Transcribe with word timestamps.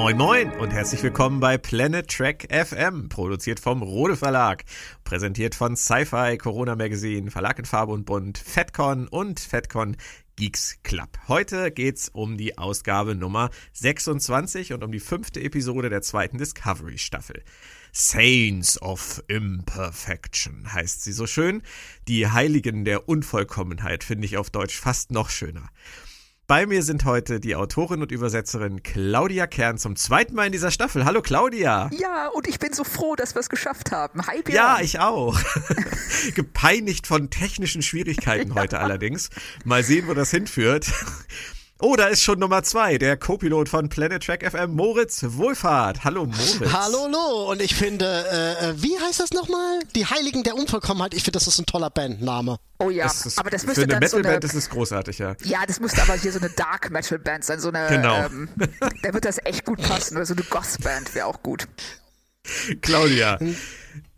Moin 0.00 0.16
Moin 0.16 0.50
und 0.52 0.70
herzlich 0.70 1.02
willkommen 1.02 1.40
bei 1.40 1.58
Planet 1.58 2.08
Trek 2.08 2.48
FM, 2.50 3.10
produziert 3.10 3.60
vom 3.60 3.82
Rode 3.82 4.16
Verlag, 4.16 4.64
präsentiert 5.04 5.54
von 5.54 5.76
Sci-Fi, 5.76 6.38
Corona 6.38 6.74
Magazine, 6.74 7.30
Verlag 7.30 7.58
in 7.58 7.66
Farbe 7.66 7.92
und 7.92 8.06
Bunt, 8.06 8.38
FedCon 8.38 9.08
und 9.08 9.40
FedCon 9.40 9.98
Geeks 10.36 10.78
Club. 10.84 11.10
Heute 11.28 11.70
geht's 11.70 12.08
um 12.08 12.38
die 12.38 12.56
Ausgabe 12.56 13.14
Nummer 13.14 13.50
26 13.74 14.72
und 14.72 14.82
um 14.82 14.90
die 14.90 15.00
fünfte 15.00 15.42
Episode 15.42 15.90
der 15.90 16.00
zweiten 16.00 16.38
Discovery 16.38 16.96
Staffel. 16.96 17.44
Saints 17.92 18.80
of 18.80 19.22
Imperfection 19.28 20.72
heißt 20.72 21.02
sie 21.02 21.12
so 21.12 21.26
schön. 21.26 21.60
Die 22.08 22.26
Heiligen 22.26 22.86
der 22.86 23.06
Unvollkommenheit 23.06 24.02
finde 24.02 24.24
ich 24.24 24.38
auf 24.38 24.48
Deutsch 24.48 24.80
fast 24.80 25.10
noch 25.10 25.28
schöner. 25.28 25.68
Bei 26.50 26.66
mir 26.66 26.82
sind 26.82 27.04
heute 27.04 27.38
die 27.38 27.54
Autorin 27.54 28.02
und 28.02 28.10
Übersetzerin 28.10 28.82
Claudia 28.82 29.46
Kern 29.46 29.78
zum 29.78 29.94
zweiten 29.94 30.34
Mal 30.34 30.46
in 30.46 30.52
dieser 30.52 30.72
Staffel. 30.72 31.04
Hallo 31.04 31.22
Claudia. 31.22 31.88
Ja, 31.92 32.26
und 32.26 32.48
ich 32.48 32.58
bin 32.58 32.72
so 32.72 32.82
froh, 32.82 33.14
dass 33.14 33.36
wir 33.36 33.40
es 33.40 33.48
geschafft 33.48 33.92
haben. 33.92 34.26
Hi 34.26 34.42
Björn. 34.42 34.56
Ja, 34.56 34.78
ich 34.82 34.98
auch. 34.98 35.38
Gepeinigt 36.34 37.06
von 37.06 37.30
technischen 37.30 37.82
Schwierigkeiten 37.82 38.48
ja. 38.56 38.62
heute 38.62 38.80
allerdings. 38.80 39.30
Mal 39.64 39.84
sehen, 39.84 40.08
wo 40.08 40.14
das 40.14 40.32
hinführt. 40.32 40.92
Oh, 41.82 41.96
da 41.96 42.08
ist 42.08 42.22
schon 42.22 42.38
Nummer 42.38 42.62
zwei, 42.62 42.98
der 42.98 43.16
Co-Pilot 43.16 43.70
von 43.70 43.88
Planet 43.88 44.22
Track 44.22 44.44
FM, 44.50 44.72
Moritz 44.72 45.24
Wohlfahrt. 45.26 46.04
Hallo 46.04 46.26
Moritz. 46.26 46.58
Hallo, 46.72 47.04
hallo. 47.04 47.50
Und 47.50 47.62
ich 47.62 47.74
finde, 47.74 48.04
äh, 48.30 48.68
äh, 48.68 48.82
wie 48.82 48.98
heißt 48.98 49.18
das 49.18 49.30
nochmal? 49.30 49.78
Die 49.94 50.04
Heiligen 50.04 50.42
der 50.42 50.56
Unvollkommenheit. 50.56 51.14
Ich 51.14 51.22
finde, 51.22 51.38
das 51.38 51.46
ist 51.46 51.58
ein 51.58 51.64
toller 51.64 51.88
Bandname. 51.88 52.58
Oh 52.80 52.90
ja, 52.90 53.06
ist, 53.06 53.38
aber 53.38 53.48
das 53.48 53.64
müsste 53.64 53.82
für 53.82 53.88
eine 53.88 54.00
Metalband 54.00 54.42
so 54.42 54.48
ist 54.48 54.54
es 54.54 54.68
großartig, 54.68 55.18
ja. 55.18 55.34
Ja, 55.44 55.64
das 55.66 55.80
müsste 55.80 56.02
aber 56.02 56.14
hier 56.14 56.32
so 56.32 56.38
eine 56.38 56.50
Dark 56.50 56.90
Metal 56.90 57.18
Band 57.18 57.44
sein, 57.44 57.60
so 57.60 57.68
eine. 57.68 57.86
Genau. 57.88 58.26
Ähm, 58.26 58.50
da 59.02 59.14
wird 59.14 59.24
das 59.24 59.38
echt 59.44 59.64
gut 59.64 59.80
passen 59.80 60.16
oder 60.16 60.26
so 60.26 60.34
eine 60.34 60.42
Goth 60.42 60.82
Band 60.82 61.14
wäre 61.14 61.26
auch 61.26 61.42
gut. 61.42 61.66
Claudia, 62.82 63.38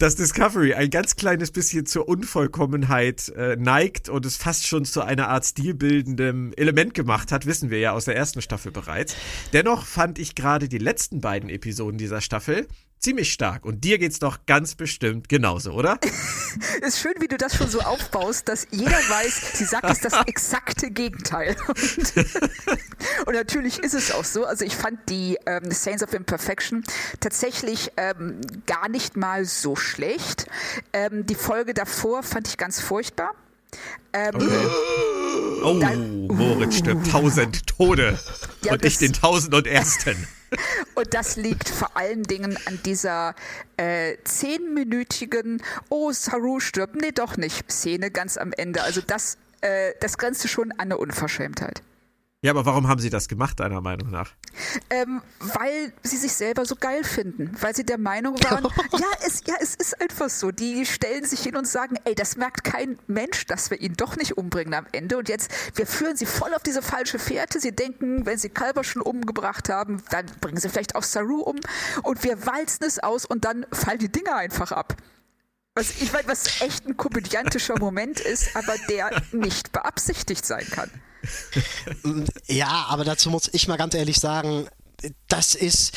dass 0.03 0.17
Discovery 0.17 0.75
ein 0.75 0.91
ganz 0.91 1.15
kleines 1.15 1.53
bisschen 1.53 1.87
zur 1.87 2.09
Unvollkommenheit 2.09 3.29
äh, 3.37 3.55
neigt 3.55 4.09
und 4.09 4.27
es 4.27 4.37
fast 4.37 4.67
schon 4.67 4.85
zu 4.85 5.03
einer 5.03 5.29
Art 5.29 5.45
stilbildendem 5.45 6.53
Element 6.57 6.95
gemacht 6.95 7.31
hat, 7.31 7.47
wissen 7.47 7.71
wir 7.71 7.79
ja 7.79 7.93
aus 7.93 8.07
der 8.07 8.17
ersten 8.17 8.43
Staffel 8.43 8.73
bereits. 8.73 9.15
Dennoch 9.53 9.87
fand 9.87 10.19
ich 10.19 10.35
gerade 10.35 10.69
die 10.69 10.79
letzten 10.79 11.21
beiden 11.21 11.49
Episoden 11.49 11.99
dieser 11.99 12.21
Staffel 12.21 12.67
ziemlich 13.03 13.33
stark. 13.33 13.65
Und 13.65 13.85
dir 13.85 13.99
geht's 13.99 14.21
doch 14.21 14.47
ganz 14.47 14.75
bestimmt 14.75 15.29
genauso, 15.29 15.73
oder? 15.73 15.99
ist 16.81 17.01
schön, 17.01 17.15
wie 17.19 17.29
du 17.29 17.37
das 17.37 17.57
schon 17.57 17.69
so 17.69 17.81
aufbaust, 17.81 18.49
dass 18.49 18.69
jeder 18.71 18.93
weiß, 18.93 19.59
sie 19.59 19.65
sagt 19.65 19.89
jetzt 19.89 20.05
das 20.05 20.15
exakte 20.27 20.91
Gegenteil. 20.91 21.57
Und, 21.67 22.17
und, 23.27 23.35
natürlich 23.35 23.81
ist 23.81 23.95
es 23.95 24.13
auch 24.13 24.25
so. 24.25 24.45
Also 24.45 24.65
ich 24.65 24.77
fand 24.77 25.09
die 25.09 25.37
ähm, 25.47 25.71
Saints 25.71 26.03
of 26.03 26.13
Imperfection 26.13 26.85
tatsächlich 27.21 27.91
ähm, 27.97 28.41
gar 28.67 28.89
nicht 28.89 29.17
mal 29.17 29.45
so 29.45 29.75
schlecht. 29.75 30.47
Ähm, 30.93 31.27
die 31.27 31.35
Folge 31.35 31.75
davor 31.75 32.23
fand 32.23 32.47
ich 32.49 32.57
ganz 32.57 32.81
furchtbar. 32.81 33.35
Ähm, 34.13 34.35
okay. 34.35 34.67
Oh, 35.65 35.79
dann, 35.81 36.27
Moritz 36.29 36.79
stirbt 36.79 37.11
tausend 37.11 37.67
Tode 37.67 38.19
ja, 38.65 38.73
und 38.73 38.85
ich 38.85 38.99
den 38.99 39.13
tausend 39.13 39.55
und 39.55 39.67
ersten. 39.67 40.29
Und 40.95 41.15
das 41.15 41.37
liegt 41.37 41.69
vor 41.69 41.97
allen 41.97 42.23
Dingen 42.23 42.59
an 42.67 42.79
dieser 42.85 43.35
äh, 43.77 44.17
zehnminütigen 44.25 45.63
Oh, 45.89 46.13
Saru 46.13 46.61
stirbt, 46.61 46.97
nee, 46.97 47.13
doch 47.13 47.37
nicht, 47.37 47.71
Szene 47.71 48.11
ganz 48.11 48.37
am 48.37 48.53
Ende. 48.53 48.83
Also 48.83 49.01
das, 49.01 49.39
äh, 49.63 49.93
das 50.01 50.19
grenzte 50.19 50.49
schon 50.49 50.73
an 50.73 50.81
eine 50.81 50.99
Unverschämtheit. 50.99 51.83
Ja, 52.45 52.51
aber 52.51 52.67
warum 52.67 52.89
haben 52.89 53.01
sie 53.01 53.09
das 53.09 53.29
gemacht, 53.29 53.61
deiner 53.61 53.81
Meinung 53.81 54.11
nach? 54.11 54.33
Ähm, 54.91 55.23
weil 55.39 55.93
sie 56.03 56.17
sich 56.17 56.33
selber 56.33 56.67
so 56.67 56.75
geil 56.75 57.05
finden. 57.05 57.57
Weil 57.61 57.73
sie 57.77 57.87
der 57.87 57.99
Meinung 57.99 58.35
waren, 58.43 58.65
ja, 58.99 59.07
es, 59.25 59.43
ja, 59.47 59.55
es 59.61 59.77
ist 59.77 60.01
einfach 60.01 60.29
so. 60.29 60.51
Die 60.51 60.85
stellen 60.85 61.25
sich 61.25 61.39
hin 61.39 61.57
und 61.57 61.69
sagen, 61.69 61.95
ey, 62.03 62.17
das 62.17 62.37
merkt 62.37 62.65
kein 62.65 62.99
Mensch, 63.07 63.47
dass 63.47 63.71
wir 63.71 63.81
ihn 63.81 63.95
doch 63.95 64.17
nicht 64.17 64.37
umbringen 64.39 64.75
am 64.75 64.87
Ende. 64.91 65.19
Und 65.19 65.29
jetzt, 65.29 65.53
wir 65.77 65.87
führen 65.87 66.17
sie 66.17 66.27
voll 66.27 66.53
auf 66.53 66.65
diese 66.65 66.83
falsche 66.83 67.21
Fährte. 67.21 67.61
Sie 67.61 67.71
denken, 67.71 68.27
wenn 68.27 68.39
sie 68.39 68.49
Kalber 68.49 68.83
schon 68.83 69.03
umgebracht 69.03 69.69
haben, 69.69 70.03
dann 70.11 70.27
bringen 70.41 70.59
sie 70.59 70.69
vielleicht 70.69 70.97
auch 70.97 71.05
Saru 71.05 71.43
um. 71.43 71.61
Und 72.03 72.25
wir 72.25 72.45
walzen 72.45 72.85
es 72.85 72.99
aus 72.99 73.25
und 73.25 73.45
dann 73.45 73.67
fallen 73.71 74.01
die 74.01 74.11
Dinger 74.11 74.35
einfach 74.35 74.73
ab. 74.73 74.97
Was, 75.77 75.91
ich 76.03 76.13
meine, 76.13 76.27
was 76.27 76.61
echt 76.61 76.89
ein 76.89 76.97
komödiantischer 76.97 77.79
Moment 77.79 78.19
ist, 78.19 78.57
aber 78.57 78.75
der 78.89 79.23
nicht 79.31 79.71
beabsichtigt 79.71 80.45
sein 80.45 80.67
kann. 80.69 80.91
ja, 82.49 82.87
aber 82.89 83.05
dazu 83.05 83.31
muss 83.31 83.49
ich 83.53 83.69
mal 83.69 83.77
ganz 83.77 83.95
ehrlich 83.95 84.19
sagen, 84.19 84.69
das 85.29 85.55
ist, 85.55 85.93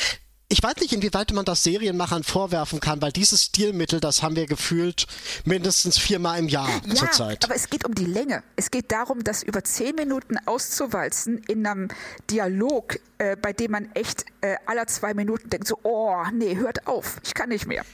ich 0.48 0.62
weiß 0.62 0.76
nicht, 0.76 0.92
inwieweit 0.92 1.32
man 1.32 1.44
das 1.44 1.64
Serienmachern 1.64 2.22
vorwerfen 2.22 2.80
kann, 2.80 3.02
weil 3.02 3.12
dieses 3.12 3.44
Stilmittel, 3.44 4.00
das 4.00 4.22
haben 4.22 4.36
wir 4.36 4.46
gefühlt 4.46 5.06
mindestens 5.44 5.98
viermal 5.98 6.38
im 6.38 6.48
Jahr 6.48 6.68
ja, 6.86 6.94
zurzeit. 6.94 7.44
Aber 7.44 7.54
es 7.54 7.68
geht 7.68 7.84
um 7.84 7.94
die 7.94 8.04
Länge. 8.04 8.42
Es 8.54 8.70
geht 8.70 8.92
darum, 8.92 9.24
das 9.24 9.42
über 9.42 9.64
zehn 9.64 9.94
Minuten 9.96 10.36
auszuwalzen 10.46 11.38
in 11.48 11.66
einem 11.66 11.88
Dialog, 12.30 12.98
äh, 13.18 13.36
bei 13.36 13.52
dem 13.52 13.72
man 13.72 13.90
echt 13.94 14.24
äh, 14.40 14.56
aller 14.66 14.86
zwei 14.86 15.14
Minuten 15.14 15.50
denkt, 15.50 15.66
so, 15.66 15.78
oh, 15.82 16.22
nee, 16.32 16.56
hört 16.56 16.86
auf, 16.86 17.16
ich 17.24 17.34
kann 17.34 17.48
nicht 17.48 17.66
mehr. 17.66 17.84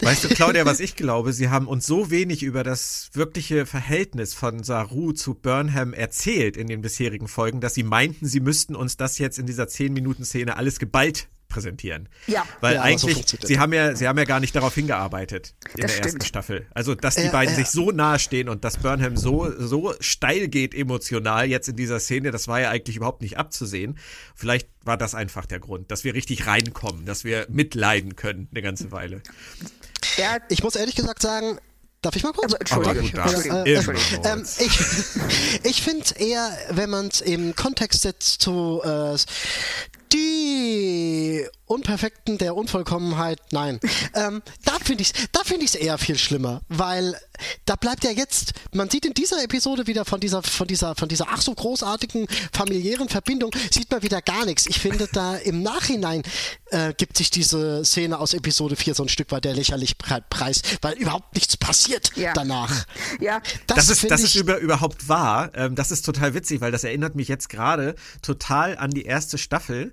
Weißt 0.00 0.24
du, 0.24 0.28
Claudia, 0.28 0.66
was 0.66 0.80
ich 0.80 0.94
glaube, 0.94 1.32
sie 1.32 1.48
haben 1.48 1.66
uns 1.66 1.86
so 1.86 2.10
wenig 2.10 2.42
über 2.42 2.62
das 2.62 3.08
wirkliche 3.14 3.64
Verhältnis 3.64 4.34
von 4.34 4.62
Saru 4.62 5.12
zu 5.12 5.34
Burnham 5.34 5.94
erzählt 5.94 6.56
in 6.56 6.66
den 6.66 6.82
bisherigen 6.82 7.28
Folgen, 7.28 7.60
dass 7.60 7.74
sie 7.74 7.82
meinten, 7.82 8.26
sie 8.26 8.40
müssten 8.40 8.76
uns 8.76 8.96
das 8.96 9.18
jetzt 9.18 9.38
in 9.38 9.46
dieser 9.46 9.64
10-Minuten-Szene 9.64 10.56
alles 10.56 10.78
geballt 10.78 11.28
präsentieren. 11.48 12.08
Ja. 12.26 12.44
Weil 12.60 12.74
ja, 12.76 12.82
eigentlich, 12.82 13.26
so 13.26 13.36
sie 13.42 13.58
haben 13.58 13.72
ja, 13.72 13.94
sie 13.94 14.06
haben 14.08 14.18
ja 14.18 14.24
gar 14.24 14.40
nicht 14.40 14.54
darauf 14.54 14.74
hingearbeitet 14.74 15.54
in 15.74 15.80
das 15.80 15.80
der 15.80 15.88
stimmt. 15.88 16.04
ersten 16.06 16.20
Staffel. 16.22 16.66
Also, 16.74 16.94
dass 16.94 17.14
die 17.14 17.22
äh, 17.22 17.30
beiden 17.30 17.54
äh, 17.54 17.56
sich 17.56 17.68
so 17.68 17.90
nahe 17.90 18.18
stehen 18.18 18.48
und 18.48 18.64
dass 18.64 18.78
Burnham 18.78 19.16
so, 19.16 19.50
so 19.58 19.94
steil 20.00 20.48
geht 20.48 20.74
emotional 20.74 21.46
jetzt 21.46 21.68
in 21.68 21.76
dieser 21.76 22.00
Szene, 22.00 22.30
das 22.30 22.48
war 22.48 22.60
ja 22.60 22.70
eigentlich 22.70 22.96
überhaupt 22.96 23.22
nicht 23.22 23.38
abzusehen. 23.38 23.98
Vielleicht 24.34 24.68
war 24.84 24.96
das 24.96 25.14
einfach 25.14 25.46
der 25.46 25.60
Grund, 25.60 25.90
dass 25.90 26.04
wir 26.04 26.14
richtig 26.14 26.46
reinkommen, 26.46 27.06
dass 27.06 27.24
wir 27.24 27.46
mitleiden 27.48 28.16
können 28.16 28.48
eine 28.50 28.62
ganze 28.62 28.92
Weile. 28.92 29.22
Ja, 30.16 30.38
ich 30.48 30.62
muss 30.62 30.76
ehrlich 30.76 30.94
gesagt 30.94 31.22
sagen, 31.22 31.58
Darf 32.02 32.14
ich 32.14 32.22
mal 32.22 32.32
kurz? 32.32 32.54
Also, 32.54 32.56
Entschuldigung. 32.58 33.10
Äh, 33.64 33.72
äh, 33.72 33.74
äh, 33.74 34.42
ich 34.58 34.78
ich 35.64 35.82
finde 35.82 36.04
eher, 36.18 36.56
wenn 36.70 36.88
man 36.88 37.08
es 37.08 37.20
im 37.20 37.56
Kontext 37.56 38.02
setzt 38.02 38.42
zu 38.42 38.80
äh, 38.84 39.16
die 40.12 41.44
Unperfekten 41.66 42.38
der 42.38 42.56
Unvollkommenheit, 42.56 43.40
nein. 43.50 43.80
ähm, 44.14 44.42
da 44.64 44.72
finde 44.82 45.02
ich 45.02 45.12
es 45.14 45.28
da 45.32 45.40
find 45.44 45.62
ich's 45.62 45.74
eher 45.74 45.98
viel 45.98 46.16
schlimmer, 46.16 46.62
weil 46.68 47.18
da 47.64 47.76
bleibt 47.76 48.04
ja 48.04 48.10
jetzt, 48.10 48.52
man 48.72 48.88
sieht 48.88 49.04
in 49.04 49.14
dieser 49.14 49.42
Episode 49.42 49.86
wieder 49.86 50.04
von 50.04 50.20
dieser, 50.20 50.42
von 50.42 50.66
dieser, 50.66 50.94
von 50.94 51.08
dieser 51.08 51.26
ach 51.28 51.42
so 51.42 51.54
großartigen 51.54 52.26
familiären 52.52 53.08
Verbindung, 53.08 53.50
sieht 53.70 53.90
man 53.90 54.02
wieder 54.02 54.22
gar 54.22 54.46
nichts. 54.46 54.66
Ich 54.66 54.78
finde 54.78 55.08
da 55.12 55.36
im 55.36 55.62
Nachhinein 55.62 56.22
äh, 56.70 56.94
gibt 56.94 57.16
sich 57.16 57.30
diese 57.30 57.84
Szene 57.84 58.18
aus 58.18 58.34
Episode 58.34 58.76
4 58.76 58.94
so 58.94 59.02
ein 59.02 59.08
Stück 59.08 59.32
weit 59.32 59.44
der 59.44 59.54
Lächerlichkeit 59.54 60.28
preis, 60.30 60.62
weil 60.82 60.94
überhaupt 60.94 61.34
nichts 61.34 61.56
passiert 61.56 62.12
ja. 62.16 62.32
danach. 62.32 62.86
Ja. 63.20 63.40
Das, 63.66 63.86
das 63.86 63.90
ist, 63.90 64.10
das 64.10 64.22
ist 64.22 64.36
über, 64.36 64.58
überhaupt 64.58 65.08
wahr. 65.08 65.50
Ähm, 65.54 65.74
das 65.74 65.90
ist 65.90 66.02
total 66.02 66.34
witzig, 66.34 66.60
weil 66.60 66.72
das 66.72 66.84
erinnert 66.84 67.14
mich 67.16 67.28
jetzt 67.28 67.48
gerade 67.48 67.96
total 68.22 68.76
an 68.78 68.90
die 68.90 69.04
erste 69.04 69.38
Staffel, 69.38 69.92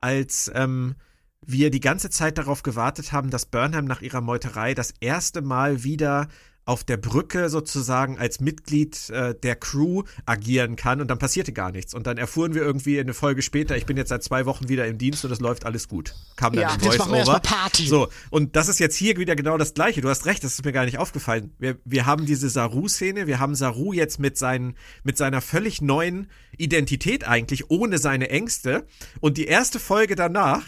als 0.00 0.50
ähm, 0.54 0.96
wir 1.44 1.70
die 1.70 1.80
ganze 1.80 2.10
Zeit 2.10 2.38
darauf 2.38 2.62
gewartet 2.62 3.12
haben, 3.12 3.30
dass 3.30 3.46
Burnham 3.46 3.84
nach 3.84 4.02
ihrer 4.02 4.20
Meuterei 4.20 4.74
das 4.74 4.94
erste 5.00 5.42
Mal 5.42 5.84
wieder 5.84 6.28
auf 6.64 6.84
der 6.84 6.96
Brücke 6.96 7.48
sozusagen 7.48 8.18
als 8.18 8.40
Mitglied 8.40 9.10
äh, 9.10 9.34
der 9.34 9.56
Crew 9.56 10.04
agieren 10.26 10.76
kann 10.76 11.00
und 11.00 11.08
dann 11.08 11.18
passierte 11.18 11.52
gar 11.52 11.72
nichts. 11.72 11.92
Und 11.92 12.06
dann 12.06 12.18
erfuhren 12.18 12.54
wir 12.54 12.62
irgendwie 12.62 13.00
eine 13.00 13.14
Folge 13.14 13.42
später, 13.42 13.76
ich 13.76 13.84
bin 13.84 13.96
jetzt 13.96 14.10
seit 14.10 14.22
zwei 14.22 14.46
Wochen 14.46 14.68
wieder 14.68 14.86
im 14.86 14.96
Dienst 14.96 15.24
und 15.24 15.32
es 15.32 15.40
läuft 15.40 15.66
alles 15.66 15.88
gut. 15.88 16.14
Kam 16.36 16.52
dann 16.52 16.62
ja, 16.62 16.68
ein 16.70 16.80
Voice-Over. 16.80 17.40
Party. 17.40 17.86
So, 17.86 18.08
und 18.30 18.54
das 18.54 18.68
ist 18.68 18.78
jetzt 18.78 18.94
hier 18.94 19.16
wieder 19.16 19.34
genau 19.34 19.58
das 19.58 19.74
Gleiche. 19.74 20.02
Du 20.02 20.08
hast 20.08 20.24
recht, 20.26 20.44
das 20.44 20.54
ist 20.54 20.64
mir 20.64 20.72
gar 20.72 20.84
nicht 20.84 20.98
aufgefallen. 20.98 21.52
Wir, 21.58 21.78
wir 21.84 22.06
haben 22.06 22.26
diese 22.26 22.48
Saru-Szene, 22.48 23.26
wir 23.26 23.40
haben 23.40 23.56
Saru 23.56 23.92
jetzt 23.92 24.20
mit, 24.20 24.38
seinen, 24.38 24.76
mit 25.02 25.16
seiner 25.16 25.40
völlig 25.40 25.82
neuen 25.82 26.28
Identität 26.56 27.26
eigentlich, 27.26 27.70
ohne 27.70 27.98
seine 27.98 28.30
Ängste. 28.30 28.86
Und 29.20 29.36
die 29.36 29.46
erste 29.46 29.80
Folge 29.80 30.14
danach 30.14 30.62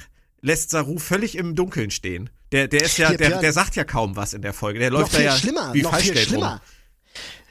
lässt 0.44 0.70
Saru 0.70 0.99
völlig 0.99 1.37
im 1.37 1.55
Dunkeln 1.55 1.91
stehen. 1.91 2.31
Der, 2.52 2.69
der 2.69 2.82
ist 2.85 2.99
ja, 2.99 3.08
Hier, 3.08 3.19
der, 3.19 3.41
der 3.41 3.52
sagt 3.52 3.76
ja 3.76 3.85
kaum 3.85 4.14
was 4.14 4.35
in 4.35 4.43
der 4.43 4.52
Folge. 4.52 4.79
Der 4.79 4.91
läuft 4.91 5.12
noch 5.12 5.19
da 5.19 5.25
ja 5.25 5.37
schlimmer, 5.37 5.73
wie 5.73 5.82
noch 5.82 5.96
viel 5.96 6.17
schlimmer. 6.17 6.61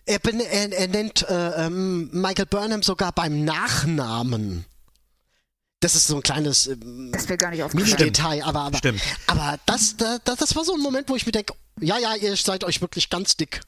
Er, 0.06 0.20
er, 0.24 0.72
er, 0.72 0.88
nennt 0.88 1.28
äh, 1.28 1.66
ähm, 1.66 2.10
Michael 2.12 2.46
Burnham 2.46 2.84
sogar 2.84 3.12
beim 3.12 3.44
Nachnamen. 3.44 4.66
Das 5.80 5.96
ist 5.96 6.08
so 6.08 6.18
ein 6.18 6.22
kleines 6.22 6.68
nicht 6.68 7.74
Mini-Detail, 7.74 8.44
aber, 8.44 8.62
aber, 8.62 8.78
Stimmt. 8.78 9.02
aber 9.28 9.58
das, 9.66 9.98
das, 9.98 10.20
das 10.24 10.56
war 10.56 10.64
so 10.64 10.76
ein 10.76 10.82
Moment, 10.82 11.10
wo 11.10 11.16
ich 11.16 11.26
mir 11.26 11.32
denke, 11.32 11.54
ja, 11.80 11.98
ja, 11.98 12.16
ihr 12.16 12.36
seid 12.38 12.64
euch 12.64 12.80
wirklich 12.80 13.10
ganz 13.10 13.36
dick. 13.36 13.62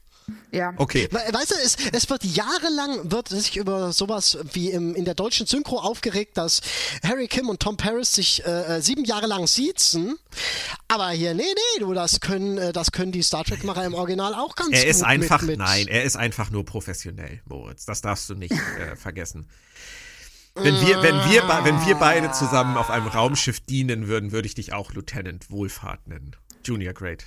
Ja. 0.50 0.72
Okay. 0.76 1.08
We- 1.10 1.32
Weißt 1.32 1.50
du, 1.52 1.54
es, 1.64 1.76
es 1.92 2.10
wird 2.10 2.24
jahrelang 2.24 3.10
wird 3.12 3.28
sich 3.28 3.56
über 3.56 3.92
sowas 3.92 4.38
wie 4.52 4.70
im, 4.70 4.94
in 4.94 5.04
der 5.04 5.14
deutschen 5.14 5.46
Synchro 5.46 5.78
aufgeregt, 5.78 6.36
dass 6.36 6.60
Harry 7.04 7.28
Kim 7.28 7.48
und 7.48 7.60
Tom 7.60 7.76
Paris 7.76 8.12
sich 8.12 8.44
äh, 8.44 8.76
äh, 8.78 8.82
sieben 8.82 9.04
Jahre 9.04 9.26
lang 9.26 9.46
siezen. 9.46 10.16
Aber 10.88 11.10
hier, 11.10 11.34
nee, 11.34 11.42
nee, 11.44 11.80
du, 11.80 11.92
das 11.94 12.20
können, 12.20 12.58
äh, 12.58 12.72
das 12.72 12.92
können 12.92 13.12
die 13.12 13.22
Star 13.22 13.44
Trek-Macher 13.44 13.84
im 13.84 13.94
Original 13.94 14.34
auch 14.34 14.56
ganz 14.56 14.70
Er 14.72 14.80
gut. 14.82 14.90
ist 14.90 15.02
einfach, 15.04 15.40
mit, 15.42 15.50
mit 15.50 15.58
nein, 15.58 15.86
er 15.88 16.02
ist 16.04 16.16
einfach 16.16 16.50
nur 16.50 16.64
professionell, 16.64 17.40
Moritz. 17.46 17.84
Das 17.86 18.00
darfst 18.00 18.28
du 18.30 18.34
nicht 18.34 18.52
äh, 18.80 18.96
vergessen. 18.96 19.48
Wenn 20.54 20.74
wir, 20.80 21.02
wenn, 21.02 21.14
wir, 21.30 21.42
wenn 21.64 21.86
wir 21.86 21.96
beide 21.96 22.32
zusammen 22.32 22.78
auf 22.78 22.88
einem 22.88 23.08
Raumschiff 23.08 23.60
dienen 23.60 24.08
würden, 24.08 24.32
würde 24.32 24.46
ich 24.48 24.54
dich 24.54 24.72
auch 24.72 24.92
Lieutenant 24.94 25.50
Wohlfahrt 25.50 26.06
nennen. 26.08 26.34
Junior 26.64 26.94
Grade. 26.94 27.22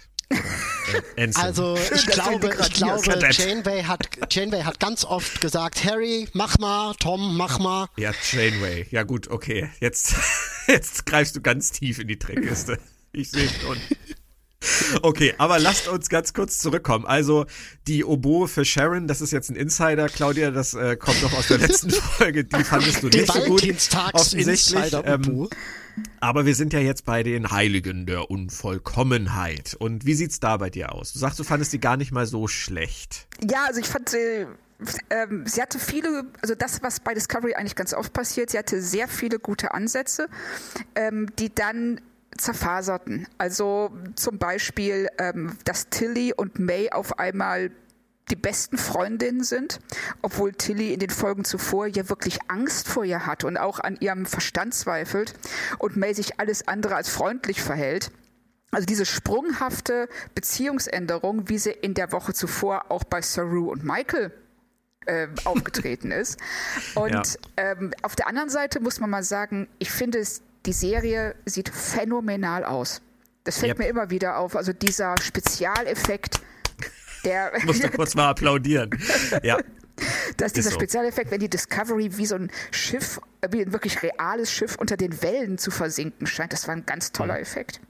Ensign. 1.15 1.43
Also 1.43 1.77
ich 1.93 2.05
du 2.05 2.11
glaube, 2.11 2.55
ich 2.59 2.73
glaube. 2.73 3.19
Janeway 3.31 3.83
hat, 3.83 4.07
Janeway 4.31 4.63
hat 4.63 4.79
ganz 4.79 5.05
oft 5.05 5.41
gesagt, 5.41 5.83
Harry, 5.83 6.27
mach 6.33 6.57
mal, 6.59 6.93
Tom, 6.95 7.37
mach 7.37 7.59
mal. 7.59 7.87
Ja, 7.97 8.11
Janeway. 8.31 8.87
Ja 8.91 9.03
gut, 9.03 9.29
okay. 9.29 9.69
Jetzt, 9.79 10.15
jetzt 10.67 11.05
greifst 11.05 11.35
du 11.35 11.41
ganz 11.41 11.71
tief 11.71 11.99
in 11.99 12.07
die 12.07 12.17
Trickkiste. 12.17 12.79
Ich 13.11 13.31
sehe 13.31 13.49
schon. 13.61 13.77
Okay, 15.01 15.33
aber 15.37 15.59
lasst 15.59 15.87
uns 15.87 16.09
ganz 16.09 16.33
kurz 16.33 16.59
zurückkommen. 16.59 17.05
Also 17.05 17.45
die 17.87 18.03
Oboe 18.03 18.47
für 18.47 18.65
Sharon, 18.65 19.07
das 19.07 19.21
ist 19.21 19.31
jetzt 19.31 19.49
ein 19.49 19.55
Insider, 19.55 20.07
Claudia, 20.07 20.51
das 20.51 20.73
äh, 20.73 20.95
kommt 20.95 21.21
noch 21.21 21.33
aus 21.33 21.47
der 21.47 21.59
letzten 21.59 21.89
Folge. 21.91 22.43
Die 22.43 22.63
fandest 22.63 23.03
du 23.03 23.07
nicht 23.07 23.31
so 23.31 23.41
gut. 23.41 23.63
Insider 23.63 25.05
ähm, 25.05 25.49
aber 26.21 26.45
wir 26.45 26.55
sind 26.55 26.73
ja 26.73 26.79
jetzt 26.79 27.05
bei 27.05 27.23
den 27.23 27.51
Heiligen 27.51 28.05
der 28.05 28.29
Unvollkommenheit. 28.29 29.75
Und 29.77 30.05
wie 30.05 30.13
sieht's 30.13 30.39
da 30.39 30.57
bei 30.57 30.69
dir 30.69 30.93
aus? 30.93 31.13
Du 31.13 31.19
sagst, 31.19 31.39
du 31.39 31.43
fandest 31.43 31.73
die 31.73 31.79
gar 31.79 31.97
nicht 31.97 32.11
mal 32.11 32.25
so 32.25 32.47
schlecht. 32.47 33.27
Ja, 33.49 33.65
also 33.67 33.79
ich 33.79 33.87
fand, 33.87 34.13
äh, 34.13 34.45
ähm, 35.09 35.45
sie 35.45 35.61
hatte 35.61 35.79
viele, 35.79 36.25
also 36.41 36.55
das, 36.55 36.81
was 36.81 36.99
bei 36.99 37.13
Discovery 37.13 37.55
eigentlich 37.55 37.75
ganz 37.75 37.93
oft 37.93 38.13
passiert, 38.13 38.49
sie 38.49 38.57
hatte 38.57 38.81
sehr 38.81 39.07
viele 39.07 39.39
gute 39.39 39.73
Ansätze, 39.73 40.27
ähm, 40.95 41.27
die 41.37 41.53
dann 41.53 42.01
zerfaserten. 42.37 43.27
Also 43.37 43.91
zum 44.15 44.37
Beispiel, 44.37 45.07
ähm, 45.17 45.57
dass 45.65 45.89
Tilly 45.89 46.33
und 46.33 46.59
May 46.59 46.91
auf 46.91 47.19
einmal 47.19 47.71
die 48.29 48.35
besten 48.35 48.77
Freundinnen 48.77 49.43
sind, 49.43 49.79
obwohl 50.21 50.51
Tilly 50.53 50.93
in 50.93 50.99
den 50.99 51.09
Folgen 51.09 51.43
zuvor 51.45 51.87
ja 51.87 52.09
wirklich 52.09 52.37
Angst 52.47 52.87
vor 52.87 53.03
ihr 53.03 53.25
hat 53.25 53.43
und 53.43 53.57
auch 53.57 53.79
an 53.79 53.97
ihrem 53.99 54.27
Verstand 54.27 54.75
zweifelt 54.75 55.33
und 55.79 55.97
May 55.97 56.13
sich 56.13 56.39
alles 56.39 56.67
andere 56.67 56.95
als 56.95 57.09
freundlich 57.09 57.61
verhält. 57.61 58.11
Also 58.71 58.85
diese 58.85 59.07
sprunghafte 59.07 60.07
Beziehungsänderung, 60.35 61.49
wie 61.49 61.57
sie 61.57 61.71
in 61.71 61.95
der 61.95 62.11
Woche 62.11 62.33
zuvor 62.33 62.91
auch 62.91 63.03
bei 63.03 63.21
Saru 63.23 63.71
und 63.71 63.83
Michael 63.83 64.31
äh, 65.07 65.27
aufgetreten 65.45 66.11
ist. 66.21 66.37
Und 66.93 67.09
Ja. 67.09 67.23
ähm, 67.57 67.93
auf 68.03 68.15
der 68.15 68.27
anderen 68.27 68.49
Seite 68.49 68.79
muss 68.79 68.99
man 68.99 69.09
mal 69.09 69.23
sagen, 69.23 69.67
ich 69.79 69.89
finde, 69.89 70.19
es, 70.19 70.43
die 70.69 70.73
Serie 70.73 71.33
sieht 71.45 71.69
phänomenal 71.69 72.63
aus. 72.63 73.01
Das 73.43 73.57
fällt 73.57 73.71
Yep. 73.71 73.79
mir 73.79 73.87
immer 73.87 74.09
wieder 74.11 74.37
auf. 74.37 74.55
Also 74.55 74.71
dieser 74.71 75.15
Spezialeffekt, 75.19 76.39
der, 77.23 77.55
Ich 77.57 77.63
muss 77.65 77.79
da 77.79 77.89
kurz 77.89 78.13
mal 78.13 78.29
applaudieren. 78.29 78.91
Ja, 79.41 79.57
dass 80.37 80.53
dieser 80.53 80.69
so. 80.69 80.75
Spezialeffekt, 80.75 81.31
wenn 81.31 81.39
die 81.39 81.49
Discovery 81.49 82.15
wie 82.17 82.25
so 82.27 82.35
ein 82.35 82.51
Schiff, 82.69 83.19
äh, 83.41 83.47
wie 83.51 83.63
ein 83.63 83.73
wirklich 83.73 84.03
reales 84.03 84.51
Schiff 84.51 84.75
unter 84.75 84.95
den 84.95 85.23
Wellen 85.23 85.57
zu 85.57 85.71
versinken 85.71 86.27
scheint, 86.27 86.53
das 86.53 86.67
war 86.67 86.75
ein 86.75 86.85
ganz 86.85 87.11
toller 87.13 87.33
Mhm. 87.37 87.41
Effekt. 87.41 87.81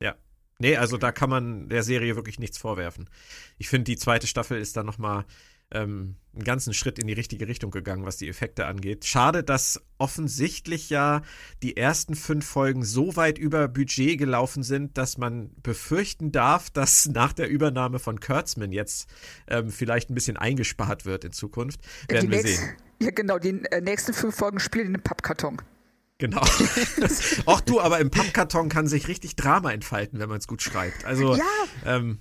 Ja. 0.00 0.14
Nee, 0.58 0.78
also 0.78 0.96
da 0.96 1.12
kann 1.12 1.28
man 1.28 1.68
der 1.68 1.82
Serie 1.82 2.16
wirklich 2.16 2.38
nichts 2.38 2.56
vorwerfen. 2.56 3.10
Ich 3.58 3.68
finde, 3.68 3.84
die 3.84 3.96
zweite 3.98 4.26
Staffel 4.26 4.58
ist 4.58 4.78
da 4.78 4.82
nochmal 4.82 5.26
ähm, 5.70 6.16
einen 6.34 6.44
ganzen 6.44 6.72
Schritt 6.72 6.98
in 6.98 7.06
die 7.06 7.12
richtige 7.12 7.48
Richtung 7.48 7.70
gegangen, 7.70 8.04
was 8.04 8.16
die 8.16 8.28
Effekte 8.28 8.66
angeht. 8.66 9.04
Schade, 9.04 9.42
dass 9.42 9.82
offensichtlich 9.98 10.88
ja 10.88 11.22
die 11.62 11.76
ersten 11.76 12.14
fünf 12.14 12.46
Folgen 12.46 12.84
so 12.84 13.16
weit 13.16 13.38
über 13.38 13.66
Budget 13.68 14.18
gelaufen 14.18 14.62
sind, 14.62 14.96
dass 14.96 15.18
man 15.18 15.50
befürchten 15.62 16.32
darf, 16.32 16.70
dass 16.72 17.08
nach 17.08 17.32
der 17.32 17.48
Übernahme 17.48 17.98
von 17.98 18.20
Kurtzman 18.20 18.72
jetzt 18.72 19.08
ähm, 19.48 19.70
vielleicht 19.70 20.10
ein 20.10 20.14
bisschen 20.14 20.36
eingespart 20.36 21.04
wird 21.04 21.24
in 21.24 21.32
Zukunft. 21.32 21.80
Werden 22.08 22.30
die 22.30 22.36
wir 22.36 22.42
sehen. 22.42 22.76
Ja, 23.00 23.12
genau, 23.12 23.38
die 23.38 23.50
äh, 23.70 23.80
nächsten 23.80 24.12
fünf 24.12 24.34
Folgen 24.34 24.58
spielen 24.58 24.88
in 24.88 24.94
einem 24.94 25.04
Pappkarton. 25.04 25.62
Genau. 26.18 26.42
Auch 27.46 27.60
du, 27.60 27.80
aber 27.80 28.00
im 28.00 28.10
Pappkarton 28.10 28.68
kann 28.68 28.88
sich 28.88 29.06
richtig 29.06 29.36
Drama 29.36 29.70
entfalten, 29.70 30.18
wenn 30.18 30.28
man 30.28 30.38
es 30.38 30.48
gut 30.48 30.62
schreibt. 30.62 31.04
Also, 31.04 31.36
Ja. 31.36 31.44
ähm, 31.86 32.18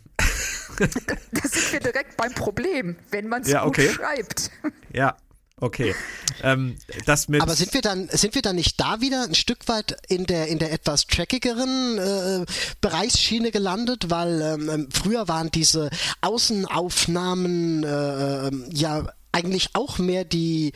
Da 0.80 1.42
sind 1.50 1.72
wir 1.74 1.80
direkt 1.80 2.18
beim 2.18 2.34
Problem, 2.34 2.96
wenn 3.12 3.28
man 3.28 3.42
es 3.42 3.50
Ja, 3.50 3.62
gut 3.64 3.70
okay. 3.70 3.90
schreibt. 3.90 4.52
ja, 4.94 5.18
okay. 5.60 5.96
Ähm, 6.44 6.78
das 7.06 7.28
mit. 7.28 7.42
Aber 7.42 7.56
sind 7.56 7.74
wir 7.74 7.82
dann, 7.82 8.10
sind 8.10 8.36
wir 8.36 8.42
dann 8.42 8.56
nicht 8.56 8.80
da 8.80 9.02
wieder 9.02 9.24
ein 9.24 9.36
Stück 9.36 9.68
weit 9.68 9.98
in 10.08 10.26
der, 10.26 10.48
in 10.48 10.60
der 10.60 10.72
etwas 10.72 11.08
trackigeren 11.08 11.98
äh, 11.98 12.46
Bereichsschiene 12.82 13.52
gelandet? 13.52 14.10
Weil 14.10 14.42
ähm, 14.42 14.70
ähm, 14.70 14.90
früher 14.92 15.28
waren 15.28 15.50
diese 15.52 15.90
Außenaufnahmen 16.22 17.84
äh, 17.84 18.48
ähm, 18.48 18.70
ja 18.72 19.08
eigentlich 19.32 19.70
auch 19.74 19.98
mehr 20.00 20.26
die, 20.26 20.74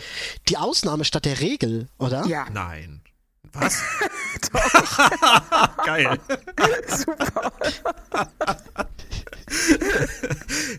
die 0.47 0.57
Ausnahme 0.57 1.05
statt 1.05 1.25
der 1.25 1.39
Regel, 1.39 1.87
oder? 1.97 2.25
Ja, 2.27 2.47
Nein. 2.51 3.01
Was? 3.53 3.81
Geil. 5.85 6.17
super. 6.87 7.51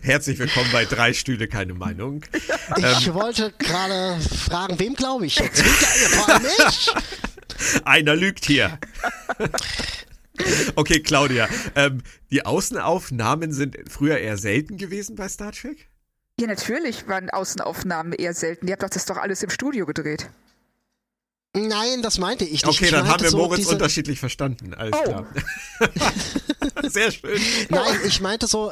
Herzlich 0.01 0.39
willkommen 0.39 0.69
bei 0.71 0.85
Drei 0.85 1.13
Stühle, 1.13 1.47
keine 1.47 1.73
Meinung. 1.73 2.23
Ich 2.77 3.13
wollte 3.13 3.51
gerade 3.59 4.19
fragen, 4.21 4.79
wem 4.79 4.95
glaube 4.95 5.25
ich 5.25 5.37
jetzt? 5.37 5.61
Vor 5.61 6.29
allem 6.29 6.45
ich? 6.45 6.93
Einer 7.85 8.15
lügt 8.15 8.45
hier. 8.45 8.79
Okay, 10.75 10.99
Claudia. 11.01 11.47
Ähm, 11.75 12.01
die 12.31 12.45
Außenaufnahmen 12.45 13.53
sind 13.53 13.77
früher 13.89 14.17
eher 14.17 14.37
selten 14.37 14.77
gewesen 14.77 15.15
bei 15.15 15.29
Star 15.29 15.51
Trek? 15.51 15.89
Ja, 16.39 16.47
natürlich 16.47 17.07
waren 17.07 17.29
Außenaufnahmen 17.29 18.13
eher 18.13 18.33
selten. 18.33 18.67
Ihr 18.67 18.73
habt 18.73 18.83
doch 18.83 18.89
das 18.89 19.05
doch 19.05 19.17
alles 19.17 19.43
im 19.43 19.51
Studio 19.51 19.85
gedreht. 19.85 20.29
Nein, 21.55 22.01
das 22.01 22.17
meinte 22.17 22.45
ich 22.45 22.51
nicht. 22.51 22.67
Okay, 22.67 22.85
ich 22.85 22.91
dann 22.91 23.07
haben 23.07 23.21
wir 23.21 23.29
so 23.29 23.37
Moritz 23.37 23.59
diese, 23.59 23.71
unterschiedlich 23.73 24.19
verstanden. 24.19 24.73
Alles 24.73 24.93
Oh. 24.99 25.03
klar. 25.03 25.27
Sehr 26.89 27.11
schön. 27.11 27.39
Nein, 27.69 27.99
ich 28.07 28.19
meinte 28.21 28.47
so 28.47 28.71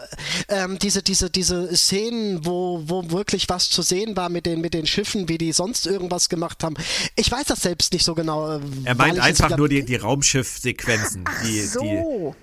ähm, 0.50 0.80
diese 0.80 1.04
diese 1.04 1.30
diese 1.30 1.76
Szenen, 1.78 2.44
wo 2.46 2.82
wo 2.88 3.12
wirklich 3.12 3.48
was 3.50 3.70
zu 3.70 3.84
sehen 3.84 4.16
war 4.18 4.30
mit 4.30 4.46
den 4.48 4.62
mit 4.62 4.74
den 4.74 4.88
Schiffen, 4.88 5.30
wie 5.30 5.38
die 5.38 5.52
sonst 5.54 5.86
irgendwas 5.86 6.28
gemacht 6.28 6.64
haben. 6.64 6.76
Ich 7.16 7.32
weiß 7.32 7.46
das 7.46 7.62
selbst 7.62 7.94
nicht 7.94 8.04
so 8.04 8.16
genau. 8.16 8.58
äh, 8.58 8.62
Er 8.86 8.96
meint 8.96 9.20
einfach 9.20 9.46
wieder- 9.50 9.58
nur 9.58 9.70
die, 9.70 9.84
die 9.86 9.96
Raumschiff-Sequenzen. 9.98 11.24
Ach 11.26 11.42
Die, 11.44 11.52
die, 11.52 11.62
so. 11.62 12.36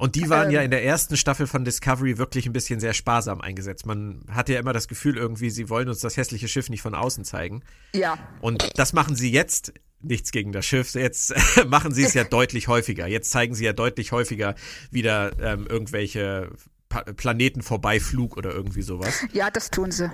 Und 0.00 0.16
die 0.16 0.28
waren 0.28 0.48
Ähm. 0.48 0.54
ja 0.54 0.62
in 0.62 0.70
der 0.70 0.84
ersten 0.84 1.16
Staffel 1.16 1.46
von 1.46 1.64
Discovery 1.64 2.18
wirklich 2.18 2.46
ein 2.46 2.52
bisschen 2.52 2.80
sehr 2.80 2.94
sparsam 2.94 3.40
eingesetzt. 3.40 3.86
Man 3.86 4.22
hatte 4.30 4.54
ja 4.54 4.60
immer 4.60 4.72
das 4.72 4.88
Gefühl 4.88 5.16
irgendwie, 5.16 5.50
sie 5.50 5.68
wollen 5.68 5.88
uns 5.88 6.00
das 6.00 6.16
hässliche 6.16 6.48
Schiff 6.48 6.68
nicht 6.70 6.82
von 6.82 6.94
außen 6.94 7.24
zeigen. 7.24 7.62
Ja, 7.94 8.18
Und 8.40 8.78
das 8.78 8.92
machen 8.92 9.14
sie 9.14 9.30
jetzt. 9.30 9.72
Nichts 10.02 10.32
gegen 10.32 10.50
das 10.52 10.64
Schiff. 10.64 10.94
Jetzt 10.94 11.34
machen 11.68 11.92
sie 11.92 12.02
es 12.04 12.14
ja 12.14 12.24
deutlich 12.38 12.68
häufiger. 12.68 13.06
Jetzt 13.06 13.30
zeigen 13.30 13.54
sie 13.54 13.66
ja 13.66 13.74
deutlich 13.74 14.12
häufiger 14.12 14.54
wieder 14.90 15.32
ähm, 15.40 15.66
irgendwelche 15.68 16.50
pa 16.88 17.02
Planeten 17.02 17.60
vorbeiflug 17.62 18.36
oder 18.38 18.50
irgendwie 18.50 18.80
sowas. 18.82 19.22
ja, 19.34 19.50
das 19.50 19.70
tun 19.70 19.90
sie. 19.90 20.10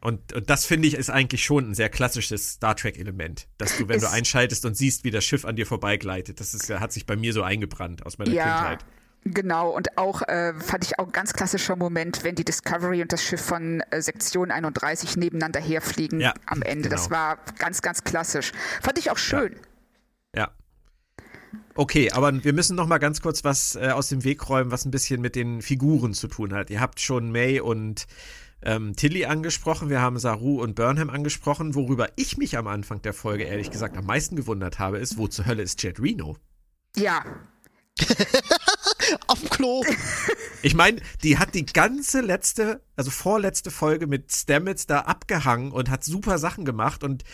Und, 0.00 0.32
und 0.34 0.48
das 0.48 0.64
finde 0.66 0.86
ich 0.86 0.94
ist 0.94 1.10
eigentlich 1.10 1.42
schon 1.42 1.70
ein 1.70 1.74
sehr 1.74 1.88
klassisches 1.88 2.50
Star 2.52 2.76
Trek-Element, 2.76 3.48
dass 3.58 3.76
du, 3.76 3.88
wenn 3.88 3.98
du 3.98 4.06
Es- 4.06 4.12
einschaltest 4.12 4.64
und 4.64 4.76
siehst, 4.76 5.02
wie 5.02 5.10
das 5.10 5.24
Schiff 5.24 5.44
an 5.44 5.56
dir 5.56 5.66
vorbeigleitet, 5.66 6.38
das 6.38 6.54
ist, 6.54 6.70
hat 6.70 6.92
sich 6.92 7.04
bei 7.06 7.16
mir 7.16 7.32
so 7.32 7.42
eingebrannt 7.42 8.06
aus 8.06 8.18
meiner 8.18 8.30
Ja, 8.30 8.44
Kindheit. 8.44 8.84
Genau. 9.26 9.70
Und 9.70 9.98
auch 9.98 10.22
äh, 10.22 10.54
fand 10.54 10.84
ich 10.84 10.98
auch 10.98 11.06
ein 11.06 11.12
ganz 11.12 11.32
klassischer 11.32 11.76
Moment, 11.76 12.24
wenn 12.24 12.34
die 12.34 12.44
Discovery 12.44 13.02
und 13.02 13.12
das 13.12 13.22
Schiff 13.22 13.40
von 13.40 13.82
äh, 13.90 14.00
Sektion 14.00 14.50
31 14.50 15.16
nebeneinander 15.16 15.60
herfliegen 15.60 16.20
Ja, 16.20 16.34
am 16.46 16.62
Ende. 16.62 16.88
Das 16.88 17.08
genau. 17.08 17.20
war 17.20 17.38
ganz, 17.58 17.82
ganz 17.82 18.04
klassisch. 18.04 18.52
Fand 18.82 18.98
ich 18.98 19.10
auch 19.10 19.18
schön. 19.18 19.56
Ja. 20.34 20.50
Okay, 21.74 22.10
aber 22.10 22.42
wir 22.44 22.52
müssen 22.52 22.76
noch 22.76 22.86
mal 22.86 22.98
ganz 22.98 23.20
kurz 23.20 23.44
was 23.44 23.76
äh, 23.76 23.88
aus 23.88 24.08
dem 24.08 24.24
Weg 24.24 24.48
räumen, 24.48 24.70
was 24.70 24.84
ein 24.84 24.90
bisschen 24.90 25.20
mit 25.20 25.36
den 25.36 25.60
Figuren 25.60 26.14
zu 26.14 26.28
tun 26.28 26.54
hat. 26.54 26.70
Ihr 26.70 26.80
habt 26.80 27.00
schon 27.00 27.30
May 27.30 27.60
und 27.60 28.06
ähm, 28.62 28.96
Tilly 28.96 29.26
angesprochen, 29.26 29.90
wir 29.90 30.00
haben 30.00 30.18
Saru 30.18 30.62
und 30.62 30.74
Burnham 30.74 31.10
angesprochen. 31.10 31.74
Worüber 31.74 32.08
ich 32.16 32.38
mich 32.38 32.56
am 32.56 32.66
Anfang 32.66 33.02
der 33.02 33.12
Folge 33.12 33.44
ehrlich 33.44 33.70
gesagt 33.70 33.96
am 33.96 34.06
meisten 34.06 34.36
gewundert 34.36 34.78
habe, 34.78 34.98
ist, 34.98 35.18
wo 35.18 35.28
zur 35.28 35.46
Hölle 35.46 35.62
ist 35.62 35.82
Jet 35.82 36.00
Reno? 36.00 36.36
Ja, 36.96 37.22
auf 39.26 39.40
dem 39.40 39.50
Klo. 39.50 39.84
Ich 40.62 40.74
meine, 40.74 41.00
die 41.22 41.38
hat 41.38 41.54
die 41.54 41.66
ganze 41.66 42.20
letzte, 42.20 42.80
also 42.96 43.10
vorletzte 43.10 43.70
Folge 43.70 44.06
mit 44.06 44.32
Stamets 44.32 44.86
da 44.86 45.00
abgehangen 45.00 45.72
und 45.72 45.90
hat 45.90 46.04
super 46.04 46.38
Sachen 46.38 46.64
gemacht 46.64 47.04
und 47.04 47.24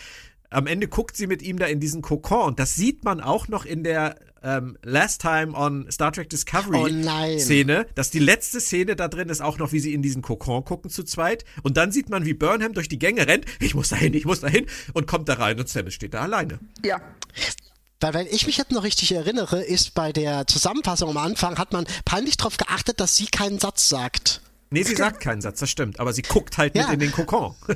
am 0.49 0.67
Ende 0.67 0.87
guckt 0.87 1.17
sie 1.17 1.27
mit 1.27 1.41
ihm 1.41 1.57
da 1.57 1.65
in 1.65 1.79
diesen 1.79 2.01
Kokon 2.01 2.47
und 2.49 2.59
das 2.59 2.75
sieht 2.75 3.03
man 3.03 3.21
auch 3.21 3.47
noch 3.47 3.65
in 3.65 3.83
der 3.83 4.19
ähm, 4.43 4.77
Last 4.83 5.21
Time 5.21 5.53
on 5.53 5.89
Star 5.91 6.11
Trek 6.11 6.27
Oh 6.27 6.29
Discovery 6.29 6.91
nein. 6.91 7.39
Szene, 7.39 7.87
dass 7.95 8.11
die 8.11 8.19
letzte 8.19 8.59
Szene 8.59 8.95
da 8.95 9.07
drin 9.07 9.29
ist 9.29 9.41
auch 9.41 9.57
noch, 9.57 9.71
wie 9.71 9.79
sie 9.79 9.93
in 9.93 10.01
diesen 10.01 10.21
Kokon 10.21 10.63
gucken 10.65 10.91
zu 10.91 11.03
zweit. 11.03 11.45
Und 11.63 11.77
dann 11.77 11.91
sieht 11.91 12.09
man, 12.09 12.25
wie 12.25 12.33
Burnham 12.33 12.73
durch 12.73 12.89
die 12.89 12.99
Gänge 12.99 13.25
rennt. 13.27 13.45
Ich 13.59 13.73
muss 13.73 13.89
dahin, 13.89 14.13
ich 14.13 14.25
muss 14.25 14.41
dahin. 14.41 14.65
Und 14.93 15.07
kommt 15.07 15.29
da 15.29 15.35
rein 15.35 15.59
und 15.59 15.69
Stamets 15.69 15.95
steht 15.95 16.13
da 16.13 16.21
alleine. 16.21 16.59
Ja. 16.85 17.01
Weil, 17.99 18.13
wenn 18.13 18.27
ich 18.27 18.45
mich 18.47 18.57
jetzt 18.57 18.71
noch 18.71 18.83
richtig 18.83 19.13
erinnere, 19.13 19.61
ist 19.63 19.93
bei 19.93 20.11
der 20.11 20.45
Zusammenfassung 20.47 21.09
am 21.09 21.17
Anfang, 21.17 21.57
hat 21.57 21.71
man 21.71 21.85
peinlich 22.05 22.35
darauf 22.37 22.57
geachtet, 22.57 22.99
dass 22.99 23.15
sie 23.15 23.27
keinen 23.27 23.59
Satz 23.59 23.87
sagt. 23.87 24.41
Nee, 24.71 24.83
sie 24.83 24.95
sagt 24.95 25.21
keinen 25.21 25.41
Satz, 25.41 25.59
das 25.59 25.69
stimmt. 25.69 25.99
Aber 25.99 26.11
sie 26.13 26.23
guckt 26.23 26.57
halt 26.57 26.75
Ja. 26.75 26.83
mit 26.85 26.93
in 26.95 26.99
den 26.99 27.11
Kokon. 27.11 27.55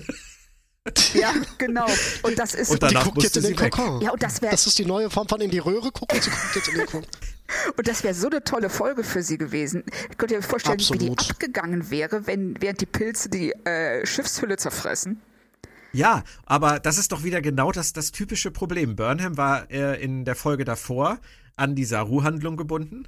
Ja, 1.13 1.33
genau. 1.57 1.85
Und 2.23 2.39
das 2.39 2.53
ist 2.53 2.69
Und 2.71 2.81
Die 2.81 2.87
Danach 2.87 3.03
guckt 3.03 3.21
jetzt 3.21 3.35
in 3.35 3.43
den. 3.43 3.55
Kokon. 3.57 3.99
Ja, 4.01 4.11
und 4.11 4.23
das 4.23 4.41
wäre 4.41 4.51
Das 4.51 4.65
ist 4.67 4.79
die 4.79 4.85
neue 4.85 5.09
Form 5.09 5.27
von 5.27 5.41
in 5.41 5.51
die 5.51 5.59
Röhre 5.59 5.91
gucken. 5.91 6.21
Sie 6.21 6.29
guckt 6.29 6.55
jetzt 6.55 6.67
in 6.69 6.75
den 6.77 6.85
Kokon. 6.85 7.05
und 7.77 7.87
das 7.87 8.03
wäre 8.03 8.13
so 8.13 8.27
eine 8.27 8.41
tolle 8.43 8.69
Folge 8.69 9.03
für 9.03 9.21
sie 9.21 9.37
gewesen. 9.37 9.83
Ich 10.09 10.17
könnte 10.17 10.35
mir 10.35 10.41
vorstellen, 10.41 10.79
wie 10.79 10.97
die 10.97 11.09
Absolut. 11.11 11.31
abgegangen 11.31 11.89
wäre, 11.89 12.25
wenn 12.27 12.55
während 12.61 12.79
die 12.79 12.85
Pilze 12.85 13.27
die 13.29 13.51
äh, 13.65 14.05
Schiffshülle 14.05 14.55
zerfressen. 14.57 15.21
Ja, 15.93 16.23
aber 16.45 16.79
das 16.79 16.97
ist 16.97 17.11
doch 17.11 17.23
wieder 17.23 17.41
genau 17.41 17.71
das, 17.71 17.93
das 17.93 18.11
typische 18.11 18.51
Problem. 18.51 18.95
Burnham 18.95 19.37
war 19.37 19.69
äh, 19.71 20.01
in 20.01 20.25
der 20.25 20.35
Folge 20.35 20.65
davor 20.65 21.19
an 21.55 21.75
die 21.75 21.85
Saru-Handlung 21.85 22.57
gebunden 22.57 23.07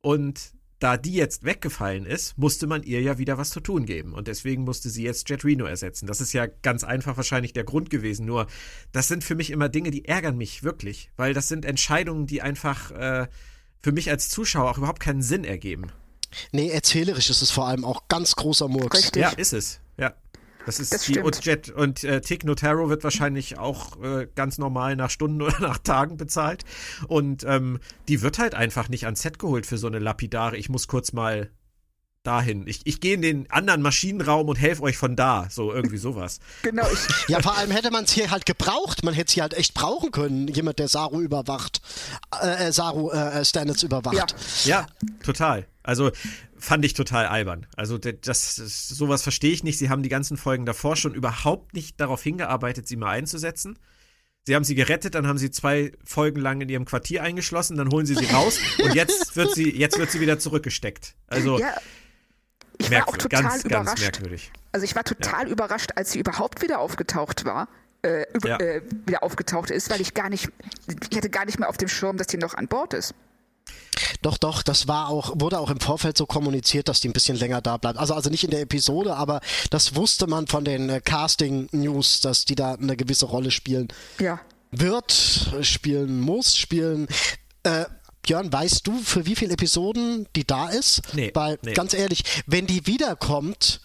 und 0.00 0.52
da 0.80 0.96
die 0.96 1.12
jetzt 1.12 1.44
weggefallen 1.44 2.06
ist, 2.06 2.38
musste 2.38 2.66
man 2.66 2.82
ihr 2.82 3.02
ja 3.02 3.18
wieder 3.18 3.36
was 3.36 3.50
zu 3.50 3.60
tun 3.60 3.84
geben. 3.84 4.14
Und 4.14 4.28
deswegen 4.28 4.64
musste 4.64 4.88
sie 4.88 5.02
jetzt 5.02 5.28
Jet 5.28 5.44
Reno 5.44 5.66
ersetzen. 5.66 6.06
Das 6.06 6.22
ist 6.22 6.32
ja 6.32 6.46
ganz 6.46 6.84
einfach 6.84 7.18
wahrscheinlich 7.18 7.52
der 7.52 7.64
Grund 7.64 7.90
gewesen. 7.90 8.24
Nur, 8.24 8.46
das 8.90 9.06
sind 9.06 9.22
für 9.22 9.34
mich 9.34 9.50
immer 9.50 9.68
Dinge, 9.68 9.90
die 9.90 10.06
ärgern 10.06 10.38
mich 10.38 10.62
wirklich. 10.62 11.10
Weil 11.16 11.34
das 11.34 11.48
sind 11.48 11.66
Entscheidungen, 11.66 12.26
die 12.26 12.40
einfach 12.40 12.90
äh, 12.92 13.28
für 13.82 13.92
mich 13.92 14.10
als 14.10 14.30
Zuschauer 14.30 14.70
auch 14.70 14.78
überhaupt 14.78 15.00
keinen 15.00 15.22
Sinn 15.22 15.44
ergeben. 15.44 15.92
Nee, 16.50 16.70
erzählerisch 16.70 17.28
ist 17.28 17.42
es 17.42 17.50
vor 17.50 17.66
allem 17.68 17.84
auch 17.84 18.08
ganz 18.08 18.34
großer 18.34 18.68
Murks. 18.68 18.96
Richtig. 18.96 19.20
Ja, 19.20 19.30
ist 19.30 19.52
es. 19.52 19.80
Ja. 19.98 20.14
Das 20.66 20.78
ist 20.78 20.92
Das 20.92 21.02
die 21.04 21.12
stimmt. 21.12 21.26
und 21.26 21.44
Jet 21.44 21.70
und 21.70 22.04
äh, 22.04 22.20
Tig 22.20 22.44
Notaro 22.44 22.88
wird 22.88 23.02
wahrscheinlich 23.04 23.58
auch 23.58 24.02
äh, 24.02 24.28
ganz 24.34 24.58
normal 24.58 24.96
nach 24.96 25.10
Stunden 25.10 25.40
oder 25.42 25.58
nach 25.60 25.78
Tagen 25.78 26.16
bezahlt. 26.16 26.64
Und 27.08 27.44
ähm, 27.44 27.80
die 28.08 28.22
wird 28.22 28.38
halt 28.38 28.54
einfach 28.54 28.88
nicht 28.88 29.04
ans 29.04 29.22
Set 29.22 29.38
geholt 29.38 29.66
für 29.66 29.78
so 29.78 29.86
eine 29.86 29.98
lapidare, 29.98 30.56
ich 30.56 30.68
muss 30.68 30.86
kurz 30.88 31.12
mal 31.12 31.50
dahin. 32.22 32.66
Ich, 32.66 32.82
ich 32.84 33.00
gehe 33.00 33.14
in 33.14 33.22
den 33.22 33.50
anderen 33.50 33.80
Maschinenraum 33.80 34.48
und 34.48 34.56
helfe 34.56 34.82
euch 34.82 34.98
von 34.98 35.16
da. 35.16 35.46
So 35.50 35.72
irgendwie 35.72 35.96
sowas. 35.96 36.38
Genau, 36.62 36.86
ich, 36.92 37.28
Ja, 37.28 37.40
vor 37.40 37.56
allem 37.56 37.70
hätte 37.70 37.90
man 37.90 38.04
es 38.04 38.12
hier 38.12 38.30
halt 38.30 38.44
gebraucht. 38.44 39.02
Man 39.04 39.14
hätte 39.14 39.32
sie 39.32 39.40
halt 39.40 39.54
echt 39.54 39.72
brauchen 39.72 40.10
können. 40.10 40.46
Jemand, 40.48 40.78
der 40.78 40.88
Saru 40.88 41.20
überwacht. 41.22 41.80
Äh, 42.42 42.68
äh, 42.68 42.72
Saru 42.72 43.10
äh, 43.10 43.42
Stamets 43.44 43.82
überwacht. 43.82 44.34
Ja. 44.64 44.80
Ja, 44.82 44.86
total. 45.22 45.66
Also 45.82 46.10
fand 46.58 46.84
ich 46.84 46.94
total 46.94 47.26
albern. 47.26 47.66
Also 47.76 47.96
das, 47.98 48.16
das 48.20 48.88
sowas 48.88 49.22
verstehe 49.22 49.52
ich 49.52 49.64
nicht. 49.64 49.78
Sie 49.78 49.88
haben 49.88 50.02
die 50.02 50.08
ganzen 50.08 50.36
Folgen 50.36 50.66
davor 50.66 50.96
schon 50.96 51.14
überhaupt 51.14 51.74
nicht 51.74 52.00
darauf 52.00 52.22
hingearbeitet, 52.22 52.86
sie 52.86 52.96
mal 52.96 53.10
einzusetzen. 53.10 53.78
Sie 54.44 54.54
haben 54.54 54.64
sie 54.64 54.74
gerettet, 54.74 55.14
dann 55.14 55.26
haben 55.26 55.38
sie 55.38 55.50
zwei 55.50 55.92
Folgen 56.02 56.40
lang 56.40 56.60
in 56.62 56.68
ihrem 56.68 56.84
Quartier 56.86 57.22
eingeschlossen, 57.22 57.76
dann 57.76 57.90
holen 57.90 58.06
sie 58.06 58.14
sie 58.14 58.24
raus 58.26 58.58
und 58.82 58.94
jetzt 58.94 59.36
wird 59.36 59.54
sie 59.54 59.70
jetzt 59.70 59.98
wird 59.98 60.10
sie 60.10 60.20
wieder 60.20 60.38
zurückgesteckt. 60.38 61.14
Also 61.26 61.58
ja, 61.58 61.74
ich 62.78 62.90
war 62.90 63.06
auch 63.08 63.16
total 63.16 63.42
ganz 63.42 63.64
überrascht. 63.64 63.86
ganz 63.86 64.00
merkwürdig. 64.00 64.50
Also 64.72 64.84
ich 64.84 64.96
war 64.96 65.04
total 65.04 65.48
überrascht, 65.48 65.90
als 65.96 66.12
sie 66.12 66.18
überhaupt 66.20 66.62
wieder 66.62 66.78
aufgetaucht 66.80 67.44
war. 67.44 67.68
Äh, 68.02 68.24
Ja. 68.42 68.56
äh, 68.58 68.80
wieder 69.06 69.22
aufgetaucht 69.22 69.70
ist, 69.70 69.90
weil 69.90 70.00
ich 70.00 70.14
gar 70.14 70.30
nicht, 70.30 70.48
ich 71.10 71.16
hatte 71.18 71.28
gar 71.28 71.44
nicht 71.44 71.58
mehr 71.58 71.68
auf 71.68 71.76
dem 71.76 71.88
Schirm, 71.88 72.16
dass 72.16 72.28
die 72.28 72.38
noch 72.38 72.54
an 72.54 72.66
Bord 72.66 72.94
ist. 72.94 73.14
Doch, 74.22 74.38
doch, 74.38 74.62
das 74.62 74.88
war 74.88 75.08
auch, 75.08 75.32
wurde 75.36 75.58
auch 75.58 75.70
im 75.70 75.80
Vorfeld 75.80 76.16
so 76.16 76.26
kommuniziert, 76.26 76.88
dass 76.88 77.00
die 77.00 77.08
ein 77.08 77.12
bisschen 77.12 77.36
länger 77.36 77.60
da 77.60 77.76
bleibt. 77.76 77.98
Also, 77.98 78.14
also 78.14 78.30
nicht 78.30 78.44
in 78.44 78.50
der 78.50 78.60
Episode, 78.60 79.14
aber 79.16 79.40
das 79.70 79.94
wusste 79.96 80.26
man 80.26 80.46
von 80.46 80.64
den 80.64 80.88
äh, 80.88 81.00
Casting-News, 81.00 82.20
dass 82.20 82.44
die 82.44 82.54
da 82.54 82.74
eine 82.74 82.96
gewisse 82.96 83.26
Rolle 83.26 83.50
spielen 83.50 83.88
Ja. 84.18 84.40
wird, 84.70 85.12
spielen 85.62 86.20
muss, 86.20 86.56
spielen. 86.56 87.08
Äh, 87.62 87.84
Björn, 88.22 88.52
weißt 88.52 88.86
du, 88.86 88.98
für 88.98 89.24
wie 89.26 89.34
viele 89.34 89.54
Episoden 89.54 90.26
die 90.36 90.46
da 90.46 90.68
ist? 90.68 91.02
Nee, 91.14 91.30
Weil, 91.34 91.58
nee. 91.62 91.72
ganz 91.72 91.94
ehrlich, 91.94 92.22
wenn 92.46 92.66
die 92.66 92.86
wiederkommt, 92.86 93.80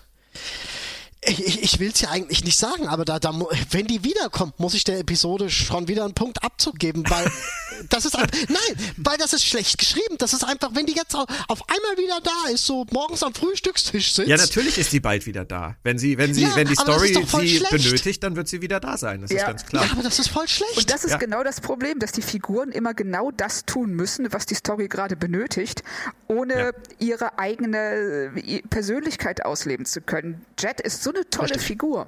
ich, 1.25 1.39
ich, 1.45 1.63
ich 1.63 1.79
will 1.79 1.91
es 1.93 2.01
ja 2.01 2.09
eigentlich 2.09 2.43
nicht 2.43 2.57
sagen, 2.57 2.87
aber 2.87 3.05
da, 3.05 3.19
da, 3.19 3.33
wenn 3.71 3.87
die 3.87 4.03
wiederkommt, 4.03 4.59
muss 4.59 4.73
ich 4.73 4.83
der 4.83 4.99
Episode 4.99 5.49
schon 5.49 5.87
wieder 5.87 6.03
einen 6.05 6.13
Punkt 6.13 6.43
Abzug 6.43 6.77
geben, 6.79 7.03
weil 7.09 7.29
das 7.89 8.05
ist 8.05 8.15
einfach, 8.15 8.31
nein, 8.47 8.85
weil 8.97 9.17
das 9.17 9.33
ist 9.33 9.43
schlecht 9.45 9.77
geschrieben. 9.77 10.15
Das 10.19 10.33
ist 10.33 10.43
einfach, 10.43 10.69
wenn 10.73 10.85
die 10.85 10.93
jetzt 10.95 11.15
au- 11.15 11.25
auf 11.47 11.61
einmal 11.69 11.97
wieder 11.97 12.19
da 12.23 12.51
ist, 12.51 12.65
so 12.65 12.85
morgens 12.91 13.23
am 13.23 13.33
Frühstückstisch 13.33 14.13
sitzt. 14.13 14.27
Ja, 14.29 14.37
natürlich 14.37 14.77
ist 14.77 14.91
sie 14.91 14.99
bald 14.99 15.25
wieder 15.25 15.45
da. 15.45 15.75
Wenn 15.83 15.97
sie 15.97 16.17
wenn 16.17 16.33
sie 16.33 16.43
Ja, 16.43 16.55
wenn 16.55 16.67
die 16.67 16.75
Story 16.75 17.09
ist 17.09 17.31
sie 17.31 17.57
schlecht. 17.57 17.71
benötigt, 17.71 18.23
dann 18.23 18.35
wird 18.35 18.47
sie 18.47 18.61
wieder 18.61 18.79
da 18.79 18.97
sein. 18.97 19.21
Das 19.21 19.31
ist 19.31 19.37
Ja. 19.39 19.47
ganz 19.47 19.65
klar. 19.65 19.85
Ja, 19.85 19.91
aber 19.91 20.03
das 20.03 20.19
ist 20.19 20.29
voll 20.29 20.47
schlecht. 20.47 20.77
Und 20.77 20.89
das 20.91 21.03
ist 21.03 21.11
Ja. 21.11 21.17
genau 21.17 21.43
das 21.43 21.59
Problem, 21.61 21.99
dass 21.99 22.11
die 22.11 22.21
Figuren 22.21 22.71
immer 22.71 22.93
genau 22.93 23.31
das 23.31 23.65
tun 23.65 23.91
müssen, 23.93 24.31
was 24.31 24.45
die 24.45 24.55
Story 24.55 24.87
gerade 24.87 25.15
benötigt, 25.15 25.83
ohne 26.27 26.53
Ja. 26.59 26.71
ihre 26.99 27.39
eigene 27.39 28.31
äh, 28.35 28.61
Persönlichkeit 28.69 29.43
ausleben 29.45 29.85
zu 29.85 30.01
können. 30.01 30.45
Jet 30.59 30.81
ist 30.81 31.03
so 31.03 31.11
eine 31.15 31.29
tolle 31.29 31.51
Richtig. 31.51 31.67
Figur. 31.67 32.07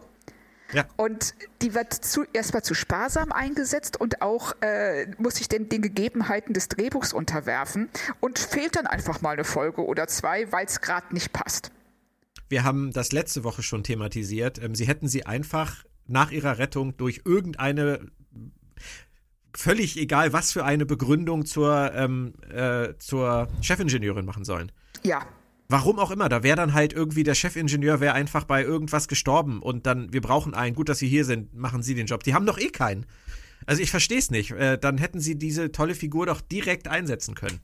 Ja. 0.73 0.85
Und 0.97 1.33
die 1.61 1.73
wird 1.73 1.93
zu, 1.93 2.25
erstmal 2.33 2.61
zu 2.61 2.73
sparsam 2.73 3.31
eingesetzt 3.31 3.99
und 3.99 4.21
auch 4.21 4.53
äh, 4.61 5.07
muss 5.17 5.35
sich 5.35 5.47
den, 5.47 5.69
den 5.69 5.81
Gegebenheiten 5.81 6.53
des 6.53 6.67
Drehbuchs 6.67 7.13
unterwerfen 7.13 7.89
und 8.19 8.37
fehlt 8.37 8.75
dann 8.75 8.85
einfach 8.85 9.21
mal 9.21 9.31
eine 9.31 9.45
Folge 9.45 9.85
oder 9.85 10.07
zwei, 10.07 10.51
weil 10.51 10.65
es 10.65 10.81
gerade 10.81 11.13
nicht 11.13 11.31
passt. 11.31 11.71
Wir 12.49 12.63
haben 12.63 12.91
das 12.91 13.11
letzte 13.11 13.43
Woche 13.43 13.63
schon 13.63 13.83
thematisiert. 13.83 14.61
Ähm, 14.61 14.75
sie 14.75 14.87
hätten 14.87 15.07
sie 15.07 15.25
einfach 15.25 15.85
nach 16.05 16.31
ihrer 16.31 16.57
Rettung 16.57 16.97
durch 16.97 17.21
irgendeine 17.25 18.11
völlig 19.55 19.97
egal 19.97 20.33
was 20.33 20.51
für 20.51 20.63
eine 20.63 20.85
Begründung 20.85 21.45
zur, 21.45 21.91
ähm, 21.95 22.33
äh, 22.49 22.93
zur 22.99 23.47
Chefingenieurin 23.61 24.25
machen 24.25 24.45
sollen. 24.45 24.71
Ja, 25.03 25.25
Warum 25.69 25.99
auch 25.99 26.11
immer, 26.11 26.29
da 26.29 26.43
wäre 26.43 26.55
dann 26.55 26.73
halt 26.73 26.93
irgendwie 26.93 27.23
der 27.23 27.35
Chefingenieur 27.35 27.99
wäre 27.99 28.13
einfach 28.13 28.45
bei 28.45 28.63
irgendwas 28.63 29.07
gestorben 29.07 29.61
und 29.61 29.85
dann, 29.85 30.13
wir 30.13 30.21
brauchen 30.21 30.53
einen, 30.53 30.75
gut, 30.75 30.87
dass 30.87 30.99
Sie 30.99 31.09
hier 31.09 31.25
sind, 31.25 31.53
machen 31.53 31.83
Sie 31.83 31.93
den 31.93 32.07
Job. 32.07 32.23
Die 32.23 32.33
haben 32.33 32.45
doch 32.45 32.57
eh 32.57 32.69
keinen. 32.69 33.05
Also 33.65 33.81
ich 33.81 33.91
verstehe 33.91 34.19
es 34.19 34.31
nicht. 34.31 34.51
Äh, 34.51 34.77
dann 34.77 34.97
hätten 34.97 35.19
Sie 35.19 35.37
diese 35.37 35.71
tolle 35.71 35.95
Figur 35.95 36.25
doch 36.25 36.39
direkt 36.39 36.87
einsetzen 36.87 37.35
können. 37.35 37.59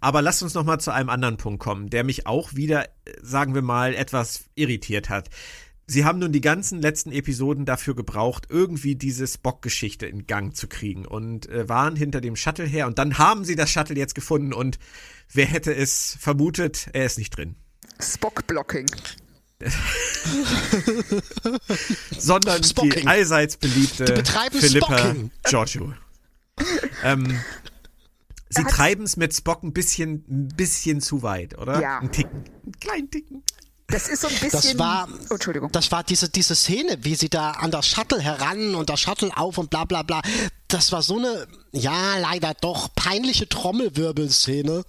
Aber 0.00 0.22
lasst 0.22 0.42
uns 0.42 0.54
noch 0.54 0.64
mal 0.64 0.78
zu 0.78 0.92
einem 0.92 1.08
anderen 1.08 1.36
Punkt 1.36 1.60
kommen, 1.60 1.90
der 1.90 2.04
mich 2.04 2.26
auch 2.26 2.54
wieder, 2.54 2.84
äh, 2.84 2.88
sagen 3.20 3.54
wir 3.54 3.62
mal, 3.62 3.94
etwas 3.94 4.44
irritiert 4.54 5.10
hat. 5.10 5.28
Sie 5.86 6.04
haben 6.04 6.20
nun 6.20 6.32
die 6.32 6.40
ganzen 6.40 6.80
letzten 6.80 7.12
Episoden 7.12 7.66
dafür 7.66 7.94
gebraucht, 7.94 8.46
irgendwie 8.48 8.94
diese 8.94 9.26
Spock-Geschichte 9.26 10.06
in 10.06 10.26
Gang 10.26 10.54
zu 10.56 10.68
kriegen 10.68 11.04
und 11.06 11.48
äh, 11.48 11.68
waren 11.68 11.96
hinter 11.96 12.20
dem 12.20 12.36
Shuttle 12.36 12.64
her 12.66 12.86
und 12.86 12.98
dann 12.98 13.18
haben 13.18 13.44
sie 13.44 13.56
das 13.56 13.70
Shuttle 13.70 13.96
jetzt 13.96 14.14
gefunden 14.14 14.52
und 14.52 14.78
wer 15.32 15.46
hätte 15.46 15.74
es 15.74 16.16
vermutet, 16.20 16.88
er 16.92 17.04
ist 17.06 17.18
nicht 17.18 17.36
drin. 17.36 17.56
Spock-Blocking. 18.00 18.86
Sondern 22.18 22.62
die 22.62 22.68
Spocking. 22.68 23.06
allseits 23.06 23.56
beliebte 23.56 24.04
Die 24.04 24.58
Philippa 24.58 24.98
Spocking. 24.98 25.30
Giorgio. 25.44 25.92
ähm, 27.04 27.38
sie 28.50 28.64
treiben 28.64 29.04
es 29.04 29.16
mit 29.16 29.34
Spock 29.34 29.62
ein 29.62 29.72
bisschen, 29.72 30.24
ein 30.28 30.48
bisschen 30.56 31.00
zu 31.00 31.22
weit, 31.22 31.56
oder? 31.58 31.80
Ja. 31.80 31.98
Ein 32.00 32.10
Ticken. 32.12 32.44
Einen 32.64 32.80
kleinen 32.80 33.10
Ticken. 33.10 33.42
Das 33.92 34.08
ist 34.08 34.22
so 34.22 34.28
ein 34.28 34.34
bisschen. 34.34 34.50
Das 34.50 34.78
war, 34.78 35.08
oh, 35.30 35.34
Entschuldigung. 35.34 35.70
das 35.70 35.92
war 35.92 36.02
diese, 36.02 36.28
diese 36.28 36.54
Szene, 36.54 36.98
wie 37.02 37.14
sie 37.14 37.28
da 37.28 37.52
an 37.52 37.70
das 37.70 37.86
Shuttle 37.86 38.20
heran 38.20 38.74
und 38.74 38.88
das 38.90 39.00
Shuttle 39.00 39.30
auf 39.36 39.58
und 39.58 39.70
bla 39.70 39.84
bla 39.84 40.02
bla. 40.02 40.22
Das 40.68 40.90
war 40.92 41.02
so 41.02 41.18
eine, 41.18 41.46
ja, 41.72 42.16
leider 42.18 42.54
doch 42.60 42.88
peinliche 42.94 43.46
Trommelwirbelszene. 43.48 44.84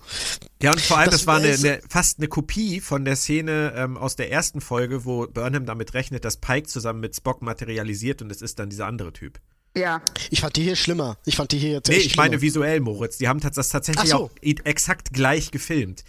Ja, 0.62 0.72
und 0.72 0.80
vor 0.80 0.98
allem, 0.98 1.12
das, 1.12 1.22
Das 1.22 1.28
war 1.28 1.38
eine, 1.38 1.54
eine, 1.54 1.82
fast 1.90 2.20
eine 2.20 2.30
Kopie 2.30 2.80
von 2.80 3.04
der 3.04 3.18
Szene 3.18 3.74
ähm, 3.76 3.98
aus 3.98 4.16
der 4.16 4.32
ersten 4.32 4.62
Folge, 4.62 5.04
wo 5.04 5.28
Burnham 5.28 5.66
damit 5.66 5.94
rechnet, 5.94 6.24
dass 6.24 6.38
Pike 6.38 6.68
zusammen 6.68 7.02
mit 7.02 7.16
Spock 7.16 7.42
materialisiert 7.42 8.22
und 8.22 8.32
es 8.32 8.42
ist 8.42 8.60
dann 8.60 8.70
dieser 8.70 8.88
andere 8.88 9.12
Typ. 9.12 9.40
ja. 9.76 10.02
Ich 10.30 10.40
fand 10.42 10.56
die 10.56 10.64
hier 10.64 10.78
schlimmer. 10.78 11.18
Ich 11.26 11.36
fand 11.36 11.52
die 11.52 11.58
hier 11.58 11.72
jetzt 11.72 11.90
Nee, 11.90 11.98
ich 11.98 12.16
meine 12.16 12.30
schlimmer. 12.36 12.42
visuell, 12.42 12.80
Moritz. 12.80 13.18
Die 13.18 13.28
haben 13.28 13.42
das 13.42 13.70
tatsächlich 13.70 14.10
so. 14.10 14.16
auch 14.16 14.32
exakt 14.42 15.12
gleich 15.14 15.52
gefilmt. 15.52 16.04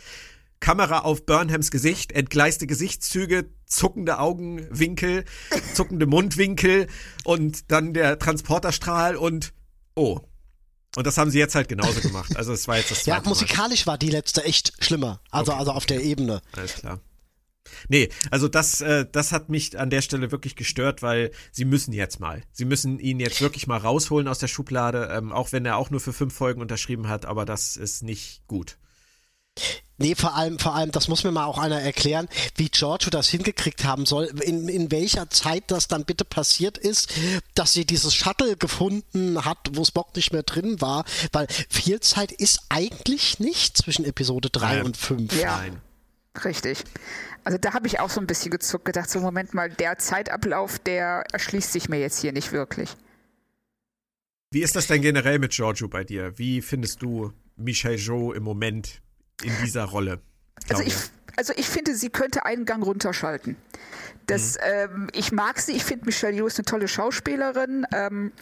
Kamera 0.64 1.00
auf 1.00 1.26
Burnhams 1.26 1.70
Gesicht, 1.70 2.12
entgleiste 2.12 2.66
Gesichtszüge, 2.66 3.50
zuckende 3.66 4.18
Augenwinkel, 4.18 5.26
zuckende 5.74 6.06
Mundwinkel 6.06 6.86
und 7.24 7.70
dann 7.70 7.92
der 7.92 8.18
Transporterstrahl 8.18 9.14
und 9.16 9.52
oh. 9.94 10.20
Und 10.96 11.06
das 11.06 11.18
haben 11.18 11.30
sie 11.30 11.38
jetzt 11.38 11.54
halt 11.54 11.68
genauso 11.68 12.00
gemacht. 12.00 12.34
Also 12.36 12.54
es 12.54 12.66
war 12.66 12.78
jetzt 12.78 12.90
das 12.90 13.04
Ja, 13.04 13.16
zweite 13.16 13.24
Mal. 13.26 13.28
musikalisch 13.30 13.86
war 13.86 13.98
die 13.98 14.08
letzte 14.08 14.44
echt 14.44 14.72
schlimmer. 14.82 15.20
Also, 15.30 15.52
Okay. 15.52 15.58
also 15.60 15.72
auf 15.72 15.84
der 15.84 16.02
Ebene. 16.02 16.40
Alles 16.56 16.76
klar. 16.76 17.00
Nee, 17.88 18.08
also 18.30 18.48
das, 18.48 18.80
äh, 18.80 19.04
das 19.10 19.32
hat 19.32 19.50
mich 19.50 19.78
an 19.78 19.90
der 19.90 20.00
Stelle 20.00 20.30
wirklich 20.30 20.56
gestört, 20.56 21.02
weil 21.02 21.30
sie 21.52 21.66
müssen 21.66 21.92
jetzt 21.92 22.20
mal. 22.20 22.42
Sie 22.52 22.64
müssen 22.64 22.98
ihn 23.00 23.20
jetzt 23.20 23.42
wirklich 23.42 23.66
mal 23.66 23.76
rausholen 23.78 24.28
aus 24.28 24.38
der 24.38 24.48
Schublade, 24.48 25.10
ähm, 25.12 25.30
auch 25.30 25.52
wenn 25.52 25.66
er 25.66 25.76
auch 25.76 25.90
nur 25.90 26.00
für 26.00 26.12
fünf 26.14 26.32
Folgen 26.32 26.62
unterschrieben 26.62 27.08
hat, 27.08 27.26
aber 27.26 27.44
das 27.44 27.76
ist 27.76 28.02
nicht 28.02 28.46
gut. 28.46 28.78
Nee, 29.96 30.14
vor 30.16 30.34
allem, 30.34 30.58
vor 30.58 30.74
allem, 30.74 30.90
das 30.90 31.06
muss 31.08 31.22
mir 31.22 31.30
mal 31.30 31.44
auch 31.44 31.58
einer 31.58 31.80
erklären, 31.80 32.28
wie 32.56 32.68
Giorgio 32.68 33.10
das 33.10 33.28
hingekriegt 33.28 33.84
haben 33.84 34.06
soll, 34.06 34.24
in, 34.42 34.68
in 34.68 34.90
welcher 34.90 35.30
Zeit 35.30 35.64
das 35.68 35.86
dann 35.86 36.04
bitte 36.04 36.24
passiert 36.24 36.78
ist, 36.78 37.12
dass 37.54 37.72
sie 37.72 37.84
dieses 37.84 38.12
Shuttle 38.14 38.56
gefunden 38.56 39.44
hat, 39.44 39.58
wo 39.72 39.84
Spock 39.84 40.16
nicht 40.16 40.32
mehr 40.32 40.42
drin 40.42 40.80
war, 40.80 41.04
weil 41.32 41.46
viel 41.68 42.00
Zeit 42.00 42.32
ist 42.32 42.60
eigentlich 42.70 43.38
nicht 43.38 43.76
zwischen 43.76 44.04
Episode 44.04 44.50
3 44.50 44.76
Nein. 44.76 44.84
und 44.84 44.96
5. 44.96 45.40
Ja. 45.40 45.58
Nein. 45.58 45.80
Richtig. 46.44 46.82
Also 47.44 47.58
da 47.58 47.74
habe 47.74 47.86
ich 47.86 48.00
auch 48.00 48.10
so 48.10 48.20
ein 48.20 48.26
bisschen 48.26 48.50
gezuckt, 48.50 48.86
gedacht, 48.86 49.08
so 49.08 49.20
Moment 49.20 49.54
mal, 49.54 49.70
der 49.70 49.98
Zeitablauf, 49.98 50.80
der 50.80 51.22
erschließt 51.32 51.72
sich 51.72 51.88
mir 51.88 52.00
jetzt 52.00 52.20
hier 52.20 52.32
nicht 52.32 52.50
wirklich. 52.50 52.90
Wie 54.50 54.62
ist 54.62 54.74
das 54.74 54.88
denn 54.88 55.02
generell 55.02 55.38
mit 55.38 55.52
Giorgio 55.52 55.86
bei 55.88 56.02
dir? 56.02 56.36
Wie 56.38 56.62
findest 56.62 57.02
du 57.02 57.32
Michel 57.56 57.96
Jo 57.96 58.32
im 58.32 58.42
Moment 58.42 59.02
in 59.42 59.52
dieser 59.62 59.84
Rolle? 59.84 60.20
Also 60.68 60.82
ich, 60.82 60.94
also 61.36 61.52
ich 61.56 61.68
finde, 61.68 61.94
sie 61.94 62.10
könnte 62.10 62.44
einen 62.46 62.64
Gang 62.64 62.84
runterschalten. 62.84 63.56
Das, 64.26 64.56
ähm, 64.62 65.08
ich 65.12 65.32
mag 65.32 65.58
sie, 65.58 65.72
ich 65.72 65.84
finde 65.84 66.06
Michelle 66.06 66.34
Yeoh 66.34 66.46
ist 66.46 66.58
eine 66.58 66.64
tolle 66.64 66.88
Schauspielerin. 66.88 67.86
Ähm, 67.92 68.32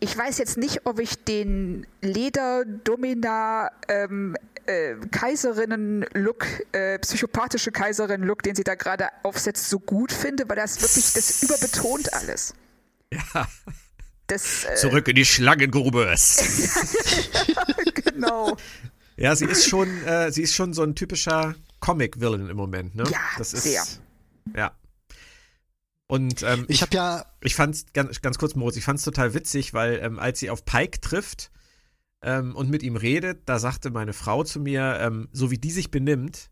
ich 0.00 0.16
weiß 0.16 0.38
jetzt 0.38 0.56
nicht, 0.56 0.86
ob 0.86 0.98
ich 0.98 1.24
den 1.24 1.86
Leder-Domina 2.00 3.70
ähm, 3.88 4.36
äh, 4.66 4.96
Kaiserinnen-Look, 5.10 6.46
äh, 6.72 6.98
psychopathische 6.98 7.70
Kaiserin-Look, 7.70 8.42
den 8.42 8.56
sie 8.56 8.64
da 8.64 8.74
gerade 8.74 9.08
aufsetzt, 9.22 9.70
so 9.70 9.78
gut 9.78 10.12
finde, 10.12 10.48
weil 10.48 10.56
das 10.56 10.80
wirklich, 10.82 11.12
das 11.12 11.42
überbetont 11.42 12.12
alles. 12.12 12.54
Ja. 13.12 13.48
Das, 14.28 14.64
äh, 14.64 14.76
Zurück 14.76 15.08
in 15.08 15.16
die 15.16 15.24
Schlangengrube. 15.24 16.14
genau. 18.04 18.56
ja, 19.20 19.36
sie 19.36 19.44
ist 19.44 19.68
schon, 19.68 20.02
äh, 20.04 20.32
sie 20.32 20.42
ist 20.42 20.54
schon 20.54 20.72
so 20.72 20.82
ein 20.82 20.94
typischer 20.94 21.54
Comic-Villain 21.80 22.48
im 22.48 22.56
Moment, 22.56 22.94
ne? 22.94 23.04
Ja, 23.10 23.18
das 23.38 23.52
ist, 23.52 23.64
sehr. 23.64 23.84
Ja. 24.56 24.72
Und 26.06 26.42
ähm, 26.42 26.64
Ich 26.68 26.82
habe 26.82 26.94
ja, 26.94 27.24
ich 27.40 27.54
fand's 27.54 27.86
ganz, 27.92 28.20
ganz 28.20 28.38
kurz, 28.38 28.54
Moritz, 28.56 28.76
ich 28.76 28.84
fand's 28.84 29.04
total 29.04 29.32
witzig, 29.34 29.74
weil 29.74 30.00
ähm, 30.02 30.18
als 30.18 30.40
sie 30.40 30.50
auf 30.50 30.64
Pike 30.64 31.00
trifft 31.00 31.52
ähm, 32.22 32.56
und 32.56 32.68
mit 32.68 32.82
ihm 32.82 32.96
redet, 32.96 33.42
da 33.48 33.58
sagte 33.58 33.90
meine 33.90 34.12
Frau 34.12 34.42
zu 34.42 34.58
mir, 34.58 34.98
ähm, 35.00 35.28
so 35.32 35.50
wie 35.50 35.58
die 35.58 35.70
sich 35.70 35.90
benimmt, 35.90 36.49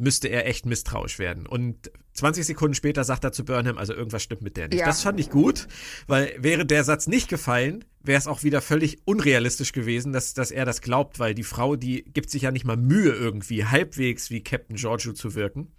müsste 0.00 0.28
er 0.28 0.46
echt 0.46 0.66
misstrauisch 0.66 1.18
werden. 1.18 1.46
Und 1.46 1.90
20 2.14 2.44
Sekunden 2.44 2.74
später 2.74 3.04
sagt 3.04 3.24
er 3.24 3.32
zu 3.32 3.44
Burnham, 3.44 3.78
also 3.78 3.94
irgendwas 3.94 4.22
stimmt 4.22 4.42
mit 4.42 4.56
der 4.56 4.68
nicht. 4.68 4.80
Ja. 4.80 4.86
Das 4.86 5.02
fand 5.02 5.20
ich 5.20 5.30
gut, 5.30 5.68
weil 6.06 6.34
wäre 6.38 6.66
der 6.66 6.84
Satz 6.84 7.06
nicht 7.06 7.28
gefallen, 7.28 7.84
wäre 8.02 8.18
es 8.18 8.26
auch 8.26 8.42
wieder 8.42 8.60
völlig 8.60 8.98
unrealistisch 9.04 9.72
gewesen, 9.72 10.12
dass, 10.12 10.34
dass 10.34 10.50
er 10.50 10.64
das 10.64 10.80
glaubt, 10.80 11.18
weil 11.18 11.34
die 11.34 11.44
Frau, 11.44 11.76
die 11.76 12.02
gibt 12.04 12.30
sich 12.30 12.42
ja 12.42 12.50
nicht 12.50 12.64
mal 12.64 12.76
Mühe 12.76 13.12
irgendwie, 13.12 13.66
halbwegs 13.66 14.30
wie 14.30 14.42
Captain 14.42 14.76
Giorgio 14.76 15.12
zu 15.12 15.34
wirken. 15.34 15.72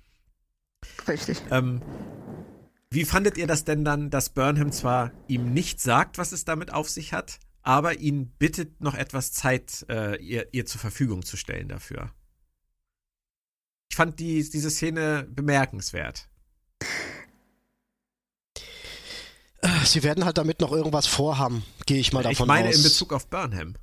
Richtig. 1.07 1.41
Ähm, 1.51 1.81
wie 2.89 3.05
fandet 3.05 3.37
ihr 3.37 3.47
das 3.47 3.63
denn 3.63 3.83
dann, 3.83 4.09
dass 4.09 4.29
Burnham 4.29 4.71
zwar 4.71 5.11
ihm 5.27 5.53
nicht 5.53 5.79
sagt, 5.79 6.17
was 6.17 6.31
es 6.31 6.45
damit 6.45 6.73
auf 6.73 6.89
sich 6.89 7.13
hat, 7.13 7.39
aber 7.63 7.99
ihn 7.99 8.27
bittet, 8.37 8.81
noch 8.81 8.95
etwas 8.95 9.31
Zeit 9.31 9.85
äh, 9.89 10.17
ihr, 10.21 10.47
ihr 10.53 10.65
zur 10.65 10.81
Verfügung 10.81 11.23
zu 11.23 11.37
stellen 11.37 11.67
dafür? 11.67 12.11
Ich 13.91 13.97
fand 13.97 14.19
die, 14.21 14.49
diese 14.49 14.71
Szene 14.71 15.27
bemerkenswert. 15.29 16.29
äh, 19.61 19.67
sie 19.83 20.01
werden 20.01 20.23
halt 20.23 20.37
damit 20.37 20.61
noch 20.61 20.71
irgendwas 20.71 21.07
vorhaben, 21.07 21.65
gehe 21.85 21.99
ich 21.99 22.13
mal 22.13 22.21
ich 22.21 22.29
davon 22.29 22.47
meine 22.47 22.69
aus. 22.69 22.77
in 22.77 22.83
Bezug 22.83 23.11
auf 23.11 23.27
Burnham. 23.27 23.75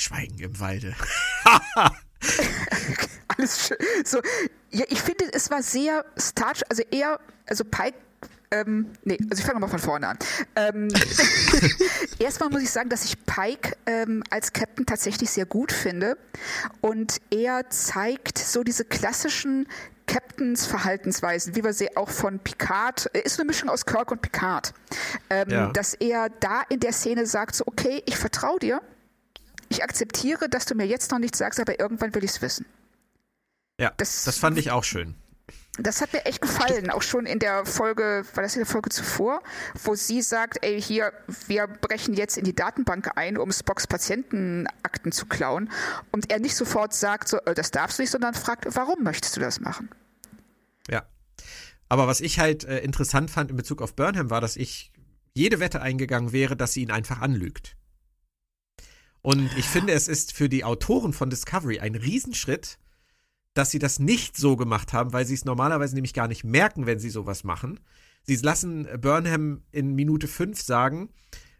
Schweigen 0.00 0.40
im 0.40 0.58
Walde. 0.58 0.96
Alles 3.28 3.68
schön. 3.68 3.76
So, 4.04 4.18
ja, 4.72 4.84
ich 4.88 5.00
finde, 5.00 5.32
es 5.32 5.48
war 5.48 5.62
sehr 5.62 6.04
starch, 6.16 6.62
also 6.68 6.82
eher, 6.90 7.20
also 7.46 7.62
Pike, 7.62 7.96
ähm, 8.60 8.86
nee, 9.04 9.18
also 9.30 9.40
ich 9.40 9.46
fange 9.46 9.60
mal 9.60 9.68
von 9.68 9.78
vorne 9.78 10.08
an. 10.08 10.18
Ähm, 10.56 10.88
erstmal 12.18 12.50
muss 12.50 12.62
ich 12.62 12.70
sagen, 12.70 12.88
dass 12.88 13.04
ich 13.04 13.24
Pike 13.26 13.76
ähm, 13.86 14.22
als 14.30 14.52
Captain 14.52 14.86
tatsächlich 14.86 15.30
sehr 15.30 15.46
gut 15.46 15.72
finde 15.72 16.16
und 16.80 17.18
er 17.30 17.68
zeigt 17.70 18.38
so 18.38 18.62
diese 18.64 18.84
klassischen 18.84 19.66
Captains 20.06 20.66
Verhaltensweisen, 20.66 21.56
wie 21.56 21.64
wir 21.64 21.72
sie 21.72 21.96
auch 21.96 22.10
von 22.10 22.38
Picard, 22.38 23.10
äh, 23.12 23.20
ist 23.22 23.40
eine 23.40 23.46
Mischung 23.46 23.68
aus 23.68 23.86
Kirk 23.86 24.12
und 24.12 24.22
Picard, 24.22 24.72
ähm, 25.30 25.50
Ja. 25.50 25.66
dass 25.72 25.94
er 25.94 26.28
da 26.40 26.62
in 26.68 26.78
der 26.80 26.92
Szene 26.92 27.26
sagt, 27.26 27.56
so, 27.56 27.64
okay, 27.66 28.02
ich 28.06 28.16
vertraue 28.16 28.58
dir, 28.60 28.80
ich 29.68 29.82
akzeptiere, 29.82 30.48
dass 30.48 30.64
du 30.66 30.76
mir 30.76 30.86
jetzt 30.86 31.10
noch 31.10 31.18
nichts 31.18 31.38
sagst, 31.38 31.58
aber 31.58 31.80
irgendwann 31.80 32.14
will 32.14 32.22
ich 32.22 32.30
es 32.30 32.42
wissen. 32.42 32.66
Ja, 33.80 33.92
Das- 33.96 34.22
das, 34.24 34.38
fand 34.38 34.56
ich 34.58 34.70
auch 34.70 34.84
schön. 34.84 35.14
Das 35.78 36.00
hat 36.00 36.12
mir 36.12 36.24
echt 36.24 36.40
gefallen, 36.40 36.90
auch 36.90 37.02
schon 37.02 37.26
in 37.26 37.38
der 37.38 37.66
Folge, 37.66 38.24
war 38.34 38.42
das 38.42 38.54
in 38.54 38.60
der 38.60 38.66
Folge 38.66 38.90
zuvor, 38.90 39.42
wo 39.84 39.94
sie 39.94 40.22
sagt, 40.22 40.58
ey, 40.62 40.80
hier, 40.80 41.12
wir 41.46 41.66
brechen 41.66 42.14
jetzt 42.14 42.38
in 42.38 42.44
die 42.44 42.54
Datenbank 42.54 43.10
ein, 43.16 43.36
um 43.36 43.52
Spocks 43.52 43.86
Patientenakten 43.86 45.12
zu 45.12 45.26
klauen. 45.26 45.70
Und 46.12 46.30
er 46.30 46.38
nicht 46.38 46.56
sofort 46.56 46.94
sagt, 46.94 47.28
so, 47.28 47.38
äh, 47.38 47.54
das 47.54 47.70
darfst 47.70 47.98
du 47.98 48.02
nicht, 48.02 48.10
sondern 48.10 48.34
fragt, 48.34 48.64
warum 48.74 49.02
möchtest 49.02 49.36
du 49.36 49.40
das 49.40 49.60
machen? 49.60 49.90
Ja. 50.88 51.06
Aber 51.88 52.06
was 52.06 52.20
ich 52.20 52.38
halt 52.38 52.64
äh, 52.64 52.78
interessant 52.78 53.30
fand 53.30 53.50
in 53.50 53.56
Bezug 53.56 53.82
auf 53.82 53.94
Burnham 53.94 54.30
war, 54.30 54.40
dass 54.40 54.56
ich 54.56 54.92
jede 55.34 55.60
Wette 55.60 55.82
eingegangen 55.82 56.32
wäre, 56.32 56.56
dass 56.56 56.72
sie 56.72 56.82
ihn 56.82 56.90
einfach 56.90 57.20
anlügt. 57.20 57.76
Und 59.20 59.50
ich 59.58 59.66
finde, 59.66 59.92
es 59.92 60.08
ist 60.08 60.32
für 60.32 60.48
die 60.48 60.64
Autoren 60.64 61.12
von 61.12 61.30
Discovery 61.30 61.80
ein 61.80 61.96
Riesenschritt, 61.96 62.78
dass 63.56 63.70
sie 63.70 63.78
das 63.78 63.98
nicht 63.98 64.36
so 64.36 64.54
gemacht 64.54 64.92
haben, 64.92 65.12
weil 65.12 65.24
sie 65.24 65.34
es 65.34 65.44
normalerweise 65.46 65.94
nämlich 65.94 66.14
gar 66.14 66.28
nicht 66.28 66.44
merken, 66.44 66.84
wenn 66.86 66.98
sie 66.98 67.10
sowas 67.10 67.42
machen. 67.42 67.80
Sie 68.22 68.36
lassen 68.36 68.86
Burnham 69.00 69.62
in 69.72 69.94
Minute 69.94 70.28
5 70.28 70.60
sagen, 70.60 71.08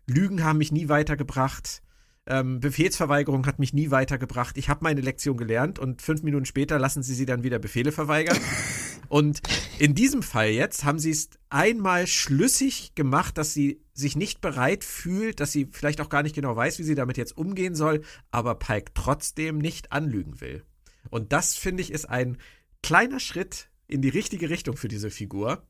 Lügen 0.06 0.44
haben 0.44 0.58
mich 0.58 0.72
nie 0.72 0.88
weitergebracht, 0.88 1.82
ähm, 2.26 2.60
Befehlsverweigerung 2.60 3.46
hat 3.46 3.58
mich 3.58 3.72
nie 3.72 3.90
weitergebracht, 3.90 4.58
ich 4.58 4.68
habe 4.68 4.80
meine 4.82 5.00
Lektion 5.00 5.36
gelernt 5.36 5.78
und 5.78 6.02
fünf 6.02 6.22
Minuten 6.22 6.44
später 6.44 6.78
lassen 6.78 7.02
sie 7.02 7.14
sie 7.14 7.24
dann 7.24 7.44
wieder 7.44 7.58
Befehle 7.58 7.92
verweigern. 7.92 8.38
Und 9.08 9.40
in 9.78 9.94
diesem 9.94 10.24
Fall 10.24 10.48
jetzt 10.48 10.82
haben 10.82 10.98
sie 10.98 11.12
es 11.12 11.30
einmal 11.48 12.08
schlüssig 12.08 12.96
gemacht, 12.96 13.38
dass 13.38 13.54
sie 13.54 13.80
sich 13.94 14.16
nicht 14.16 14.40
bereit 14.40 14.82
fühlt, 14.82 15.38
dass 15.38 15.52
sie 15.52 15.68
vielleicht 15.70 16.00
auch 16.00 16.08
gar 16.08 16.24
nicht 16.24 16.34
genau 16.34 16.56
weiß, 16.56 16.80
wie 16.80 16.82
sie 16.82 16.96
damit 16.96 17.16
jetzt 17.16 17.36
umgehen 17.36 17.76
soll, 17.76 18.02
aber 18.32 18.56
Pike 18.56 18.90
trotzdem 18.94 19.58
nicht 19.58 19.92
anlügen 19.92 20.40
will. 20.40 20.64
Und 21.10 21.32
das, 21.32 21.56
finde 21.56 21.82
ich, 21.82 21.90
ist 21.92 22.08
ein 22.08 22.38
kleiner 22.82 23.20
Schritt 23.20 23.68
in 23.88 24.02
die 24.02 24.08
richtige 24.08 24.50
Richtung 24.50 24.76
für 24.76 24.88
diese 24.88 25.10
Figur, 25.10 25.62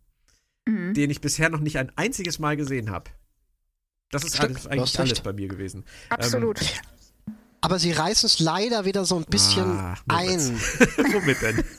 den 0.68 1.11
ich 1.11 1.20
bisher 1.20 1.49
noch 1.49 1.61
nicht 1.61 1.79
ein 1.79 1.92
einziges 1.96 2.38
Mal 2.38 2.57
gesehen 2.57 2.90
habe. 2.90 3.11
Das 4.11 4.25
ist 4.25 4.37
Stimmt, 4.37 4.57
alles, 4.57 4.66
eigentlich 4.66 4.99
alles 4.99 5.11
recht. 5.12 5.22
bei 5.22 5.33
mir 5.33 5.49
gewesen. 5.49 5.85
Absolut. 6.09 6.61
Aber 7.61 7.79
sie 7.79 7.92
reißen 7.92 8.27
es 8.27 8.38
leider 8.40 8.85
wieder 8.85 9.05
so 9.05 9.16
ein 9.16 9.25
bisschen 9.25 9.64
Ah, 9.64 9.96
ein. 10.09 10.38
Womit 11.12 11.42
denn? 11.42 11.64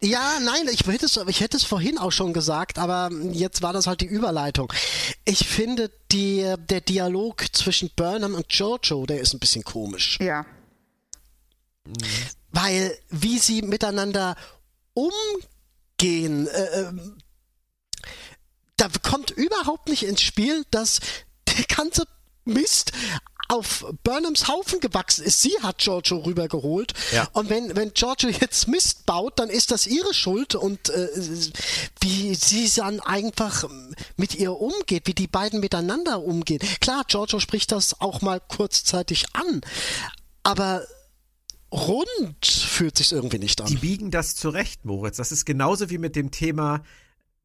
Ja, 0.00 0.38
nein, 0.44 0.68
ich 0.70 0.86
hätte, 0.86 1.06
es, 1.06 1.16
ich 1.26 1.40
hätte 1.40 1.56
es 1.56 1.64
vorhin 1.64 1.98
auch 1.98 2.12
schon 2.12 2.32
gesagt, 2.32 2.78
aber 2.78 3.10
jetzt 3.32 3.62
war 3.62 3.72
das 3.72 3.88
halt 3.88 4.00
die 4.00 4.06
Überleitung. 4.06 4.72
Ich 5.24 5.48
finde, 5.48 5.90
die, 6.12 6.54
der 6.70 6.80
Dialog 6.80 7.44
zwischen 7.52 7.90
Burnham 7.96 8.36
und 8.36 8.48
Giorgio, 8.48 9.06
der 9.06 9.20
ist 9.20 9.34
ein 9.34 9.40
bisschen 9.40 9.64
komisch. 9.64 10.16
Ja. 10.20 10.46
Weil, 12.50 12.96
wie 13.10 13.38
sie 13.38 13.62
miteinander 13.62 14.36
umgehen, 14.94 16.46
äh, 16.48 16.80
ähm, 16.80 17.18
da 18.76 18.88
kommt 19.02 19.30
überhaupt 19.30 19.88
nicht 19.88 20.04
ins 20.04 20.22
Spiel, 20.22 20.64
dass 20.70 21.00
der 21.48 21.64
ganze 21.64 22.04
Mist 22.44 22.92
auf 23.48 23.86
Burnhams 24.04 24.46
Haufen 24.46 24.78
gewachsen 24.78 25.24
ist. 25.24 25.40
Sie 25.40 25.56
hat 25.62 25.78
Giorgio 25.78 26.18
rübergeholt. 26.18 26.92
Ja. 27.12 27.28
Und 27.32 27.48
wenn, 27.48 27.74
wenn 27.74 27.94
Giorgio 27.94 28.28
jetzt 28.28 28.68
Mist 28.68 29.06
baut, 29.06 29.38
dann 29.38 29.48
ist 29.48 29.70
das 29.70 29.86
ihre 29.86 30.12
Schuld. 30.12 30.54
Und 30.54 30.90
äh, 30.90 31.08
wie 32.00 32.34
sie 32.34 32.70
dann 32.76 33.00
einfach 33.00 33.64
mit 34.16 34.34
ihr 34.34 34.52
umgeht, 34.52 35.06
wie 35.06 35.14
die 35.14 35.26
beiden 35.26 35.60
miteinander 35.60 36.22
umgehen. 36.22 36.60
Klar, 36.80 37.04
Giorgio 37.08 37.40
spricht 37.40 37.72
das 37.72 38.00
auch 38.00 38.20
mal 38.20 38.40
kurzzeitig 38.40 39.34
an. 39.34 39.62
Aber 40.42 40.86
rund 41.72 42.46
fühlt 42.46 42.96
sich 42.96 43.12
irgendwie 43.12 43.38
nicht 43.38 43.58
Die 43.68 43.74
an. 43.74 43.80
biegen 43.80 44.10
das 44.10 44.34
zurecht, 44.36 44.84
Moritz. 44.84 45.16
Das 45.16 45.32
ist 45.32 45.44
genauso 45.44 45.90
wie 45.90 45.98
mit 45.98 46.16
dem 46.16 46.30
Thema 46.30 46.82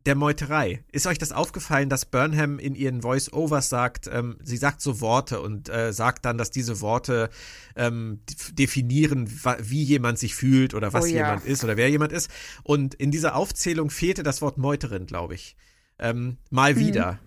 der 0.05 0.15
Meuterei. 0.15 0.83
Ist 0.91 1.07
euch 1.07 1.17
das 1.17 1.31
aufgefallen, 1.31 1.89
dass 1.89 2.05
Burnham 2.05 2.59
in 2.59 2.75
ihren 2.75 3.01
Voice-Overs 3.01 3.69
sagt, 3.69 4.09
ähm, 4.11 4.37
sie 4.43 4.57
sagt 4.57 4.81
so 4.81 4.99
Worte 4.99 5.39
und 5.39 5.69
äh, 5.69 5.93
sagt 5.93 6.25
dann, 6.25 6.37
dass 6.37 6.51
diese 6.51 6.81
Worte 6.81 7.29
ähm, 7.75 8.19
definieren, 8.51 9.29
wie 9.59 9.83
jemand 9.83 10.19
sich 10.19 10.35
fühlt 10.35 10.73
oder 10.73 10.91
was 10.91 11.05
oh, 11.05 11.07
ja. 11.07 11.13
jemand 11.13 11.45
ist 11.45 11.63
oder 11.63 11.77
wer 11.77 11.89
jemand 11.89 12.11
ist. 12.11 12.29
Und 12.63 12.95
in 12.95 13.11
dieser 13.11 13.35
Aufzählung 13.35 13.89
fehlte 13.89 14.23
das 14.23 14.41
Wort 14.41 14.57
Meuterin, 14.57 15.05
glaube 15.05 15.35
ich. 15.35 15.55
Ähm, 15.99 16.37
mal 16.49 16.75
mhm. 16.75 16.79
wieder. 16.79 17.19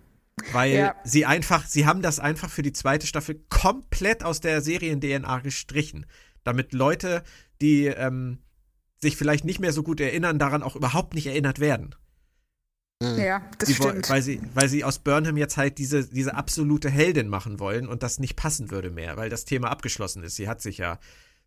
Weil 0.52 0.72
ja. 0.72 0.94
sie 1.02 1.24
einfach, 1.24 1.66
sie 1.66 1.86
haben 1.86 2.02
das 2.02 2.20
einfach 2.20 2.50
für 2.50 2.62
die 2.62 2.74
zweite 2.74 3.06
Staffel 3.06 3.40
komplett 3.48 4.22
aus 4.22 4.40
der 4.40 4.60
Serien-DNA 4.60 5.38
gestrichen. 5.38 6.04
Damit 6.46 6.72
Leute, 6.72 7.22
die 7.60 7.86
ähm, 7.86 8.38
sich 9.00 9.16
vielleicht 9.16 9.44
nicht 9.44 9.60
mehr 9.60 9.72
so 9.72 9.82
gut 9.82 10.00
erinnern, 10.00 10.38
daran 10.38 10.62
auch 10.62 10.76
überhaupt 10.76 11.14
nicht 11.14 11.26
erinnert 11.26 11.58
werden. 11.58 11.94
Mhm. 13.02 13.18
Ja, 13.18 13.50
das 13.58 13.68
die, 13.68 13.74
stimmt. 13.74 14.08
Weil 14.08 14.22
sie, 14.22 14.40
weil 14.54 14.68
sie 14.68 14.84
aus 14.84 14.98
Burnham 15.00 15.36
jetzt 15.36 15.56
halt 15.56 15.78
diese, 15.78 16.06
diese 16.06 16.34
absolute 16.34 16.88
Heldin 16.88 17.28
machen 17.28 17.60
wollen 17.60 17.88
und 17.88 18.02
das 18.02 18.18
nicht 18.18 18.36
passen 18.36 18.70
würde 18.70 18.90
mehr, 18.90 19.16
weil 19.16 19.28
das 19.28 19.44
Thema 19.44 19.70
abgeschlossen 19.70 20.22
ist. 20.22 20.36
Sie 20.36 20.48
hat 20.48 20.62
sich 20.62 20.78
ja 20.78 20.98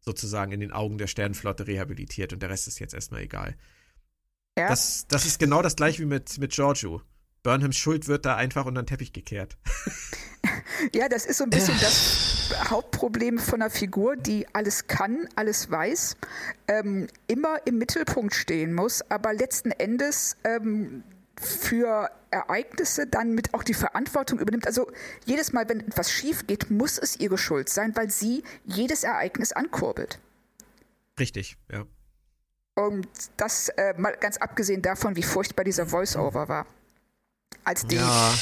sozusagen 0.01 0.51
in 0.51 0.59
den 0.59 0.71
Augen 0.71 0.97
der 0.97 1.07
Sternflotte 1.07 1.67
rehabilitiert 1.67 2.33
und 2.33 2.41
der 2.41 2.49
Rest 2.49 2.67
ist 2.67 2.79
jetzt 2.79 2.93
erstmal 2.93 3.21
egal. 3.21 3.55
Ja. 4.57 4.67
Das, 4.67 5.07
das 5.07 5.25
ist 5.25 5.39
genau 5.39 5.61
das 5.61 5.75
gleiche 5.75 6.01
wie 6.01 6.05
mit, 6.05 6.37
mit 6.37 6.51
Giorgio. 6.51 7.01
Burnhams 7.43 7.77
Schuld 7.77 8.07
wird 8.07 8.25
da 8.25 8.35
einfach 8.35 8.65
unter 8.65 8.81
den 8.83 8.87
Teppich 8.87 9.13
gekehrt. 9.13 9.57
Ja, 10.93 11.09
das 11.09 11.25
ist 11.25 11.37
so 11.37 11.43
ein 11.43 11.49
bisschen 11.49 11.77
das 11.79 12.51
Hauptproblem 12.69 13.37
von 13.37 13.61
einer 13.61 13.69
Figur, 13.69 14.15
die 14.15 14.47
alles 14.53 14.87
kann, 14.87 15.27
alles 15.35 15.69
weiß, 15.69 16.15
ähm, 16.67 17.07
immer 17.27 17.57
im 17.65 17.77
Mittelpunkt 17.77 18.33
stehen 18.33 18.73
muss, 18.73 19.01
aber 19.09 19.33
letzten 19.33 19.71
Endes 19.71 20.37
ähm, 20.43 21.03
für 21.39 22.09
Ereignisse 22.31 23.07
dann 23.07 23.33
mit 23.33 23.53
auch 23.53 23.63
die 23.63 23.73
Verantwortung 23.73 24.39
übernimmt. 24.39 24.67
Also 24.67 24.89
jedes 25.25 25.53
Mal, 25.53 25.67
wenn 25.67 25.81
etwas 25.81 26.11
schief 26.11 26.47
geht, 26.47 26.69
muss 26.69 26.97
es 26.97 27.19
ihre 27.19 27.37
Schuld 27.37 27.69
sein, 27.69 27.95
weil 27.95 28.09
sie 28.09 28.43
jedes 28.65 29.03
Ereignis 29.03 29.51
ankurbelt. 29.51 30.19
Richtig, 31.19 31.57
ja. 31.71 31.85
Und 32.75 33.07
das 33.35 33.69
äh, 33.69 33.93
mal 33.97 34.15
ganz 34.19 34.37
abgesehen 34.37 34.81
davon, 34.81 35.17
wie 35.17 35.23
furchtbar 35.23 35.65
dieser 35.65 35.85
Voice-Over 35.85 36.47
war. 36.47 36.65
Als 37.63 37.85
die 37.85 37.97
ja. 37.97 38.33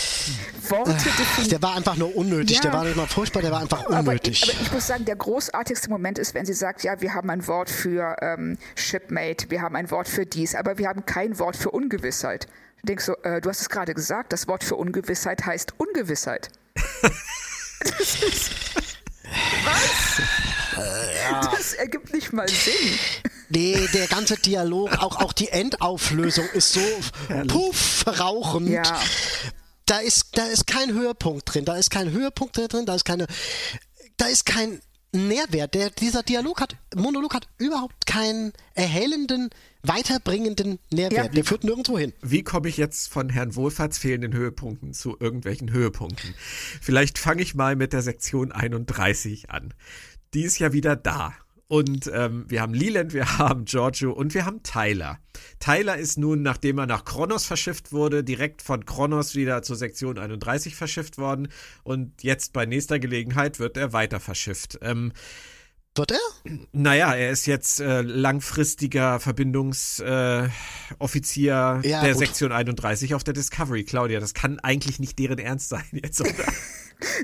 Worte 0.69 0.93
definiert. 0.93 1.51
Der 1.51 1.61
war 1.61 1.75
einfach 1.75 1.95
nur 1.95 2.15
unnötig. 2.15 2.57
Ja. 2.57 2.61
Der 2.61 2.73
war 2.73 2.83
nicht 2.83 2.95
mal 2.95 3.07
furchtbar, 3.07 3.41
der 3.41 3.51
war 3.51 3.61
einfach 3.61 3.85
unnötig. 3.85 4.43
Aber 4.43 4.51
ich, 4.51 4.57
aber 4.57 4.67
ich, 4.67 4.71
muss 4.71 4.87
sagen, 4.87 5.05
der 5.05 5.15
großartigste 5.15 5.89
Moment 5.89 6.17
ist, 6.17 6.33
wenn 6.33 6.45
sie 6.45 6.53
sagt, 6.53 6.83
ja, 6.83 7.01
wir 7.01 7.13
haben 7.13 7.29
ein 7.29 7.45
Wort 7.47 7.69
für 7.69 8.15
ähm, 8.21 8.57
Shipmate, 8.75 9.49
wir 9.49 9.61
haben 9.61 9.75
ein 9.75 9.91
Wort 9.91 10.07
für 10.07 10.25
dies, 10.25 10.55
aber 10.55 10.77
wir 10.77 10.87
haben 10.87 11.05
kein 11.05 11.39
Wort 11.39 11.57
für 11.57 11.71
Ungewissheit. 11.71 12.47
Du 12.81 12.87
denkst 12.87 13.05
so, 13.05 13.15
äh, 13.23 13.41
du 13.41 13.49
hast 13.49 13.61
es 13.61 13.69
gerade 13.69 13.93
gesagt, 13.93 14.31
das 14.33 14.47
Wort 14.47 14.63
für 14.63 14.75
Ungewissheit 14.75 15.45
heißt 15.45 15.73
Ungewissheit. 15.77 16.49
das 17.81 18.23
ist, 18.23 18.51
was? 19.65 20.21
Ja. 20.77 21.41
Das 21.41 21.73
ergibt 21.73 22.13
nicht 22.13 22.33
mal 22.33 22.47
Sinn. 22.47 22.99
Nee, 23.49 23.87
der 23.93 24.07
ganze 24.07 24.37
Dialog, 24.37 24.97
auch, 24.99 25.17
auch 25.17 25.33
die 25.33 25.49
Endauflösung 25.49 26.47
ist 26.53 26.73
so 26.73 26.81
puff, 27.47 28.05
rauchend. 28.19 28.69
Ja. 28.69 28.83
Da 29.85 29.99
ist, 29.99 30.37
da 30.37 30.45
ist 30.47 30.67
kein 30.67 30.93
Höhepunkt 30.93 31.53
drin, 31.53 31.63
da 31.63 31.77
ist 31.77 31.89
kein 31.89 32.11
Höhepunkt 32.11 32.57
drin, 32.57 32.85
da 32.85 32.95
ist 32.95 33.05
keine, 33.05 33.25
da 34.17 34.25
ist 34.27 34.45
kein 34.45 34.81
Nährwert. 35.13 35.73
Der, 35.73 35.89
dieser 35.89 36.23
Dialog 36.23 36.61
hat, 36.61 36.75
Monolog 36.95 37.33
hat 37.33 37.47
überhaupt 37.57 38.05
keinen 38.05 38.51
erhellenden, 38.73 39.49
weiterbringenden 39.83 40.79
Nährwert. 40.91 41.27
Ja. 41.27 41.31
Der 41.31 41.45
führt 41.45 41.63
nirgendwo 41.63 41.97
hin. 41.97 42.13
Wie 42.21 42.43
komme 42.43 42.67
ich 42.67 42.77
jetzt 42.77 43.09
von 43.09 43.29
Herrn 43.29 43.55
Wohlfahrts 43.55 43.97
fehlenden 43.97 44.33
Höhepunkten 44.33 44.93
zu 44.93 45.17
irgendwelchen 45.19 45.71
Höhepunkten? 45.71 46.35
Vielleicht 46.81 47.17
fange 47.17 47.41
ich 47.41 47.55
mal 47.55 47.75
mit 47.75 47.93
der 47.93 48.01
Sektion 48.01 48.51
31 48.51 49.49
an. 49.49 49.73
Die 50.33 50.43
ist 50.43 50.59
ja 50.59 50.73
wieder 50.73 50.95
da. 50.95 51.33
Und 51.67 52.09
ähm, 52.13 52.45
wir 52.47 52.61
haben 52.61 52.73
Leland, 52.73 53.13
wir 53.13 53.37
haben 53.37 53.65
Giorgio 53.65 54.11
und 54.11 54.33
wir 54.33 54.45
haben 54.45 54.63
Tyler. 54.63 55.19
Tyler 55.59 55.97
ist 55.97 56.17
nun, 56.17 56.41
nachdem 56.41 56.77
er 56.77 56.85
nach 56.87 57.03
Kronos 57.03 57.45
verschifft 57.45 57.91
wurde, 57.91 58.23
direkt 58.23 58.61
von 58.61 58.85
Kronos 58.85 59.35
wieder 59.35 59.61
zur 59.63 59.75
Sektion 59.75 60.17
31 60.17 60.75
verschifft 60.75 61.17
worden. 61.17 61.49
Und 61.83 62.23
jetzt 62.23 62.53
bei 62.53 62.65
nächster 62.65 62.99
Gelegenheit 62.99 63.59
wird 63.59 63.77
er 63.77 63.93
weiter 63.93 64.19
verschifft. 64.19 64.79
Ähm, 64.81 65.11
wird 65.97 66.11
er? 66.11 66.19
Naja, 66.71 67.13
er 67.13 67.31
ist 67.31 67.45
jetzt 67.45 67.79
äh, 67.79 68.01
langfristiger 68.01 69.19
Verbindungsoffizier 69.19 71.81
äh, 71.83 71.87
ja, 71.87 72.01
der 72.01 72.13
gut. 72.13 72.19
Sektion 72.19 72.51
31 72.51 73.15
auf 73.15 73.23
der 73.23 73.33
Discovery. 73.33 73.83
Claudia, 73.83 74.19
das 74.19 74.33
kann 74.33 74.59
eigentlich 74.59 74.99
nicht 74.99 75.19
deren 75.19 75.39
Ernst 75.39 75.69
sein 75.69 75.85
jetzt, 75.91 76.21
oder? 76.21 76.31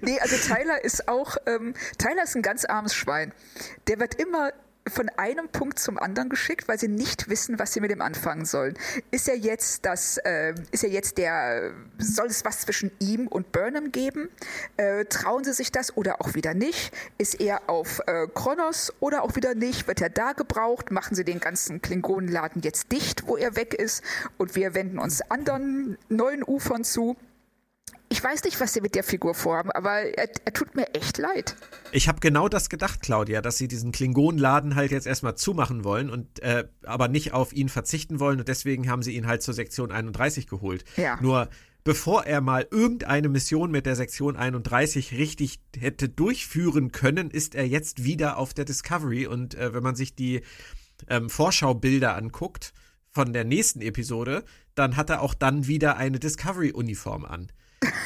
nee, 0.02 0.20
also 0.20 0.36
Tyler 0.38 0.84
ist 0.84 1.08
auch, 1.08 1.38
ähm, 1.46 1.74
Tyler 1.98 2.24
ist 2.24 2.36
ein 2.36 2.42
ganz 2.42 2.66
armes 2.66 2.94
Schwein. 2.94 3.34
Der 3.88 4.00
wird 4.00 4.16
immer 4.16 4.52
von 4.88 5.10
einem 5.10 5.48
Punkt 5.50 5.80
zum 5.80 5.98
anderen 5.98 6.30
geschickt, 6.30 6.68
weil 6.68 6.78
sie 6.78 6.88
nicht 6.88 7.30
wissen, 7.30 7.60
was 7.60 7.74
sie 7.74 7.80
mit 7.80 7.92
ihm 7.92 8.02
anfangen 8.02 8.46
sollen. 8.46 8.74
Ist 9.12 9.30
er 9.30 9.38
jetzt 9.38 9.86
das, 9.86 10.18
äh, 10.18 10.54
ist 10.72 10.84
er 10.84 10.90
jetzt 10.90 11.18
der, 11.18 11.72
soll 11.98 12.28
es 12.28 12.44
was 12.44 12.62
zwischen 12.62 12.92
ihm 13.00 13.28
und 13.28 13.52
Burnham 13.52 13.92
geben? 13.92 14.30
Äh, 14.78 15.06
trauen 15.06 15.44
sie 15.44 15.54
sich 15.54 15.72
das 15.72 15.96
oder 15.96 16.22
auch 16.22 16.36
wieder 16.36 16.54
nicht? 16.54 16.94
Ist 17.18 17.40
er 17.40 17.70
auf 17.70 18.02
äh, 18.08 18.28
Kronos 18.34 18.94
oder 19.00 19.24
auch 19.24 19.36
wieder 19.36 19.56
nicht? 19.56 19.88
Wird 19.88 20.02
er 20.02 20.10
da 20.10 20.34
gebraucht? 20.34 20.92
Machen 20.92 21.16
sie 21.16 21.24
den 21.24 21.40
ganzen 21.40 21.82
Klingonenladen 21.82 22.62
jetzt 22.62 22.92
dicht, 22.92 23.28
wo 23.28 23.38
er 23.38 23.56
weg 23.56 23.74
ist? 23.74 24.04
Und 24.38 24.56
wir 24.56 24.74
wenden 24.74 25.00
uns 25.00 25.22
anderen 25.22 25.98
neuen 26.10 26.44
Ufern 26.44 26.84
zu? 26.84 27.16
Ich 28.14 28.24
weiß 28.24 28.44
nicht, 28.44 28.62
was 28.62 28.72
sie 28.72 28.82
mit 28.82 28.94
der 28.94 29.04
Figur 29.04 29.34
vorhaben, 29.34 29.72
aber 29.72 30.02
er, 30.02 30.30
er 30.46 30.54
tut 30.54 30.76
mir 30.76 30.94
echt 30.94 31.18
leid. 31.18 31.56
Ich 31.92 32.08
habe 32.08 32.20
genau 32.20 32.48
das 32.48 32.70
gedacht, 32.70 33.02
Claudia, 33.02 33.42
dass 33.42 33.58
sie 33.58 33.68
diesen 33.68 33.92
Klingonenladen 33.92 34.76
halt 34.76 34.92
jetzt 34.92 35.08
erstmal 35.08 35.34
zumachen 35.36 35.84
wollen 35.84 36.12
und 36.12 36.40
äh, 36.44 36.66
aber 36.84 37.08
nicht 37.08 37.34
auf 37.34 37.54
ihn 37.54 37.70
verzichten 37.70 38.20
wollen 38.20 38.38
und 38.38 38.48
deswegen 38.48 38.88
haben 38.88 39.02
sie 39.02 39.16
ihn 39.16 39.26
halt 39.26 39.42
zur 39.42 39.56
Sektion 39.56 39.92
31 39.92 40.46
geholt. 40.46 40.86
Ja. 40.96 41.18
Nur 41.24 41.50
bevor 41.84 42.26
er 42.26 42.42
mal 42.42 42.68
irgendeine 42.70 43.30
Mission 43.30 43.72
mit 43.72 43.88
der 43.88 43.96
Sektion 43.96 44.38
31 44.38 45.14
richtig 45.14 45.60
hätte 45.76 46.08
durchführen 46.08 46.92
können, 46.92 47.32
ist 47.32 47.56
er 47.56 47.68
jetzt 47.68 48.04
wieder 48.04 48.38
auf 48.38 48.54
der 48.54 48.66
Discovery 48.66 49.26
und 49.26 49.56
äh, 49.56 49.74
wenn 49.74 49.82
man 49.82 49.96
sich 49.96 50.14
die 50.14 50.44
ähm, 51.10 51.32
Vorschaubilder 51.32 52.16
anguckt 52.16 52.74
von 53.10 53.34
der 53.34 53.44
nächsten 53.44 53.82
Episode, 53.82 54.44
dann 54.76 54.98
hat 54.98 55.10
er 55.10 55.22
auch 55.24 55.34
dann 55.34 55.66
wieder 55.66 55.98
eine 55.98 56.20
Discovery-Uniform 56.20 57.26
an. 57.26 57.52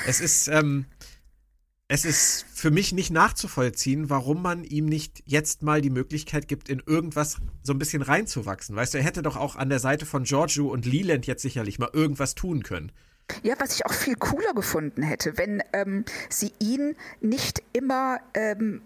Es 0.08 0.22
ist, 0.22 0.48
ähm, 0.48 0.86
es 1.88 2.04
ist 2.04 2.46
für 2.54 2.72
mich 2.72 2.92
nicht 2.92 3.12
nachzuvollziehen, 3.12 4.10
warum 4.10 4.42
man 4.42 4.64
ihm 4.64 4.86
nicht 4.86 5.24
jetzt 5.26 5.64
mal 5.64 5.82
die 5.82 5.90
Möglichkeit 5.90 6.48
gibt, 6.48 6.70
in 6.70 6.82
irgendwas 6.86 7.38
so 7.64 7.74
ein 7.74 7.80
bisschen 7.80 8.02
reinzuwachsen. 8.02 8.76
Weißt 8.76 8.94
du, 8.94 8.98
er 8.98 9.04
hätte 9.04 9.22
doch 9.22 9.38
auch 9.38 9.56
an 9.56 9.70
der 9.70 9.80
Seite 9.80 10.06
von 10.06 10.24
Giorgio 10.24 10.68
und 10.68 10.86
Leland 10.86 11.28
jetzt 11.28 11.42
sicherlich 11.42 11.80
mal 11.80 11.90
irgendwas 11.94 12.36
tun 12.36 12.64
können. 12.64 12.92
Ja, 13.44 13.56
was 13.60 13.76
ich 13.76 13.86
auch 13.86 13.94
viel 13.94 14.16
cooler 14.16 14.54
gefunden 14.54 15.04
hätte, 15.04 15.38
wenn 15.38 15.62
ähm, 15.74 16.06
sie 16.30 16.52
ihn 16.60 16.96
nicht 17.22 17.62
immer 17.74 18.20
ähm, 18.34 18.82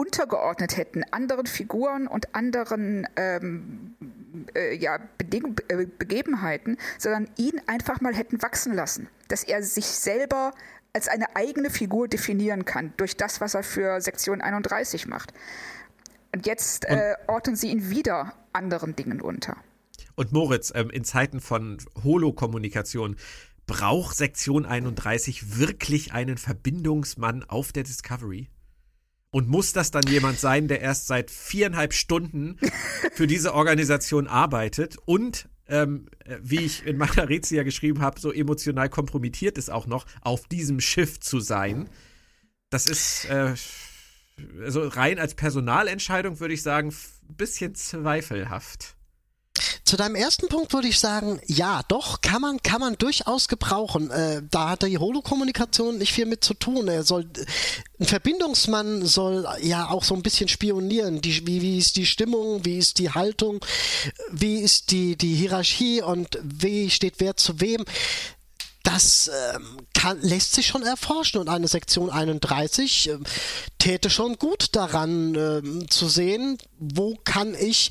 untergeordnet 0.00 0.78
hätten, 0.78 1.04
anderen 1.10 1.44
Figuren 1.44 2.06
und 2.06 2.34
anderen 2.34 3.06
ähm, 3.16 3.94
äh, 4.54 4.74
ja, 4.74 4.96
äh, 4.96 5.86
Begebenheiten, 5.98 6.78
sondern 6.96 7.28
ihn 7.36 7.60
einfach 7.66 8.00
mal 8.00 8.14
hätten 8.14 8.40
wachsen 8.40 8.72
lassen. 8.72 9.08
Dass 9.28 9.44
er 9.44 9.62
sich 9.62 9.84
selber 9.84 10.52
als 10.94 11.06
eine 11.08 11.36
eigene 11.36 11.68
Figur 11.68 12.08
definieren 12.08 12.64
kann, 12.64 12.94
durch 12.96 13.18
das, 13.18 13.42
was 13.42 13.52
er 13.52 13.62
für 13.62 14.00
Sektion 14.00 14.40
31 14.40 15.06
macht. 15.06 15.34
Und 16.34 16.46
jetzt 16.46 16.86
äh, 16.86 17.16
ordnen 17.26 17.54
sie 17.54 17.68
ihn 17.68 17.90
wieder 17.90 18.32
anderen 18.54 18.96
Dingen 18.96 19.20
unter. 19.20 19.58
Und 20.14 20.32
Moritz, 20.32 20.72
ähm, 20.74 20.88
in 20.88 21.04
Zeiten 21.04 21.40
von 21.40 21.76
Holo-Kommunikation, 22.02 23.16
braucht 23.66 24.16
Sektion 24.16 24.64
31 24.64 25.58
wirklich 25.58 26.14
einen 26.14 26.38
Verbindungsmann 26.38 27.44
auf 27.44 27.72
der 27.72 27.82
Discovery? 27.82 28.48
Und 29.32 29.48
muss 29.48 29.72
das 29.72 29.92
dann 29.92 30.02
jemand 30.08 30.40
sein, 30.40 30.66
der 30.66 30.80
erst 30.80 31.06
seit 31.06 31.30
viereinhalb 31.30 31.92
Stunden 31.94 32.58
für 33.12 33.28
diese 33.28 33.54
Organisation 33.54 34.26
arbeitet 34.26 34.96
und 35.04 35.48
ähm, 35.68 36.06
wie 36.42 36.60
ich 36.60 36.84
in 36.84 36.96
meiner 36.96 37.28
Rätsel 37.28 37.58
ja 37.58 37.62
geschrieben 37.62 38.00
habe, 38.00 38.20
so 38.20 38.32
emotional 38.32 38.88
kompromittiert 38.88 39.56
ist 39.56 39.70
auch 39.70 39.86
noch, 39.86 40.04
auf 40.20 40.48
diesem 40.48 40.80
Schiff 40.80 41.20
zu 41.20 41.38
sein. 41.38 41.88
Das 42.70 42.86
ist 42.86 43.26
äh, 43.26 43.54
also 44.62 44.88
rein 44.88 45.18
als 45.18 45.34
Personalentscheidung, 45.34 46.40
würde 46.40 46.54
ich 46.54 46.62
sagen, 46.62 46.92
ein 47.28 47.36
bisschen 47.36 47.74
zweifelhaft. 47.74 48.96
Zu 49.90 49.96
deinem 49.96 50.14
ersten 50.14 50.46
Punkt 50.46 50.72
würde 50.72 50.86
ich 50.86 51.00
sagen, 51.00 51.40
ja, 51.48 51.82
doch, 51.88 52.20
kann 52.20 52.40
man, 52.40 52.62
kann 52.62 52.80
man 52.80 52.94
durchaus 52.96 53.48
gebrauchen. 53.48 54.08
Äh, 54.12 54.40
da 54.48 54.68
hat 54.70 54.84
die 54.84 54.98
Holokommunikation 54.98 55.98
nicht 55.98 56.12
viel 56.12 56.26
mit 56.26 56.44
zu 56.44 56.54
tun. 56.54 56.86
Er 56.86 57.02
soll, 57.02 57.26
ein 57.98 58.06
Verbindungsmann 58.06 59.04
soll 59.04 59.48
ja 59.62 59.90
auch 59.90 60.04
so 60.04 60.14
ein 60.14 60.22
bisschen 60.22 60.46
spionieren. 60.46 61.20
Die, 61.20 61.44
wie, 61.44 61.60
wie 61.60 61.76
ist 61.76 61.96
die 61.96 62.06
Stimmung, 62.06 62.64
wie 62.64 62.78
ist 62.78 63.00
die 63.00 63.10
Haltung, 63.10 63.64
wie 64.30 64.60
ist 64.60 64.92
die, 64.92 65.16
die 65.16 65.34
Hierarchie 65.34 66.02
und 66.02 66.38
wie 66.40 66.88
steht 66.88 67.14
wer 67.18 67.36
zu 67.36 67.60
wem 67.60 67.84
das 68.84 69.28
ähm, 69.54 69.78
kann, 69.92 70.22
lässt 70.22 70.54
sich 70.54 70.66
schon 70.66 70.82
erforschen 70.82 71.40
und 71.40 71.48
eine 71.48 71.68
Sektion 71.68 72.08
31 72.10 73.10
äh, 73.10 73.18
täte 73.78 74.08
schon 74.08 74.36
gut 74.36 74.74
daran 74.74 75.34
äh, 75.34 75.86
zu 75.88 76.08
sehen, 76.08 76.58
wo 76.78 77.16
kann 77.24 77.54
ich 77.54 77.90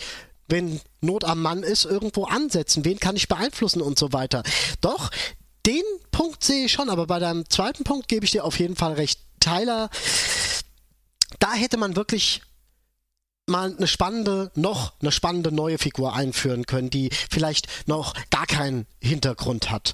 wenn 0.50 0.82
Not 1.02 1.24
am 1.24 1.42
Mann 1.42 1.64
ist, 1.64 1.86
irgendwo 1.86 2.26
ansetzen? 2.26 2.86
Wen 2.86 3.00
kann 3.00 3.16
ich 3.16 3.28
beeinflussen 3.28 3.82
und 3.82 3.98
so 3.98 4.14
weiter? 4.14 4.44
Doch, 4.82 5.10
den 5.66 5.84
Punkt 6.12 6.44
sehe 6.44 6.66
ich 6.66 6.72
schon, 6.72 6.90
aber 6.90 7.08
bei 7.08 7.20
deinem 7.20 7.50
zweiten 7.50 7.84
Punkt 7.84 8.08
gebe 8.08 8.26
ich 8.26 8.32
dir 8.32 8.44
auf 8.44 8.60
jeden 8.60 8.76
Fall 8.76 8.94
recht. 8.94 9.20
Tyler, 9.40 9.90
da 11.40 11.54
hätte 11.54 11.78
man 11.78 11.96
wirklich 11.96 12.42
mal 13.48 13.76
eine 13.76 13.88
spannende, 13.88 14.52
noch 14.56 14.94
eine 15.02 15.12
spannende 15.12 15.52
neue 15.52 15.78
Figur 15.78 16.14
einführen 16.14 16.66
können, 16.66 16.90
die 16.90 17.10
vielleicht 17.30 17.68
noch 17.88 18.14
gar 18.30 18.46
keinen 18.46 18.86
Hintergrund 19.00 19.72
hat 19.72 19.94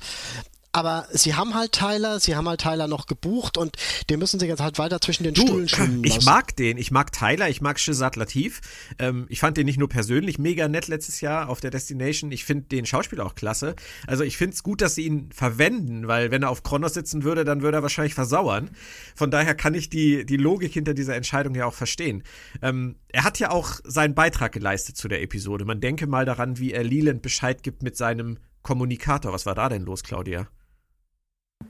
aber 0.75 1.07
sie 1.09 1.35
haben 1.35 1.55
halt 1.55 1.71
Tyler, 1.71 2.19
sie 2.19 2.35
haben 2.35 2.49
halt 2.49 2.59
Tyler 2.59 2.89
noch 2.89 3.05
gebucht 3.05 3.57
und 3.57 3.77
den 4.09 4.19
müssen 4.19 4.41
sie 4.41 4.45
jetzt 4.45 4.59
halt 4.59 4.77
weiter 4.77 4.99
zwischen 4.99 5.23
den 5.23 5.33
du, 5.33 5.43
Stühlen 5.43 5.69
schwimmen 5.69 6.03
Ich 6.03 6.25
mag 6.25 6.53
den, 6.57 6.77
ich 6.77 6.91
mag 6.91 7.13
Tyler, 7.13 7.47
ich 7.47 7.61
mag 7.61 7.79
Shazad 7.79 8.17
Latif. 8.17 8.59
Ähm, 8.99 9.25
ich 9.29 9.39
fand 9.39 9.55
den 9.55 9.67
nicht 9.67 9.79
nur 9.79 9.87
persönlich 9.87 10.37
mega 10.37 10.67
nett 10.67 10.89
letztes 10.89 11.21
Jahr 11.21 11.47
auf 11.47 11.61
der 11.61 11.71
Destination, 11.71 12.29
ich 12.33 12.43
finde 12.43 12.65
den 12.65 12.85
Schauspieler 12.85 13.25
auch 13.25 13.35
klasse. 13.35 13.77
Also 14.05 14.25
ich 14.25 14.35
finde 14.35 14.53
es 14.53 14.63
gut, 14.63 14.81
dass 14.81 14.95
sie 14.95 15.05
ihn 15.05 15.29
verwenden, 15.31 16.09
weil 16.09 16.29
wenn 16.29 16.43
er 16.43 16.49
auf 16.49 16.63
Kronos 16.63 16.93
sitzen 16.93 17.23
würde, 17.23 17.45
dann 17.45 17.61
würde 17.61 17.77
er 17.77 17.81
wahrscheinlich 17.81 18.13
versauern. 18.13 18.69
Von 19.15 19.31
daher 19.31 19.55
kann 19.55 19.75
ich 19.75 19.89
die, 19.89 20.25
die 20.25 20.35
Logik 20.35 20.73
hinter 20.73 20.93
dieser 20.93 21.15
Entscheidung 21.15 21.55
ja 21.55 21.67
auch 21.67 21.73
verstehen. 21.73 22.23
Ähm, 22.61 22.97
er 23.07 23.23
hat 23.23 23.39
ja 23.39 23.51
auch 23.51 23.79
seinen 23.85 24.13
Beitrag 24.13 24.51
geleistet 24.51 24.97
zu 24.97 25.07
der 25.07 25.21
Episode. 25.21 25.63
Man 25.63 25.79
denke 25.79 26.05
mal 26.05 26.25
daran, 26.25 26.59
wie 26.59 26.73
er 26.73 26.83
Leland 26.83 27.21
Bescheid 27.21 27.63
gibt 27.63 27.81
mit 27.81 27.95
seinem 27.95 28.39
Kommunikator. 28.61 29.31
Was 29.31 29.45
war 29.45 29.55
da 29.55 29.69
denn 29.69 29.83
los, 29.83 30.03
Claudia? 30.03 30.49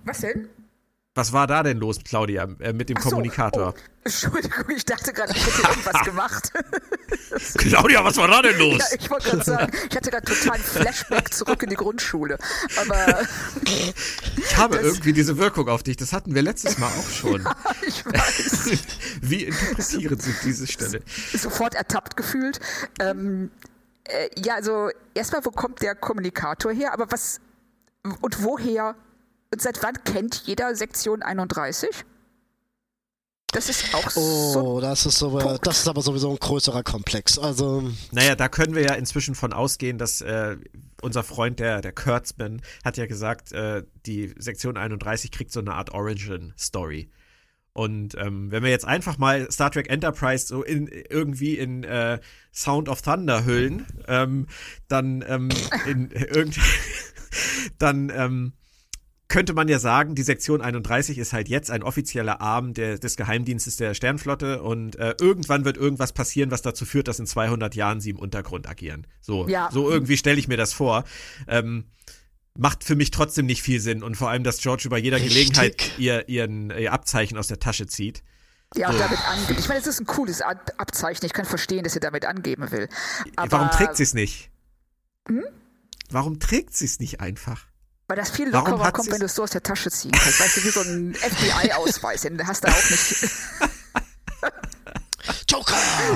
Was 0.04 0.20
denn? 0.20 0.50
Was 1.18 1.32
war 1.32 1.48
da 1.48 1.64
denn 1.64 1.78
los, 1.78 2.00
Claudia, 2.04 2.46
äh, 2.60 2.74
mit 2.74 2.90
dem 2.90 2.98
so, 2.98 3.10
Kommunikator? 3.10 3.74
Oh, 3.74 3.82
Entschuldigung, 4.04 4.70
ich 4.76 4.84
dachte 4.84 5.14
gerade, 5.14 5.32
ich 5.34 5.46
hätte 5.46 5.70
irgendwas 5.70 6.02
gemacht. 6.04 6.52
Claudia, 7.58 8.04
was 8.04 8.18
war 8.18 8.28
da 8.28 8.42
denn 8.42 8.60
los? 8.60 8.80
Ja, 8.80 8.98
ich 9.00 9.10
wollte 9.10 9.30
gerade 9.30 9.44
sagen, 9.46 9.72
ich 9.90 9.96
hatte 9.96 10.12
gerade 10.12 10.26
total 10.26 10.60
Flashback 10.60 11.34
zurück 11.34 11.64
in 11.64 11.70
die 11.70 11.78
Grundschule. 11.78 12.38
Aber. 12.82 13.22
ich 13.64 14.58
habe 14.58 14.76
irgendwie 14.76 15.14
diese 15.14 15.38
Wirkung 15.38 15.70
auf 15.70 15.84
dich. 15.84 15.96
Das 15.96 16.12
hatten 16.12 16.36
wir 16.36 16.42
letztes 16.42 16.78
Mal 16.80 16.88
auch 16.88 17.10
schon. 17.10 17.44
Ja, 17.44 17.56
ich 17.88 18.06
weiß. 18.06 18.78
Wie 19.22 19.46
interpretierend 19.46 20.22
sind 20.22 20.36
diese 20.44 20.68
Stelle? 20.68 21.02
Sofort 21.34 21.76
ertappt 21.76 22.18
gefühlt. 22.18 22.60
Ähm, 23.00 23.52
äh, 24.04 24.30
ja, 24.38 24.56
also 24.56 24.90
erstmal, 25.14 25.46
wo 25.46 25.52
kommt 25.52 25.82
der 25.82 25.96
Kommunikator 25.96 26.74
her? 26.74 26.92
Aber 26.92 27.10
was. 27.10 27.40
Und 28.20 28.44
woher 28.44 28.96
und 29.52 29.62
seit 29.62 29.82
wann 29.84 30.04
kennt 30.04 30.44
jeder 30.46 30.76
Sektion 30.76 31.22
31? 31.22 32.06
Das 33.56 33.70
ist 33.70 33.96
auch 33.96 34.06
oh, 34.16 34.52
so. 34.52 34.60
Oh, 34.60 34.82
das 34.82 35.06
ist, 35.06 35.18
so, 35.18 35.40
das 35.40 35.80
ist 35.80 35.88
aber 35.88 36.02
sowieso 36.02 36.30
ein 36.30 36.38
größerer 36.38 36.84
Komplex. 36.84 37.40
Also. 37.40 37.90
Naja, 38.12 38.36
da 38.36 38.50
können 38.50 38.76
wir 38.76 38.84
ja 38.84 38.96
inzwischen 38.96 39.34
von 39.34 39.54
ausgehen, 39.54 39.98
dass 39.98 40.20
äh, 40.20 40.58
unser 41.02 41.24
Freund, 41.24 41.62
der, 41.62 41.80
der 41.80 41.94
Kurtzman, 41.94 42.62
hat 42.84 42.98
ja 42.98 43.06
gesagt, 43.06 43.54
äh, 43.54 43.84
die 44.06 44.36
Sektion 44.38 44.76
31 44.76 45.32
kriegt 45.32 45.54
so 45.54 45.62
eine 45.62 45.74
Art 45.74 45.92
Origin-Story. 45.92 47.10
Und 47.72 48.16
ähm, 48.16 48.52
wenn 48.52 48.64
wir 48.64 48.70
jetzt 48.70 48.86
einfach 48.86 49.18
mal 49.18 49.50
Star 49.52 49.72
Trek 49.72 49.90
Enterprise 49.90 50.48
so 50.48 50.64
in, 50.64 50.88
irgendwie 50.88 51.58
in 51.58 51.84
äh, 51.86 52.20
Sound 52.54 52.90
of 52.90 53.02
Thunder 53.02 53.46
hüllen, 53.46 53.86
ähm, 54.08 54.48
dann 54.88 55.24
ähm, 55.28 55.50
in 55.86 56.12
irgend 56.12 56.58
dann 57.78 58.10
ähm, 58.16 58.54
könnte 59.28 59.54
man 59.54 59.68
ja 59.68 59.80
sagen, 59.80 60.16
die 60.16 60.24
Sektion 60.24 60.62
31 60.62 61.18
ist 61.18 61.34
halt 61.34 61.50
jetzt 61.50 61.72
ein 61.72 61.84
offizieller 61.84 62.42
Arm 62.42 62.74
der, 62.74 63.00
des 63.00 63.18
Geheimdienstes 63.18 63.76
der 63.76 63.94
Sternflotte 63.94 64.62
und 64.62 64.98
äh, 64.98 65.16
irgendwann 65.20 65.66
wird 65.66 65.78
irgendwas 65.78 66.14
passieren, 66.14 66.52
was 66.52 66.62
dazu 66.62 66.86
führt, 66.86 67.08
dass 67.08 67.20
in 67.20 67.26
200 67.26 67.76
Jahren 67.76 68.00
sie 68.00 68.12
im 68.12 68.20
Untergrund 68.20 68.70
agieren. 68.70 69.08
So, 69.22 69.48
ja. 69.48 69.70
so 69.72 69.90
irgendwie 69.90 70.18
stelle 70.18 70.38
ich 70.38 70.48
mir 70.48 70.58
das 70.58 70.74
vor. 70.74 71.06
Ähm, 71.48 71.86
macht 72.58 72.84
für 72.84 72.96
mich 72.96 73.12
trotzdem 73.12 73.48
nicht 73.48 73.62
viel 73.62 73.80
Sinn 73.80 74.04
und 74.04 74.16
vor 74.16 74.30
allem, 74.30 74.44
dass 74.44 74.60
George 74.60 74.84
über 74.86 74.98
jeder 74.98 75.18
Richtig. 75.18 75.34
Gelegenheit 75.34 75.92
ihr, 75.98 76.30
ihren, 76.30 76.70
ihr 76.70 76.94
Abzeichen 76.94 77.38
aus 77.38 77.48
der 77.48 77.60
Tasche 77.60 77.88
zieht. 77.88 78.24
Ja, 78.76 78.90
und 78.90 79.00
damit 79.00 79.20
angibt. 79.28 79.60
Ich 79.60 79.68
meine, 79.68 79.80
es 79.80 79.88
ist 79.88 80.00
ein 80.00 80.06
cooles 80.06 80.42
Abzeichen. 80.42 81.26
Ich 81.26 81.34
kann 81.34 81.46
verstehen, 81.46 81.84
dass 81.84 81.94
sie 81.94 82.00
damit 82.00 82.26
angeben 82.26 82.72
will. 82.72 82.90
Aber 83.36 83.52
Warum 83.52 83.72
trägt 83.72 83.96
sie 83.96 84.04
es 84.04 84.14
nicht? 84.14 84.50
Hm? 85.28 85.44
Warum 86.10 86.40
trägt 86.40 86.76
sie 86.76 86.86
es 86.86 87.00
nicht 87.00 87.22
einfach? 87.22 87.68
Weil 88.08 88.18
das 88.18 88.30
viel 88.30 88.50
lockerer 88.50 88.92
kommt, 88.92 89.12
wenn 89.12 89.20
du 89.20 89.26
es 89.26 89.36
so 89.36 89.44
aus 89.44 89.52
der 89.52 89.64
Tasche 89.64 89.90
ziehen 89.90 90.12
kannst. 90.12 90.40
Weißt 90.40 90.58
du, 90.58 90.64
wie 90.64 90.70
so 90.70 90.82
ein 90.82 91.16
FBI-Ausweis, 91.16 92.22
den 92.22 92.46
hast 92.46 92.64
du 92.64 92.68
auch 92.68 92.90
nicht. 92.90 93.32
Joker! 95.50 95.74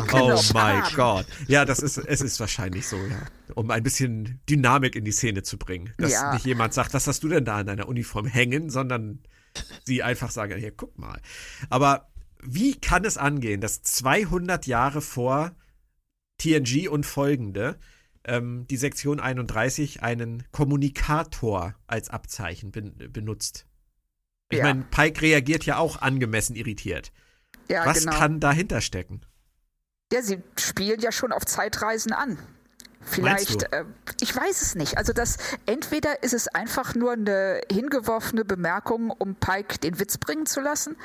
Genau. 0.07 0.37
Oh 0.37 0.43
mein 0.53 0.83
Gott. 0.95 1.25
Ja, 1.47 1.65
das 1.65 1.79
ist, 1.79 1.97
es 1.97 2.21
ist 2.21 2.39
wahrscheinlich 2.39 2.87
so, 2.87 2.97
ja. 2.97 3.21
Um 3.55 3.71
ein 3.71 3.81
bisschen 3.81 4.39
Dynamik 4.47 4.95
in 4.95 5.03
die 5.03 5.11
Szene 5.11 5.41
zu 5.41 5.57
bringen. 5.57 5.93
Dass 5.97 6.11
ja. 6.11 6.33
nicht 6.33 6.45
jemand 6.45 6.73
sagt, 6.73 6.93
was 6.93 7.07
hast 7.07 7.23
du 7.23 7.27
denn 7.27 7.45
da 7.45 7.57
an 7.57 7.65
deiner 7.65 7.87
Uniform 7.87 8.27
hängen, 8.27 8.69
sondern 8.69 9.23
sie 9.83 10.03
einfach 10.03 10.29
sagen, 10.29 10.59
hier, 10.59 10.71
guck 10.71 10.97
mal. 10.97 11.19
Aber 11.69 12.11
wie 12.41 12.79
kann 12.79 13.03
es 13.03 13.17
angehen, 13.17 13.61
dass 13.61 13.81
200 13.81 14.67
Jahre 14.67 15.01
vor 15.01 15.55
TNG 16.37 16.87
und 16.87 17.05
folgende 17.05 17.79
ähm, 18.25 18.65
die 18.69 18.77
Sektion 18.77 19.19
31 19.19 20.03
einen 20.03 20.43
Kommunikator 20.51 21.75
als 21.87 22.09
Abzeichen 22.09 22.71
ben 22.71 22.95
benutzt. 23.11 23.65
Ich 24.49 24.59
ja. 24.59 24.65
meine, 24.65 24.83
Pike 24.83 25.21
reagiert 25.21 25.65
ja 25.65 25.77
auch 25.77 26.01
angemessen 26.01 26.55
irritiert. 26.55 27.11
Ja, 27.67 27.85
Was 27.85 27.99
genau. 27.99 28.17
kann 28.17 28.39
dahinter 28.39 28.81
stecken? 28.81 29.21
Ja, 30.11 30.21
sie 30.23 30.41
spielen 30.57 30.99
ja 30.99 31.11
schon 31.11 31.31
auf 31.31 31.45
Zeitreisen 31.45 32.13
an. 32.13 32.39
Vielleicht, 33.01 33.71
äh, 33.71 33.85
ich 34.19 34.35
weiß 34.35 34.61
es 34.61 34.75
nicht. 34.75 34.97
Also 34.97 35.13
das 35.13 35.37
entweder 35.65 36.21
ist 36.21 36.33
es 36.33 36.47
einfach 36.47 36.95
nur 36.95 37.13
eine 37.13 37.61
hingeworfene 37.71 38.43
Bemerkung, 38.43 39.11
um 39.11 39.35
Pike 39.35 39.79
den 39.79 39.99
Witz 39.99 40.17
bringen 40.17 40.45
zu 40.45 40.59
lassen, 40.59 40.97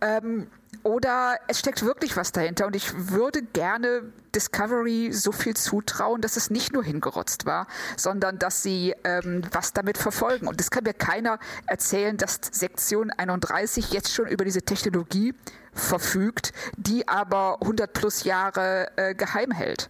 ähm, 0.00 0.48
oder 0.82 1.38
es 1.48 1.58
steckt 1.58 1.84
wirklich 1.84 2.16
was 2.16 2.32
dahinter. 2.32 2.66
Und 2.66 2.76
ich 2.76 3.10
würde 3.10 3.42
gerne 3.42 4.12
Discovery 4.34 5.12
so 5.12 5.32
viel 5.32 5.54
zutrauen, 5.54 6.20
dass 6.20 6.36
es 6.36 6.50
nicht 6.50 6.72
nur 6.72 6.82
hingerotzt 6.82 7.46
war, 7.46 7.66
sondern 7.96 8.38
dass 8.38 8.62
sie 8.62 8.94
ähm, 9.04 9.42
was 9.52 9.72
damit 9.72 9.98
verfolgen. 9.98 10.48
Und 10.48 10.60
es 10.60 10.70
kann 10.70 10.84
mir 10.84 10.94
keiner 10.94 11.38
erzählen, 11.66 12.16
dass 12.16 12.40
Sektion 12.50 13.10
31 13.10 13.92
jetzt 13.92 14.12
schon 14.12 14.26
über 14.26 14.44
diese 14.44 14.62
Technologie 14.62 15.34
verfügt, 15.72 16.52
die 16.76 17.08
aber 17.08 17.58
100 17.60 17.92
plus 17.92 18.24
Jahre 18.24 18.88
äh, 18.96 19.14
geheim 19.14 19.50
hält. 19.50 19.88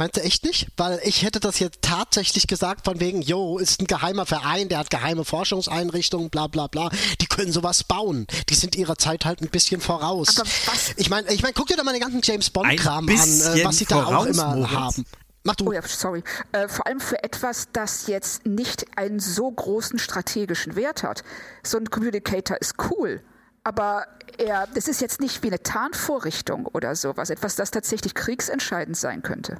Meinst 0.00 0.16
du 0.16 0.22
echt 0.22 0.46
nicht? 0.46 0.68
Weil 0.78 0.98
ich 1.04 1.24
hätte 1.24 1.40
das 1.40 1.58
jetzt 1.58 1.82
tatsächlich 1.82 2.46
gesagt 2.46 2.86
von 2.86 3.00
wegen, 3.00 3.20
yo, 3.20 3.58
ist 3.58 3.82
ein 3.82 3.86
geheimer 3.86 4.24
Verein, 4.24 4.70
der 4.70 4.78
hat 4.78 4.88
geheime 4.88 5.26
Forschungseinrichtungen, 5.26 6.30
bla 6.30 6.46
bla 6.46 6.68
bla. 6.68 6.88
Die 7.20 7.26
können 7.26 7.52
sowas 7.52 7.84
bauen. 7.84 8.26
Die 8.48 8.54
sind 8.54 8.76
ihrer 8.76 8.96
Zeit 8.96 9.26
halt 9.26 9.42
ein 9.42 9.50
bisschen 9.50 9.82
voraus. 9.82 10.40
Aber 10.40 10.48
was? 10.64 10.94
Ich 10.96 11.10
meine, 11.10 11.30
ich 11.30 11.42
mein, 11.42 11.52
guck 11.52 11.66
dir 11.66 11.76
doch 11.76 11.84
mal 11.84 11.92
den 11.92 12.00
ganzen 12.00 12.22
James 12.22 12.48
Bond-Kram 12.48 13.06
an, 13.06 13.14
äh, 13.14 13.62
was 13.62 13.76
sie 13.76 13.84
da 13.84 14.06
auch 14.06 14.24
immer 14.24 14.56
Moritz. 14.56 14.70
haben. 14.70 15.04
Mach 15.42 15.56
du. 15.56 15.68
Oh 15.68 15.72
ja, 15.72 15.82
sorry. 15.86 16.24
Äh, 16.52 16.68
vor 16.68 16.86
allem 16.86 17.00
für 17.00 17.22
etwas, 17.22 17.68
das 17.74 18.06
jetzt 18.06 18.46
nicht 18.46 18.86
einen 18.96 19.20
so 19.20 19.50
großen 19.50 19.98
strategischen 19.98 20.76
Wert 20.76 21.02
hat. 21.02 21.24
So 21.62 21.76
ein 21.76 21.90
Communicator 21.90 22.56
ist 22.58 22.76
cool. 22.90 23.22
Aber 23.64 24.06
er, 24.38 24.66
das 24.74 24.88
ist 24.88 25.02
jetzt 25.02 25.20
nicht 25.20 25.42
wie 25.42 25.48
eine 25.48 25.62
Tarnvorrichtung 25.62 26.64
oder 26.64 26.96
sowas. 26.96 27.28
Etwas, 27.28 27.56
das 27.56 27.70
tatsächlich 27.70 28.14
kriegsentscheidend 28.14 28.96
sein 28.96 29.20
könnte. 29.20 29.58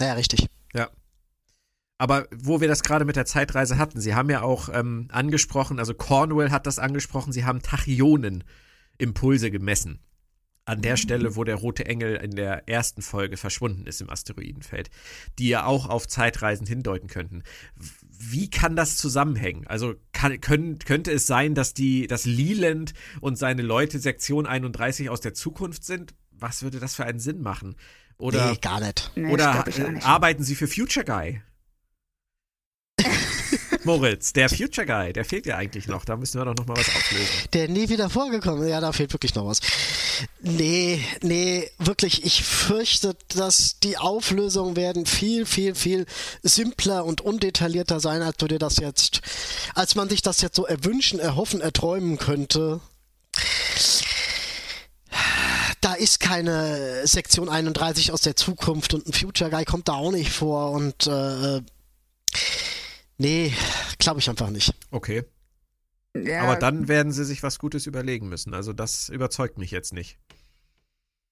Ja, 0.00 0.14
richtig. 0.14 0.46
Ja. 0.74 0.88
Aber 1.98 2.26
wo 2.34 2.60
wir 2.60 2.68
das 2.68 2.82
gerade 2.82 3.04
mit 3.04 3.16
der 3.16 3.26
Zeitreise 3.26 3.76
hatten, 3.76 4.00
Sie 4.00 4.14
haben 4.14 4.30
ja 4.30 4.42
auch 4.42 4.70
ähm, 4.72 5.08
angesprochen, 5.12 5.78
also 5.78 5.92
Cornwell 5.92 6.50
hat 6.50 6.66
das 6.66 6.78
angesprochen, 6.78 7.32
Sie 7.32 7.44
haben 7.44 7.60
Tachyonen-Impulse 7.60 9.50
gemessen. 9.50 10.00
An 10.64 10.82
der 10.82 10.96
Stelle, 10.96 11.34
wo 11.36 11.42
der 11.42 11.56
rote 11.56 11.86
Engel 11.86 12.16
in 12.16 12.30
der 12.30 12.68
ersten 12.68 13.02
Folge 13.02 13.36
verschwunden 13.36 13.86
ist 13.86 14.00
im 14.00 14.08
Asteroidenfeld, 14.08 14.88
die 15.38 15.48
ja 15.48 15.64
auch 15.64 15.88
auf 15.88 16.06
Zeitreisen 16.06 16.66
hindeuten 16.66 17.08
könnten. 17.08 17.42
Wie 18.06 18.48
kann 18.48 18.76
das 18.76 18.96
zusammenhängen? 18.96 19.66
Also 19.66 19.94
kann, 20.12 20.40
können, 20.40 20.78
könnte 20.78 21.10
es 21.10 21.26
sein, 21.26 21.54
dass 21.54 21.74
die, 21.74 22.06
dass 22.06 22.24
Leland 22.24 22.94
und 23.20 23.36
seine 23.36 23.62
Leute 23.62 23.98
Sektion 23.98 24.46
31 24.46 25.10
aus 25.10 25.20
der 25.20 25.34
Zukunft 25.34 25.84
sind? 25.84 26.14
was 26.40 26.62
würde 26.62 26.80
das 26.80 26.94
für 26.94 27.04
einen 27.04 27.20
Sinn 27.20 27.42
machen? 27.42 27.76
Oder, 28.20 28.50
nee, 28.50 28.58
gar 28.60 28.80
nicht. 28.80 29.10
Nee, 29.14 29.32
oder 29.32 29.60
auch 29.60 29.66
äh, 29.66 29.90
nicht. 29.90 30.06
arbeiten 30.06 30.44
Sie 30.44 30.54
für 30.54 30.68
Future 30.68 31.04
Guy? 31.04 31.40
Moritz, 33.84 34.34
der 34.34 34.50
Future 34.50 34.86
Guy, 34.86 35.12
der 35.14 35.24
fehlt 35.24 35.46
ja 35.46 35.56
eigentlich 35.56 35.86
noch. 35.86 36.04
Da 36.04 36.16
müssen 36.16 36.38
wir 36.38 36.44
doch 36.44 36.54
noch 36.54 36.66
mal 36.66 36.76
was 36.76 36.88
auflösen. 36.88 37.48
Der 37.54 37.68
nie 37.68 37.88
wieder 37.88 38.10
vorgekommen. 38.10 38.68
Ja, 38.68 38.80
da 38.80 38.92
fehlt 38.92 39.12
wirklich 39.14 39.34
noch 39.34 39.46
was. 39.46 39.60
Nee, 40.42 41.02
nee, 41.22 41.70
wirklich, 41.78 42.26
ich 42.26 42.44
fürchte, 42.44 43.16
dass 43.28 43.78
die 43.80 43.96
Auflösungen 43.96 44.76
werden 44.76 45.06
viel, 45.06 45.46
viel, 45.46 45.74
viel 45.74 46.04
simpler 46.42 47.06
und 47.06 47.22
undetaillierter 47.22 48.00
sein, 48.00 48.20
als 48.20 48.36
du 48.36 48.48
dir 48.48 48.58
das 48.58 48.76
jetzt, 48.76 49.22
als 49.74 49.94
man 49.94 50.10
sich 50.10 50.20
das 50.20 50.42
jetzt 50.42 50.56
so 50.56 50.66
erwünschen, 50.66 51.18
erhoffen, 51.18 51.62
erträumen 51.62 52.18
könnte. 52.18 52.80
Da 55.80 55.94
ist 55.94 56.20
keine 56.20 57.06
Sektion 57.06 57.48
31 57.48 58.12
aus 58.12 58.20
der 58.20 58.36
Zukunft 58.36 58.92
und 58.94 59.06
ein 59.06 59.12
Future 59.12 59.50
Guy 59.50 59.64
kommt 59.64 59.88
da 59.88 59.94
auch 59.94 60.12
nicht 60.12 60.30
vor 60.30 60.72
und 60.72 61.06
äh, 61.06 61.62
nee, 63.16 63.52
glaube 63.98 64.20
ich 64.20 64.28
einfach 64.28 64.50
nicht. 64.50 64.74
Okay. 64.90 65.24
Ja, 66.14 66.42
Aber 66.42 66.56
dann 66.56 66.88
werden 66.88 67.12
sie 67.12 67.24
sich 67.24 67.42
was 67.42 67.58
Gutes 67.58 67.86
überlegen 67.86 68.28
müssen. 68.28 68.52
Also 68.52 68.72
das 68.72 69.08
überzeugt 69.08 69.58
mich 69.58 69.70
jetzt 69.70 69.92
nicht. 69.92 70.18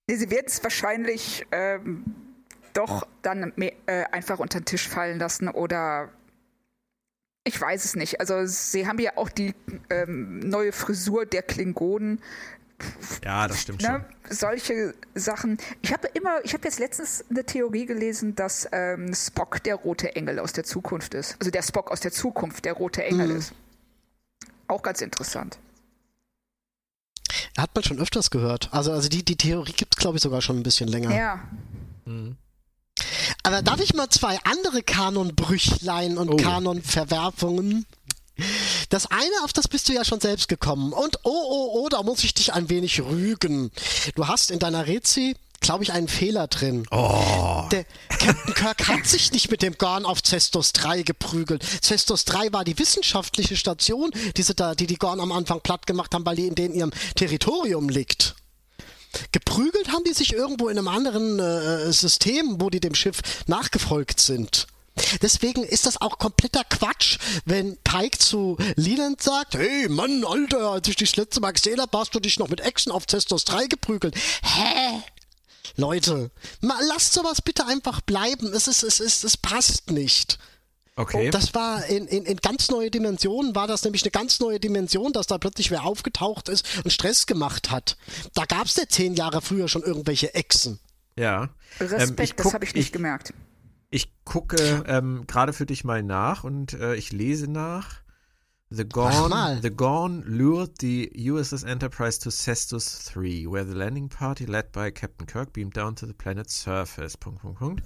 nee, 0.09 0.17
sie 0.17 0.31
werden 0.31 0.47
es 0.47 0.63
wahrscheinlich 0.63 1.47
ähm, 1.51 2.05
doch 2.75 3.07
dann 3.23 3.53
mehr, 3.57 3.73
äh, 3.87 4.05
einfach 4.13 4.39
unter 4.39 4.61
den 4.61 4.65
Tisch 4.67 4.89
fallen 4.89 5.19
lassen 5.19 5.49
oder 5.49 6.11
ich 7.45 7.61
weiß 7.61 7.85
es 7.85 7.97
nicht. 7.97 8.21
Also 8.21 8.45
sie 8.47 8.87
haben 8.87 8.99
ja 8.99 9.13
auch 9.17 9.31
die 9.31 9.55
ähm, 9.91 10.39
neue 10.41 10.73
Frisur 10.73 11.27
der 11.27 11.43
Klingonen. 11.43 12.21
Ja, 13.25 13.49
das 13.49 13.63
stimmt 13.63 13.83
schon. 13.83 13.93
Ne? 13.93 14.05
Solche 14.31 14.95
Sachen. 15.15 15.59
Ich 15.83 15.93
habe 15.93 16.07
immer, 16.09 16.45
ich 16.45 16.55
habe 16.55 16.65
jetzt 16.65 16.79
letztens 16.79 17.25
eine 17.29 17.45
Theorie 17.45 17.87
gelesen, 17.87 18.35
dass 18.37 18.69
ähm, 18.73 19.13
Spock 19.15 19.63
der 19.65 19.75
rote 19.75 20.15
Engel 20.15 20.39
aus 20.39 20.53
der 20.53 20.65
Zukunft 20.65 21.15
ist. 21.15 21.37
Also 21.41 21.51
der 21.51 21.63
Spock 21.63 21.91
aus 21.91 22.01
der 22.01 22.13
Zukunft 22.13 22.65
der 22.65 22.75
rote 22.75 23.03
Engel 23.03 23.31
ist. 23.33 23.53
Auch 24.69 24.83
ganz 24.83 25.01
interessant. 25.01 25.59
Hat 27.57 27.75
man 27.75 27.83
schon 27.83 27.99
öfters 27.99 28.31
gehört. 28.31 28.69
Also, 28.73 28.93
also 28.93 29.09
die, 29.09 29.25
die 29.25 29.37
Theorie 29.37 29.73
gibt 29.73 29.95
es, 29.97 30.01
glaube 30.01 30.17
ich, 30.19 30.23
sogar 30.23 30.41
schon 30.43 30.57
ein 30.59 30.63
bisschen 30.63 30.89
länger. 30.89 31.15
Ja. 31.15 31.41
Mhm. 32.05 32.37
Aber 33.43 33.63
darf 33.63 33.81
ich 33.81 33.95
mal 33.95 34.09
zwei 34.11 34.39
andere 34.45 34.83
Kanonbrüchlein 34.83 36.19
und 36.19 36.29
Oh. 36.31 36.37
Kanonverwerfungen? 36.37 37.87
Das 38.89 39.07
eine, 39.11 39.45
auf 39.45 39.53
das 39.53 39.69
bist 39.69 39.89
du 39.89 39.93
ja 39.93 40.05
schon 40.05 40.21
selbst 40.21 40.49
gekommen. 40.49 40.93
Und 40.93 41.19
oh, 41.25 41.31
oh, 41.31 41.71
oh, 41.75 41.89
da 41.89 42.03
muss 42.03 42.25
ich 42.25 42.35
dich 42.35 42.53
ein 42.53 42.71
wenig 42.71 43.01
rügen. 43.01 43.71
Du 44.15 44.29
hast 44.29 44.51
in 44.51 44.59
deiner 44.59 44.87
Rezi, 44.87 45.37
glaube 45.61 45.85
ich, 45.85 45.93
einen 45.93 46.09
Fehler 46.09 46.47
drin. 46.47 46.87
Oh. 46.91 47.65
Der 47.71 47.85
Captain 48.09 48.55
Kirk 48.55 48.89
hat 48.89 49.07
sich 49.07 49.33
nicht 49.33 49.51
mit 49.51 49.63
dem 49.63 49.77
Gorn 49.77 50.05
auf 50.05 50.23
Cestus 50.23 50.73
3 50.73 51.03
geprügelt. 51.03 51.65
Cestus 51.83 52.25
3 52.25 52.53
war 52.53 52.65
die 52.65 52.79
wissenschaftliche 52.79 53.57
Station, 53.57 54.11
die, 54.37 54.43
sie 54.43 54.55
da, 54.55 54.75
die 54.75 54.87
die 54.87 54.97
Gorn 54.97 55.21
am 55.21 55.33
Anfang 55.33 55.61
platt 55.61 55.87
gemacht 55.87 56.15
haben, 56.15 56.25
weil 56.25 56.37
die 56.37 56.47
in 56.47 56.55
denen 56.55 56.75
ihrem 56.75 56.93
Territorium 57.17 57.89
liegt. 57.89 58.37
Geprügelt 59.33 59.89
haben 59.89 60.05
die 60.05 60.13
sich 60.13 60.33
irgendwo 60.33 60.69
in 60.69 60.79
einem 60.79 60.89
anderen 60.89 61.39
äh, 61.39 61.93
System, 61.93 62.61
wo 62.61 62.71
die 62.71 62.81
dem 62.81 62.95
Schiff 62.95 63.21
nachgefolgt 63.47 64.21
sind. 64.21 64.67
Deswegen 65.23 65.63
ist 65.65 65.87
das 65.87 66.01
auch 66.01 66.19
kompletter 66.19 66.65
Quatsch, 66.65 67.19
wenn 67.45 67.77
Pike 67.85 68.19
zu 68.19 68.57
Leland 68.77 69.23
sagt, 69.23 69.55
hey 69.55 69.89
Mann, 69.89 70.25
Alter, 70.25 70.71
als 70.73 70.89
ich 70.89 70.97
dich 70.97 71.11
das 71.11 71.17
letzte 71.17 71.41
Mal 71.41 71.53
gesehen 71.53 71.81
habe, 71.81 71.97
hast 71.99 72.15
du 72.15 72.21
dich 72.21 72.39
noch 72.39 72.49
mit 72.49 72.61
Echsen 72.61 72.93
auf 72.93 73.05
Cestus 73.09 73.45
3 73.45 73.67
geprügelt. 73.67 74.15
Hä? 74.43 75.03
Leute, 75.77 76.31
mal 76.61 76.83
lasst 76.89 77.13
sowas 77.13 77.41
bitte 77.43 77.67
einfach 77.67 78.01
bleiben. 78.01 78.53
Es 78.53 78.67
ist, 78.69 78.83
es 78.83 79.01
ist, 79.01 79.25
es 79.25 79.37
passt 79.37 79.91
nicht. 79.91 80.39
Okay. 80.97 81.31
Das 81.31 81.55
war 81.55 81.85
in, 81.87 82.09
in, 82.09 82.25
in 82.25 82.39
ganz 82.39 82.71
neue 82.71 82.91
Dimensionen, 82.91 83.55
war 83.55 83.69
das 83.69 83.85
nämlich 83.85 84.03
eine 84.03 84.11
ganz 84.11 84.41
neue 84.41 84.59
Dimension, 84.59 85.13
dass 85.13 85.29
da 85.29 85.39
plötzlich 85.39 85.71
wer 85.71 85.85
aufgetaucht 85.85 86.49
ist 86.49 86.67
und 86.83 86.91
Stress 86.93 87.27
gemacht 87.27 87.71
hat. 87.71 87.97
Da 88.35 88.47
gab 88.47 88.67
es 88.67 88.75
ja 88.75 88.83
zehn 88.89 89.15
Jahre 89.15 89.41
früher 89.41 89.69
schon 89.69 89.83
irgendwelche 89.85 90.35
Echsen. 90.35 90.81
ja. 91.17 91.51
Respekt, 91.81 92.19
Ähm, 92.19 92.25
ich 92.25 92.35
das 92.35 92.45
guck- 92.45 92.55
habe 92.55 92.65
ich 92.65 92.75
nicht 92.75 92.87
ich- 92.87 92.93
gemerkt. 92.93 93.33
Ich 93.91 94.13
gucke 94.25 94.85
ähm, 94.87 95.27
gerade 95.27 95.53
für 95.53 95.67
dich 95.67 95.85
mal 95.85 96.03
nach 96.03 96.45
und 96.45 96.75
äh, 96.75 96.95
ich 96.95 97.13
lese 97.13 97.51
nach. 97.51 98.03
The 98.71 98.85
Gorn, 98.85 99.63
the 99.63 99.71
Gorn 99.71 100.23
lured 100.27 100.79
the 100.79 101.11
USS 101.17 101.65
Enterprise 101.65 102.19
to 102.21 102.31
Cestus 102.31 103.03
3, 103.07 103.47
where 103.47 103.65
the 103.65 103.73
landing 103.73 104.11
party 104.11 104.45
led 104.45 104.73
by 104.73 104.91
Captain 104.91 105.27
Kirk 105.27 105.55
beamed 105.55 105.73
down 105.73 105.97
to 105.97 106.05
the 106.05 106.13
planet's 106.13 106.53
surface. 106.53 107.17
Punkt, 107.17 107.41
Punkt, 107.41 107.59
Punkt. 107.59 107.83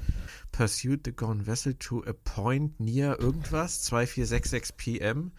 Pursued 0.51 1.05
the 1.05 1.13
Gorn 1.13 1.41
vessel 1.41 1.75
to 1.75 2.01
a 2.01 2.13
point 2.13 2.81
near 2.81 3.17
irgendwas, 3.21 3.85
2466 3.85 4.73
PM. 4.77 5.31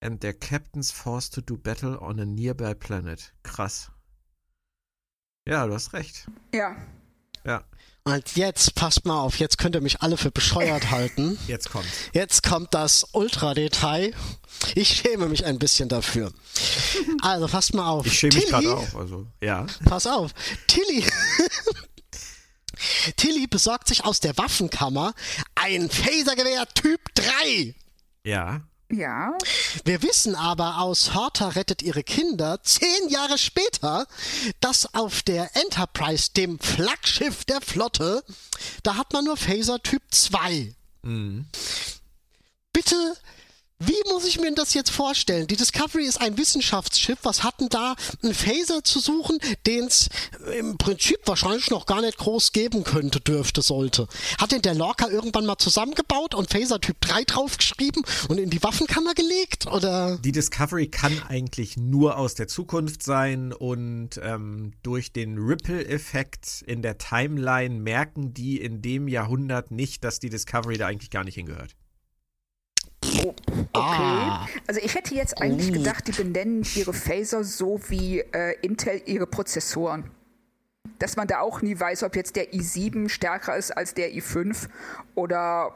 And 0.00 0.20
their 0.20 0.34
captains 0.34 0.92
forced 0.92 1.34
to 1.34 1.40
do 1.40 1.56
battle 1.56 1.98
on 1.98 2.20
a 2.20 2.24
nearby 2.24 2.74
planet. 2.74 3.32
Krass. 3.42 3.90
Ja, 5.48 5.66
du 5.66 5.74
hast 5.74 5.92
recht. 5.94 6.28
Ja. 6.54 6.76
Ja, 7.44 7.62
Und 8.04 8.36
jetzt, 8.36 8.74
passt 8.74 9.04
mal 9.04 9.20
auf, 9.20 9.38
jetzt 9.38 9.58
könnt 9.58 9.74
ihr 9.74 9.80
mich 9.80 10.00
alle 10.02 10.16
für 10.16 10.30
bescheuert 10.30 10.84
halten. 10.90 11.38
jetzt 11.46 11.70
kommt. 11.70 11.86
Jetzt 12.12 12.42
kommt 12.42 12.74
das 12.74 13.06
Ultra-Detail. 13.12 14.12
Ich 14.74 14.88
schäme 14.88 15.28
mich 15.28 15.44
ein 15.44 15.58
bisschen 15.58 15.88
dafür. 15.88 16.32
Also, 17.22 17.46
passt 17.46 17.74
mal 17.74 17.88
auf. 17.88 18.06
Ich 18.06 18.18
schäme 18.18 18.34
mich 18.34 18.46
gerade 18.46 18.76
auch. 18.76 18.94
Also, 18.94 19.26
ja. 19.42 19.66
Pass 19.84 20.06
auf. 20.06 20.32
Tilly. 20.66 21.04
Tilly 23.16 23.46
besorgt 23.46 23.88
sich 23.88 24.04
aus 24.04 24.20
der 24.20 24.36
Waffenkammer 24.38 25.12
ein 25.56 25.90
Phasergewehr 25.90 26.66
Typ 26.74 27.00
3. 27.14 27.74
Ja. 28.24 28.60
Ja. 28.90 29.36
Wir 29.84 30.02
wissen 30.02 30.34
aber 30.34 30.78
aus 30.78 31.14
Horta 31.14 31.48
rettet 31.48 31.82
ihre 31.82 32.02
Kinder 32.02 32.62
zehn 32.62 33.08
Jahre 33.08 33.36
später, 33.36 34.06
dass 34.60 34.94
auf 34.94 35.22
der 35.22 35.54
Enterprise, 35.56 36.30
dem 36.34 36.58
Flaggschiff 36.58 37.44
der 37.44 37.60
Flotte, 37.60 38.24
da 38.82 38.96
hat 38.96 39.12
man 39.12 39.26
nur 39.26 39.36
Phaser 39.36 39.82
Typ 39.82 40.02
2. 40.10 40.74
Bitte, 42.72 43.16
wie 43.88 44.12
muss 44.12 44.26
ich 44.26 44.40
mir 44.40 44.52
das 44.52 44.74
jetzt 44.74 44.90
vorstellen? 44.90 45.46
Die 45.46 45.56
Discovery 45.56 46.04
ist 46.04 46.20
ein 46.20 46.36
Wissenschaftsschiff. 46.36 47.18
Was 47.22 47.44
hatten 47.44 47.68
da 47.68 47.94
einen 48.22 48.34
Phaser 48.34 48.82
zu 48.82 48.98
suchen, 48.98 49.38
den 49.66 49.84
es 49.84 50.08
im 50.58 50.76
Prinzip 50.78 51.18
wahrscheinlich 51.26 51.70
noch 51.70 51.86
gar 51.86 52.00
nicht 52.00 52.18
groß 52.18 52.52
geben 52.52 52.82
könnte, 52.84 53.20
dürfte, 53.20 53.62
sollte? 53.62 54.08
Hat 54.38 54.52
den 54.52 54.62
der 54.62 54.74
Lorca 54.74 55.08
irgendwann 55.08 55.46
mal 55.46 55.58
zusammengebaut 55.58 56.34
und 56.34 56.50
Phaser 56.50 56.80
Typ 56.80 57.00
3 57.00 57.24
draufgeschrieben 57.24 58.02
und 58.28 58.38
in 58.38 58.50
die 58.50 58.62
Waffenkammer 58.62 59.14
gelegt? 59.14 59.66
Oder? 59.66 60.18
Die 60.18 60.32
Discovery 60.32 60.88
kann 60.88 61.22
eigentlich 61.28 61.76
nur 61.76 62.18
aus 62.18 62.34
der 62.34 62.48
Zukunft 62.48 63.02
sein 63.02 63.52
und 63.52 64.20
ähm, 64.22 64.72
durch 64.82 65.12
den 65.12 65.38
Ripple-Effekt 65.38 66.62
in 66.66 66.82
der 66.82 66.98
Timeline 66.98 67.76
merken 67.80 68.34
die 68.34 68.60
in 68.60 68.82
dem 68.82 69.08
Jahrhundert 69.08 69.70
nicht, 69.70 70.04
dass 70.04 70.18
die 70.18 70.30
Discovery 70.30 70.78
da 70.78 70.88
eigentlich 70.88 71.10
gar 71.10 71.24
nicht 71.24 71.36
hingehört. 71.36 71.76
Okay. 73.04 73.34
Ah. 73.72 74.46
Also 74.66 74.80
ich 74.82 74.94
hätte 74.94 75.14
jetzt 75.14 75.40
eigentlich 75.40 75.72
gedacht, 75.72 76.06
die 76.08 76.12
benennen 76.12 76.66
ihre 76.74 76.92
Phaser 76.92 77.44
so 77.44 77.80
wie 77.88 78.20
äh, 78.20 78.54
Intel 78.60 79.02
ihre 79.06 79.26
Prozessoren. 79.26 80.10
Dass 80.98 81.16
man 81.16 81.28
da 81.28 81.40
auch 81.40 81.62
nie 81.62 81.78
weiß, 81.78 82.02
ob 82.02 82.16
jetzt 82.16 82.36
der 82.36 82.52
i7 82.52 83.08
stärker 83.08 83.56
ist 83.56 83.70
als 83.70 83.94
der 83.94 84.12
i5 84.12 84.68
oder 85.14 85.74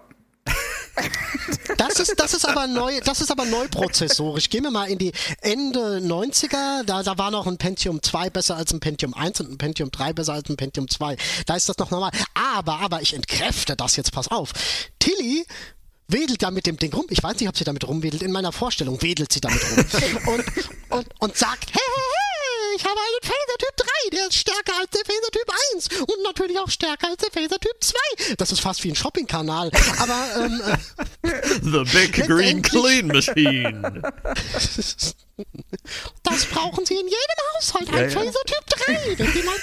Das 1.79 1.99
ist, 1.99 2.15
das 2.19 2.35
ist 2.35 2.47
aber 2.47 2.67
neu, 2.67 3.01
das 3.01 3.21
ist 3.21 3.31
aber 3.31 3.45
neuprozessorisch. 3.45 4.51
Gehen 4.51 4.65
wir 4.65 4.71
mal 4.71 4.91
in 4.91 4.99
die 4.99 5.13
Ende 5.41 5.99
90er, 5.99 6.85
da, 6.85 7.03
da 7.03 7.19
war 7.19 7.31
noch 7.31 7.47
ein 7.47 7.57
Pentium 7.57 8.03
2 8.03 8.31
besser 8.31 8.57
als 8.57 8.73
ein 8.73 8.81
Pentium 8.81 9.15
1 9.15 9.41
und 9.41 9.51
ein 9.51 9.59
Pentium 9.59 9.91
3 9.91 10.13
besser 10.13 10.35
als 10.35 10.49
ein 10.51 10.57
Pentium 10.57 10.89
2. 10.89 11.17
Da 11.47 11.57
ist 11.57 11.69
das 11.69 11.79
noch 11.79 11.91
normal. 11.91 12.11
Aber, 12.35 12.81
aber 12.81 13.01
ich 13.01 13.15
entkräfte 13.15 13.77
das 13.77 13.97
jetzt, 13.97 14.13
pass 14.13 14.29
auf. 14.29 14.53
Tilly 14.99 15.47
wedelt 16.09 16.43
da 16.43 16.51
mit 16.51 16.67
dem 16.67 16.77
Ding 16.77 16.93
rum. 16.93 17.07
Ich 17.11 17.23
weiß 17.23 17.39
nicht, 17.41 17.49
ob 17.49 17.57
sie 17.57 17.65
damit 17.65 17.87
rumwedelt. 17.87 18.23
In 18.23 18.33
meiner 18.33 18.53
Vorstellung 18.53 19.01
wedelt 19.03 19.33
sie 19.33 19.41
damit 19.41 19.63
rum. 19.63 19.85
und, 20.35 20.45
und, 20.91 21.07
und 21.19 21.37
sagt, 21.37 21.71
hey, 21.73 21.81
hey, 21.81 22.03
hey, 22.15 22.77
ich 22.77 22.85
habe 22.85 22.97
einen 22.99 23.23
Phaser 23.23 23.59
Typ 23.59 23.77
3, 23.77 23.87
der 24.17 24.27
ist 24.29 24.37
stärker 24.37 24.73
als 24.81 24.91
der 24.91 25.05
Phaser 25.05 25.31
Typ 25.31 25.53
1 25.75 25.89
und 26.01 26.23
natürlich 26.25 26.59
auch 26.59 26.71
stärker 26.71 27.09
als 27.09 27.19
der 27.19 27.31
Phaser 27.31 27.59
Typ 27.59 27.77
2. 27.81 28.35
Das 28.37 28.53
ist 28.53 28.61
fast 28.61 28.83
wie 28.85 28.91
ein 28.91 28.97
Shoppingkanal. 28.97 29.71
Aber, 29.99 30.45
ähm, 30.45 30.61
äh, 31.23 31.61
The 31.63 31.85
Big 31.93 32.13
Green 32.27 32.63
Clean 32.63 33.07
Machine. 33.07 34.03
Das 36.23 36.45
brauchen 36.45 36.85
Sie 36.85 36.95
in 36.95 37.07
jedem 37.07 37.39
Haushalt, 37.57 37.89
Ja, 37.89 37.95
ein 37.97 38.11
ja. 38.11 38.11
Phaser 38.11 38.45
Typ 38.45 38.67
3, 38.67 39.19
wenn 39.19 39.33
Sie 39.33 39.43
mal 39.43 39.57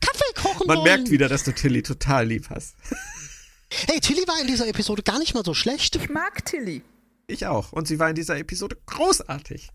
Kaffee 0.00 0.32
kochen 0.34 0.66
Man 0.66 0.78
wollen. 0.78 0.84
merkt 0.84 1.10
wieder, 1.10 1.28
dass 1.28 1.44
du 1.44 1.52
Tilly 1.52 1.82
total 1.82 2.26
lieb 2.26 2.48
hast. 2.50 2.74
Hey, 3.70 4.00
Tilly 4.00 4.26
war 4.26 4.40
in 4.40 4.46
dieser 4.46 4.66
Episode 4.66 5.02
gar 5.02 5.18
nicht 5.18 5.34
mal 5.34 5.44
so 5.44 5.54
schlecht. 5.54 5.96
ich 5.96 6.08
mag 6.08 6.44
Tilly. 6.44 6.82
Ich 7.26 7.46
auch. 7.46 7.72
Und 7.72 7.86
sie 7.86 7.98
war 7.98 8.08
in 8.08 8.16
dieser 8.16 8.36
Episode 8.38 8.76
großartig. 8.86 9.70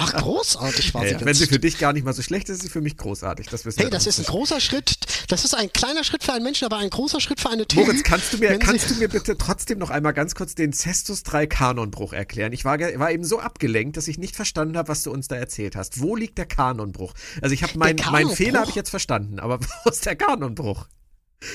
Ach, 0.00 0.12
großartig 0.14 0.94
war 0.94 1.02
sie 1.02 1.14
ja, 1.14 1.24
Wenn 1.24 1.34
sie 1.34 1.46
für 1.46 1.58
dich 1.58 1.78
gar 1.78 1.92
nicht 1.92 2.04
mal 2.04 2.12
so 2.12 2.22
schlecht 2.22 2.48
ist, 2.48 2.58
ist 2.58 2.62
sie 2.62 2.68
für 2.68 2.80
mich 2.80 2.96
großartig. 2.96 3.48
Das 3.48 3.64
hey, 3.64 3.90
das 3.90 4.06
ist 4.06 4.20
ein 4.20 4.26
großer 4.26 4.60
Schritt. 4.60 4.96
Das 5.26 5.44
ist 5.44 5.54
ein 5.54 5.72
kleiner 5.72 6.04
Schritt 6.04 6.22
für 6.22 6.32
einen 6.32 6.44
Menschen, 6.44 6.66
aber 6.66 6.76
ein 6.76 6.88
großer 6.88 7.20
Schritt 7.20 7.40
für 7.40 7.50
eine 7.50 7.66
Tür. 7.66 7.82
Moritz, 7.82 8.04
kannst 8.04 8.32
du 8.32 8.38
mir, 8.38 8.56
kannst 8.60 8.90
du 8.90 8.94
mir 8.94 9.08
bitte 9.08 9.36
trotzdem 9.36 9.78
noch 9.78 9.90
einmal 9.90 10.14
ganz 10.14 10.36
kurz 10.36 10.54
den 10.54 10.72
Cestus 10.72 11.24
3 11.24 11.48
Kanonbruch 11.48 12.12
erklären? 12.12 12.52
Ich 12.52 12.64
war, 12.64 12.78
war 12.78 13.10
eben 13.10 13.24
so 13.24 13.40
abgelenkt, 13.40 13.96
dass 13.96 14.06
ich 14.06 14.18
nicht 14.18 14.36
verstanden 14.36 14.78
habe, 14.78 14.88
was 14.88 15.02
du 15.02 15.10
uns 15.10 15.26
da 15.26 15.34
erzählt 15.34 15.74
hast. 15.74 16.00
Wo 16.00 16.14
liegt 16.14 16.38
der 16.38 16.46
Kanonbruch? 16.46 17.12
Also 17.42 17.52
ich 17.52 17.64
habe 17.64 17.72
mein, 17.76 17.96
meinen 18.12 18.30
Fehler 18.30 18.60
habe 18.60 18.70
ich 18.70 18.76
jetzt 18.76 18.90
verstanden, 18.90 19.40
aber 19.40 19.58
wo 19.84 19.90
ist 19.90 20.06
der 20.06 20.14
Kanonbruch? 20.14 20.86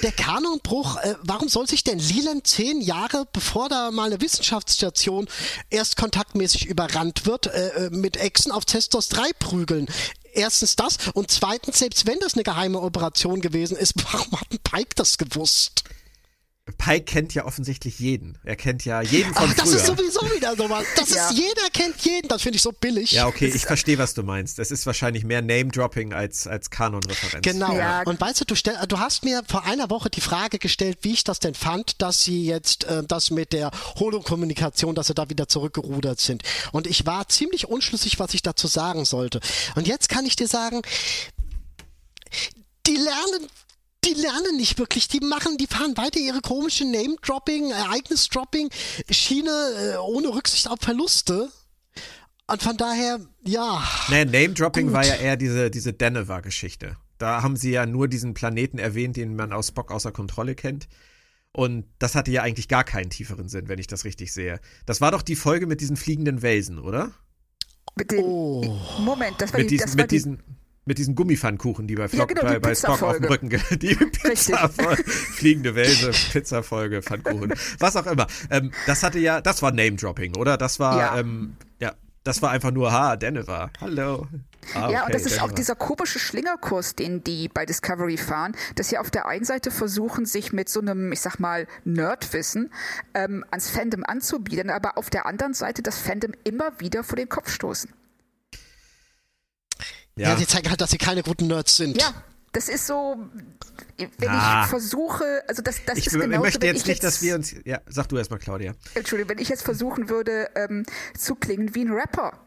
Der 0.01 0.13
Kanonbruch, 0.13 0.97
äh, 0.97 1.15
warum 1.23 1.49
soll 1.49 1.67
sich 1.67 1.84
denn 1.84 1.99
Leland 1.99 2.47
zehn 2.47 2.79
Jahre, 2.79 3.27
bevor 3.34 3.67
da 3.67 3.91
mal 3.91 4.05
eine 4.05 4.21
Wissenschaftsstation 4.21 5.27
erst 5.69 5.97
kontaktmäßig 5.97 6.67
überrannt 6.67 7.25
wird, 7.25 7.47
äh, 7.47 7.88
äh 7.88 7.89
mit 7.89 8.15
Echsen 8.15 8.51
auf 8.51 8.65
Cestos 8.65 9.09
3 9.09 9.34
prügeln? 9.39 9.88
Erstens 10.34 10.77
das 10.77 10.97
und 11.13 11.31
zweitens, 11.31 11.79
selbst 11.79 12.07
wenn 12.07 12.19
das 12.19 12.34
eine 12.34 12.43
geheime 12.43 12.79
Operation 12.79 13.41
gewesen 13.41 13.75
ist, 13.75 13.93
warum 14.11 14.39
hat 14.39 14.51
ein 14.51 14.59
Pike 14.59 14.95
das 14.95 15.17
gewusst? 15.17 15.84
Pike 16.78 17.03
kennt 17.03 17.34
ja 17.34 17.43
offensichtlich 17.43 17.99
jeden. 17.99 18.38
Er 18.45 18.55
kennt 18.55 18.86
ja 18.86 19.01
jeden 19.01 19.34
von 19.34 19.49
Ach, 19.49 19.53
das 19.53 19.70
früher. 19.70 19.80
ist 19.80 19.86
sowieso 19.86 20.22
wieder 20.34 20.55
sowas. 20.55 20.86
Das 20.95 21.09
ja. 21.14 21.30
ist 21.30 21.38
jeder 21.38 21.70
kennt 21.74 21.99
jeden. 21.99 22.30
Das 22.30 22.41
finde 22.41 22.55
ich 22.55 22.61
so 22.61 22.72
billig. 22.72 23.11
Ja, 23.11 23.28
okay, 23.28 23.51
ich 23.53 23.64
verstehe, 23.64 23.97
was 23.97 24.14
du 24.14 24.24
meinst. 24.24 24.59
Es 24.59 24.72
ist 24.72 24.86
wahrscheinlich 24.86 25.26
mehr 25.26 25.41
Name-Dropping 25.41 26.14
als, 26.14 26.47
als 26.47 26.70
Kanon-Referenz. 26.70 27.43
Genau. 27.43 27.76
Ja. 27.76 28.03
Und 28.03 28.20
weißt 28.20 28.39
du, 28.39 28.45
du, 28.45 28.55
stell, 28.55 28.78
du 28.88 28.97
hast 28.97 29.26
mir 29.26 29.43
vor 29.45 29.66
einer 29.66 29.89
Woche 29.89 30.09
die 30.09 30.22
Frage 30.22 30.57
gestellt, 30.57 30.99
wie 31.01 31.11
ich 31.11 31.26
das 31.26 31.39
denn 31.39 31.53
fand, 31.53 32.01
dass 32.01 32.24
sie 32.24 32.45
jetzt 32.45 32.86
äh, 32.86 33.03
das 33.05 33.30
mit 33.30 33.51
der 33.51 33.70
Holo-Kommunikation, 33.99 34.95
dass 34.95 35.07
sie 35.07 35.14
da 35.14 35.30
wieder 35.30 35.49
zurückgerudert 35.49 36.22
sind. 36.22 36.43
Und 36.72 36.88
ich 36.88 37.05
war 37.05 37.28
ziemlich 37.28 37.68
unschlüssig, 37.68 38.20
was 38.20 38.34
ich 38.34 38.41
dazu 38.41 38.68
sagen 38.68 39.03
sollte. 39.03 39.41
Und 39.76 39.86
jetzt 39.86 40.07
kann 40.07 40.26
ich 40.26 40.38
dir 40.38 40.47
sagen, 40.47 40.82
die 42.88 42.95
lernen 42.95 43.49
die 44.05 44.13
lernen 44.13 44.57
nicht 44.57 44.77
wirklich. 44.77 45.07
Die 45.07 45.19
machen, 45.19 45.57
die 45.57 45.67
fahren 45.67 45.95
weiter 45.97 46.19
ihre 46.19 46.41
komische 46.41 46.85
Name-Dropping, 46.85 47.71
Ereignis-Dropping, 47.71 48.69
Schiene 49.09 49.49
äh, 49.49 49.97
ohne 49.97 50.29
Rücksicht 50.29 50.67
auf 50.67 50.79
Verluste. 50.81 51.49
Und 52.47 52.61
von 52.61 52.77
daher, 52.77 53.19
ja. 53.45 53.83
Naja, 54.09 54.25
Name-Dropping 54.25 54.91
war 54.91 55.05
ja 55.05 55.15
eher 55.15 55.37
diese, 55.37 55.71
diese 55.71 55.93
Denver-Geschichte. 55.93 56.97
Da 57.17 57.41
haben 57.41 57.55
sie 57.55 57.71
ja 57.71 57.85
nur 57.85 58.07
diesen 58.07 58.33
Planeten 58.33 58.79
erwähnt, 58.79 59.15
den 59.15 59.35
man 59.35 59.53
aus 59.53 59.69
Spock 59.69 59.91
außer 59.91 60.11
Kontrolle 60.11 60.55
kennt. 60.55 60.87
Und 61.53 61.85
das 61.99 62.15
hatte 62.15 62.31
ja 62.31 62.41
eigentlich 62.41 62.67
gar 62.67 62.83
keinen 62.83 63.09
tieferen 63.11 63.47
Sinn, 63.47 63.69
wenn 63.69 63.79
ich 63.79 63.87
das 63.87 64.05
richtig 64.05 64.33
sehe. 64.33 64.59
Das 64.85 65.01
war 65.01 65.11
doch 65.11 65.21
die 65.21 65.35
Folge 65.35 65.67
mit 65.67 65.81
diesen 65.81 65.95
fliegenden 65.95 66.41
Welsen, 66.41 66.79
oder? 66.79 67.11
Mit 67.95 68.11
den, 68.11 68.23
oh. 68.23 68.79
Moment, 68.99 69.39
das 69.39 69.53
war 69.53 69.59
mit 69.59 69.69
die, 69.69 69.75
diesen, 69.75 69.85
das 69.85 69.95
mit 69.95 70.11
die, 70.11 70.15
diesen 70.15 70.43
mit 70.86 70.97
diesen 70.97 71.15
Gummipfannkuchen, 71.15 71.88
die 71.88 71.95
bei, 71.95 72.07
Flock, 72.07 72.29
ja, 72.29 72.36
genau, 72.36 72.53
bei, 72.53 72.59
bei 72.59 72.75
Spock 72.75 73.01
auf 73.01 73.17
dem 73.17 73.25
Rücken, 73.25 73.49
die 73.79 73.95
Pizza 73.95 74.69
fliegende 74.69 75.75
Welse, 75.75 76.11
Pizzafolge, 76.31 77.01
Pfannkuchen, 77.01 77.53
was 77.79 77.95
auch 77.95 78.05
immer. 78.05 78.27
Ähm, 78.49 78.71
das 78.86 79.03
hatte 79.03 79.19
ja, 79.19 79.41
das 79.41 79.61
war 79.61 79.71
Name-Dropping, 79.71 80.36
oder? 80.36 80.57
Das 80.57 80.79
war, 80.79 80.97
ja. 80.97 81.17
Ähm, 81.17 81.55
ja, 81.79 81.93
das 82.23 82.41
war 82.41 82.51
einfach 82.51 82.71
nur, 82.71 82.91
ha, 82.91 83.15
Denver, 83.15 83.69
hallo. 83.79 84.27
Ah, 84.73 84.86
okay, 84.86 84.93
ja, 84.93 85.05
und 85.05 85.13
das 85.13 85.25
ist 85.25 85.41
auch 85.41 85.51
dieser 85.51 85.75
komische 85.75 86.19
Schlingerkurs, 86.19 86.95
den 86.95 87.23
die 87.23 87.49
bei 87.49 87.65
Discovery 87.65 88.17
fahren, 88.17 88.55
dass 88.75 88.89
sie 88.89 88.97
auf 88.97 89.11
der 89.11 89.27
einen 89.27 89.43
Seite 89.43 89.71
versuchen, 89.71 90.25
sich 90.25 90.53
mit 90.53 90.69
so 90.69 90.79
einem, 90.79 91.11
ich 91.11 91.19
sag 91.19 91.39
mal, 91.39 91.67
Nerdwissen 91.84 92.71
ähm, 93.13 93.43
ans 93.51 93.69
Fandom 93.69 94.05
anzubieten, 94.05 94.69
aber 94.69 94.97
auf 94.97 95.09
der 95.09 95.25
anderen 95.25 95.53
Seite 95.53 95.81
das 95.81 95.97
Fandom 95.97 96.31
immer 96.45 96.79
wieder 96.79 97.03
vor 97.03 97.17
den 97.17 97.27
Kopf 97.27 97.49
stoßen. 97.49 97.91
Ja. 100.16 100.30
ja, 100.30 100.36
die 100.36 100.45
zeigen 100.45 100.70
halt, 100.70 100.80
dass 100.80 100.91
sie 100.91 100.97
keine 100.97 101.24
guten 101.24 101.47
Nerds 101.47 101.76
sind. 101.76 101.99
Ja, 101.99 102.14
das 102.51 102.70
ist 102.70 102.86
so, 102.86 103.18
wenn 103.97 104.30
ah. 104.30 104.64
ich 104.64 104.70
versuche, 104.70 105.43
also 105.47 105.64
das, 105.64 105.84
das 105.86 105.97
ich, 105.97 106.07
ist 106.07 106.14
genau 106.14 106.36
Ich 106.36 106.41
möchte 106.41 106.66
jetzt 106.68 106.88
nicht, 106.88 106.88
jetzt, 106.88 107.03
dass 107.03 107.22
wir 107.24 107.36
uns, 107.36 107.55
ja, 107.66 107.82
sag 107.88 108.09
du 108.09 108.18
erstmal, 108.18 108.39
Claudia. 108.39 108.74
Entschuldigung, 108.93 109.32
wenn 109.32 109.39
ich 109.39 109.49
jetzt 109.49 109.64
versuchen 109.64 110.09
würde, 110.09 110.49
ähm, 110.55 110.86
zu 111.18 111.34
klingen 111.36 111.74
wie 111.74 111.86
ein 111.86 111.91
Rapper, 111.91 112.39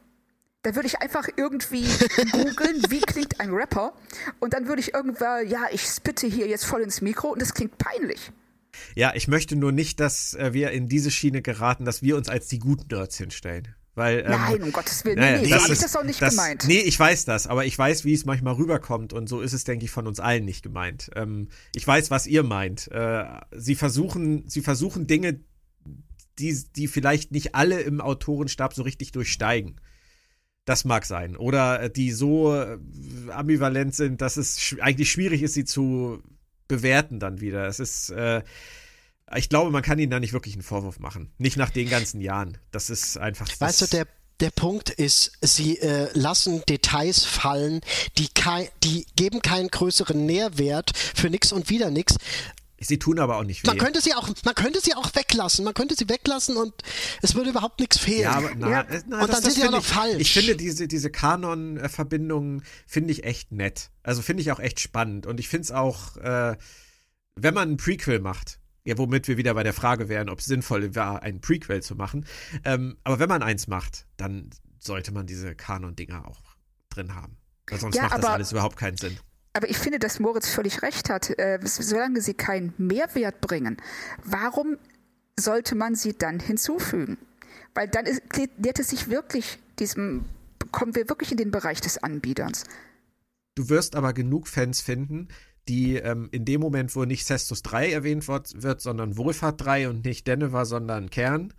dann 0.63 0.77
würde 0.77 0.87
ich 0.87 1.01
einfach 1.01 1.29
irgendwie 1.37 1.85
googeln, 2.33 2.85
wie 2.89 3.01
klingt 3.01 3.41
ein 3.41 3.53
Rapper 3.53 3.95
und 4.39 4.53
dann 4.53 4.69
würde 4.69 4.81
ich 4.81 4.95
irgendwann, 4.95 5.49
ja, 5.49 5.65
ich 5.73 5.83
spitte 5.83 6.29
hier 6.29 6.47
jetzt 6.47 6.65
voll 6.65 6.83
ins 6.83 7.01
Mikro 7.01 7.29
und 7.29 7.43
das 7.43 7.55
klingt 7.55 7.77
peinlich. 7.79 8.31
Ja, 8.95 9.13
ich 9.15 9.29
möchte 9.29 9.57
nur 9.57 9.73
nicht, 9.73 10.01
dass 10.01 10.35
äh, 10.35 10.53
wir 10.53 10.71
in 10.71 10.89
diese 10.89 11.11
Schiene 11.11 11.43
geraten, 11.43 11.85
dass 11.85 12.03
wir 12.03 12.17
uns 12.17 12.29
als 12.29 12.49
die 12.49 12.59
guten 12.59 12.95
Nerds 12.95 13.17
hinstellen. 13.17 13.75
Weil, 13.97 14.21
ähm, 14.21 14.31
Nein, 14.31 14.63
um 14.63 14.73
Gottes 14.73 15.07
Willen. 15.07 15.19
Nee, 15.19 15.39
nee, 15.39 15.49
so 15.49 15.55
habe 15.55 15.73
ich 15.73 15.79
das 15.79 15.97
auch 15.97 16.05
nicht 16.05 16.21
das, 16.21 16.37
gemeint. 16.37 16.65
Nee, 16.69 16.81
ich 16.81 17.01
weiß 17.01 17.25
das, 17.25 17.47
aber 17.47 17.65
ich 17.65 17.77
weiß, 17.77 18.05
wie 18.05 18.13
es 18.13 18.27
manchmal 18.27 18.55
rüberkommt 18.55 19.15
und 19.15 19.27
so 19.27 19.41
ist 19.41 19.55
es, 19.55 19.65
denke 19.65 19.87
ich, 19.87 19.91
von 19.91 20.07
uns 20.07 20.21
allen 20.21 20.45
nicht 20.45 20.63
gemeint. 20.63 21.11
Ähm, 21.17 21.49
ich 21.75 21.87
weiß, 21.87 22.11
was 22.11 22.27
ihr 22.27 22.43
meint. 22.43 22.93
Äh, 22.93 23.25
sie 23.53 23.75
versuchen, 23.75 24.47
sie 24.49 24.61
versuchen 24.61 25.07
Dinge, 25.07 25.41
die, 26.39 26.63
die 26.77 26.89
vielleicht 26.89 27.33
nicht 27.33 27.55
alle 27.55 27.81
im 27.81 28.03
Autorenstab 28.03 28.75
so 28.75 28.83
richtig 28.83 29.13
durchsteigen. 29.13 29.81
Das 30.67 30.85
mag 30.85 31.07
sein. 31.07 31.35
Oder 31.35 31.85
äh, 31.85 31.91
die 31.91 32.13
so 32.13 32.55
äh, 32.55 32.77
ambivalent 33.31 33.95
sind, 33.95 34.21
dass 34.21 34.37
es 34.37 34.61
sch 34.61 34.77
eigentlich 34.81 35.11
schwierig 35.11 35.43
ist, 35.43 35.55
sie 35.55 35.65
zu 35.65 36.23
bewerten 36.69 37.19
dann 37.19 37.41
wieder. 37.41 37.67
Es 37.67 37.81
ist, 37.81 38.11
äh, 38.11 38.43
ich 39.35 39.49
glaube, 39.49 39.71
man 39.71 39.83
kann 39.83 39.99
ihnen 39.99 40.11
da 40.11 40.21
nicht 40.21 40.33
wirklich 40.33 40.55
einen 40.55 40.63
Vorwurf 40.63 41.01
machen. 41.01 41.33
Nicht 41.39 41.57
nach 41.57 41.71
den 41.71 41.89
ganzen 41.89 42.21
Jahren. 42.21 42.59
Das 42.71 42.91
ist 42.91 43.19
einfach. 43.19 43.49
Weißt 43.59 43.83
du, 43.83 43.87
der, 43.87 44.07
der 44.41 44.51
Punkt 44.51 44.91
ist, 44.91 45.33
sie 45.41 45.79
äh, 45.79 46.09
lassen 46.13 46.63
Details 46.69 47.25
fallen, 47.25 47.81
die, 48.19 48.29
kei 48.29 48.71
die 48.85 49.07
geben 49.17 49.43
keinen 49.43 49.69
größeren 49.69 50.25
Nährwert 50.25 50.93
für 50.97 51.29
nichts 51.29 51.53
und 51.53 51.71
wieder 51.71 51.91
nichts. 51.91 52.17
Sie 52.79 52.99
tun 52.99 53.19
aber 53.19 53.39
auch 53.39 53.43
nicht 53.43 53.65
weh. 53.65 53.69
Man 53.69 53.79
könnte 53.79 54.03
sie 54.03 54.15
auch, 54.15 54.29
man 54.45 54.55
könnte 54.55 54.81
sie 54.81 54.95
auch 54.95 55.15
weglassen. 55.15 55.65
Man 55.65 55.73
könnte 55.73 55.97
sie 55.97 56.09
weglassen 56.11 56.57
und 56.57 56.75
es 57.23 57.35
würde 57.35 57.51
überhaupt 57.51 57.81
nichts 57.81 57.99
fehlen. 57.99 58.23
Ja, 58.23 58.33
aber 58.33 58.51
na, 58.55 58.71
ja. 58.71 58.81
Äh, 58.83 59.03
na, 59.09 59.23
und 59.23 59.29
das, 59.29 59.41
dann 59.41 59.51
sind 59.51 59.63
sie 59.63 59.69
auch 59.69 59.73
noch 59.73 59.81
ich, 59.81 59.87
falsch. 59.87 60.21
Ich 60.21 60.33
finde 60.35 60.57
diese, 60.57 60.87
diese 60.87 61.11
Kanon-Verbindungen 61.11 62.63
finde 62.87 63.13
ich 63.13 63.25
echt 63.25 63.51
nett. 63.51 63.91
Also 64.03 64.21
finde 64.21 64.43
ich 64.43 64.53
auch 64.53 64.61
echt 64.61 64.79
spannend. 64.79 65.27
Und 65.27 65.41
ich 65.41 65.49
finde 65.49 65.63
es 65.63 65.73
auch, 65.73 66.19
äh, 66.19 66.57
wenn 67.35 67.55
man 67.55 67.73
ein 67.73 67.77
Prequel 67.79 68.21
macht, 68.21 68.59
ja, 68.87 68.97
womit 68.97 69.27
wir 69.27 69.37
wieder 69.37 69.53
bei 69.55 69.65
der 69.65 69.73
Frage 69.73 70.09
wären, 70.09 70.29
ob 70.29 70.39
es 70.39 70.45
sinnvoll 70.45 70.95
war, 70.95 71.23
ein 71.23 71.41
Prequel 71.41 71.83
zu 71.83 71.97
machen. 71.97 72.25
Ähm, 72.65 72.97
aber 73.03 73.19
wenn 73.19 73.29
man 73.29 73.43
eins 73.43 73.67
macht, 73.67 74.07
dann 74.17 74.51
sollte 74.79 75.13
man 75.13 75.27
diese 75.27 75.57
Kanon-Dinger 75.57 76.27
auch 76.29 76.41
drin 76.89 77.15
haben. 77.15 77.37
Weil 77.69 77.81
sonst 77.81 77.97
ja, 77.97 78.05
macht 78.05 78.19
das 78.19 78.25
alles 78.25 78.53
überhaupt 78.53 78.77
keinen 78.77 78.97
Sinn. 78.97 79.19
Aber 79.55 79.69
ich 79.69 79.77
finde, 79.77 79.99
dass 79.99 80.21
Moritz 80.21 80.49
völlig 80.49 80.83
recht 80.83 81.11
hat. 81.11 81.37
Äh, 81.37 81.59
solange 81.65 82.21
sie 82.21 82.35
keinen 82.35 82.75
Mehrwert 82.79 83.41
bringen, 83.41 83.77
warum 84.23 84.79
sollte 85.39 85.75
man 85.75 85.97
sie 85.97 86.13
dann 86.13 86.39
hinzufügen? 86.39 87.19
Weil 87.75 87.89
dann 87.89 88.07
ist, 88.07 88.23
nähert 88.59 88.79
es 88.79 88.91
sich 88.91 89.09
wirklich 89.09 89.59
diesem, 89.81 90.27
kommen 90.71 90.95
wir 90.95 91.09
wirklich 91.09 91.33
in 91.33 91.39
den 91.39 91.51
Bereich 91.51 91.81
des 91.81 91.99
Anbieters. 91.99 92.63
Du 93.57 93.69
wirst 93.69 93.97
aber 93.97 94.13
genug 94.13 94.47
Fans 94.47 94.81
finden, 94.81 95.29
die 95.69 95.97
ähm, 95.97 96.29
in 96.33 96.45
dem 96.45 96.61
Moment, 96.61 96.95
wo 96.95 97.05
nicht 97.05 97.27
Cestus 97.27 97.63
3 97.63 97.91
erwähnt 97.91 98.29
wird, 98.29 98.63
wird, 98.63 98.81
sondern 98.81 99.17
Wohlfahrt 99.17 99.65
3 99.65 99.89
und 99.89 100.05
nicht 100.05 100.27
Denver, 100.27 100.65
sondern 100.65 101.11
Kern 101.11 101.53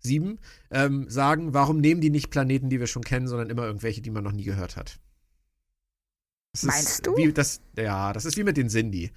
7, 0.00 0.38
ähm, 0.70 1.08
sagen, 1.08 1.54
warum 1.54 1.78
nehmen 1.78 2.00
die 2.00 2.10
nicht 2.10 2.30
Planeten, 2.30 2.70
die 2.70 2.80
wir 2.80 2.88
schon 2.88 3.04
kennen, 3.04 3.28
sondern 3.28 3.50
immer 3.50 3.64
irgendwelche, 3.64 4.02
die 4.02 4.10
man 4.10 4.24
noch 4.24 4.32
nie 4.32 4.44
gehört 4.44 4.76
hat. 4.76 4.98
Das 6.52 6.64
Meinst 6.64 7.06
du? 7.06 7.16
Wie, 7.16 7.32
das, 7.32 7.60
ja, 7.76 8.12
das 8.12 8.24
ist 8.24 8.36
wie 8.36 8.44
mit 8.44 8.56
den 8.56 8.68
Sindhi. 8.68 9.10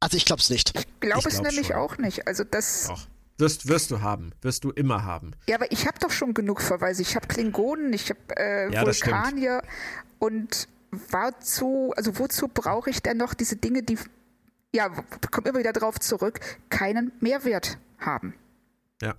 Also 0.00 0.16
ich 0.16 0.24
glaube 0.24 0.40
es 0.40 0.50
nicht. 0.50 0.72
Ich 0.76 1.00
glaube 1.00 1.28
es 1.28 1.34
glaub 1.34 1.46
nämlich 1.46 1.68
schon. 1.68 1.76
auch 1.76 1.98
nicht. 1.98 2.26
Also 2.26 2.44
das. 2.44 2.88
Doch. 2.88 3.06
Wirst, 3.38 3.68
wirst 3.68 3.92
du 3.92 4.00
haben. 4.00 4.32
Wirst 4.42 4.64
du 4.64 4.70
immer 4.70 5.04
haben. 5.04 5.30
Ja, 5.48 5.54
aber 5.54 5.70
ich 5.70 5.86
habe 5.86 5.98
doch 6.00 6.10
schon 6.10 6.34
genug 6.34 6.60
Verweise. 6.60 7.02
Ich 7.02 7.14
habe 7.14 7.28
Klingonen, 7.28 7.92
ich 7.92 8.10
habe 8.10 8.36
äh, 8.36 8.72
ja, 8.72 8.84
Vulkanier 8.84 9.62
und 10.18 10.68
wozu, 10.90 11.92
also 11.96 12.18
wozu 12.18 12.48
brauche 12.48 12.90
ich 12.90 13.02
denn 13.02 13.16
noch 13.16 13.34
diese 13.34 13.56
Dinge, 13.56 13.82
die, 13.82 13.98
ja, 14.74 14.88
kommt 15.30 15.46
immer 15.46 15.58
wieder 15.58 15.72
drauf 15.72 15.98
zurück, 15.98 16.40
keinen 16.70 17.12
Mehrwert 17.20 17.78
haben? 17.98 18.34
Ja. 19.02 19.14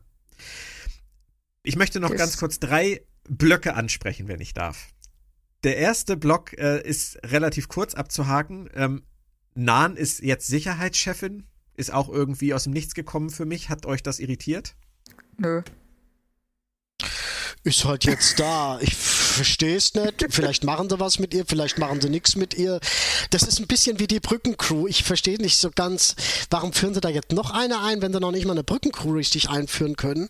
Ich 1.64 1.76
möchte 1.76 2.00
noch 2.00 2.10
das 2.10 2.18
ganz 2.18 2.38
kurz 2.38 2.60
drei 2.60 3.06
Blöcke 3.28 3.76
ansprechen, 3.76 4.28
wenn 4.28 4.42
ich 4.42 4.54
darf. 4.54 4.88
Der 5.64 5.78
erste 5.78 6.16
Block 6.16 6.54
äh, 6.58 6.82
ist 6.82 7.20
relativ 7.24 7.68
kurz 7.68 7.94
abzuhaken. 7.94 8.70
Ähm, 8.74 9.04
Nan 9.56 9.98
ist 9.98 10.22
jetzt 10.22 10.48
Sicherheitschefin, 10.48 11.46
ist 11.76 11.92
auch 11.92 12.10
irgendwie 12.10 12.54
aus 12.54 12.64
dem 12.64 12.74
Nichts 12.74 12.94
gekommen 12.94 13.30
für 13.30 13.46
mich. 13.46 13.70
Hat 13.70 13.86
euch 13.86 14.02
das 14.02 14.20
irritiert? 14.20 14.76
Nö 15.38 15.62
ist 17.64 17.86
halt 17.86 18.06
jetzt 18.06 18.40
da. 18.40 18.80
Ich 18.82 18.96
verstehe 18.96 19.76
es 19.76 19.94
nicht. 19.94 20.26
Vielleicht 20.30 20.64
machen 20.64 20.90
sie 20.90 21.00
was 21.00 21.20
mit 21.20 21.34
ihr, 21.34 21.46
vielleicht 21.46 21.78
machen 21.78 22.00
sie 22.02 22.10
nichts 22.10 22.36
mit 22.36 22.54
ihr. 22.54 22.80
Das 23.32 23.44
ist 23.44 23.60
ein 23.60 23.68
bisschen 23.68 24.00
wie 24.00 24.08
die 24.08 24.20
Brückencrew. 24.20 24.88
Ich 24.88 25.04
verstehe 25.04 25.38
nicht 25.38 25.58
so 25.58 25.70
ganz, 25.74 26.16
warum 26.50 26.74
führen 26.74 26.94
sie 26.94 27.02
da 27.02 27.10
jetzt 27.10 27.32
noch 27.32 27.52
eine 27.52 27.82
ein, 27.84 28.02
wenn 28.02 28.14
sie 28.14 28.20
noch 28.20 28.32
nicht 28.32 28.46
mal 28.46 28.54
eine 28.54 28.64
Brückencrew 28.64 29.12
richtig 29.14 29.50
einführen 29.50 29.96
können. 29.98 30.30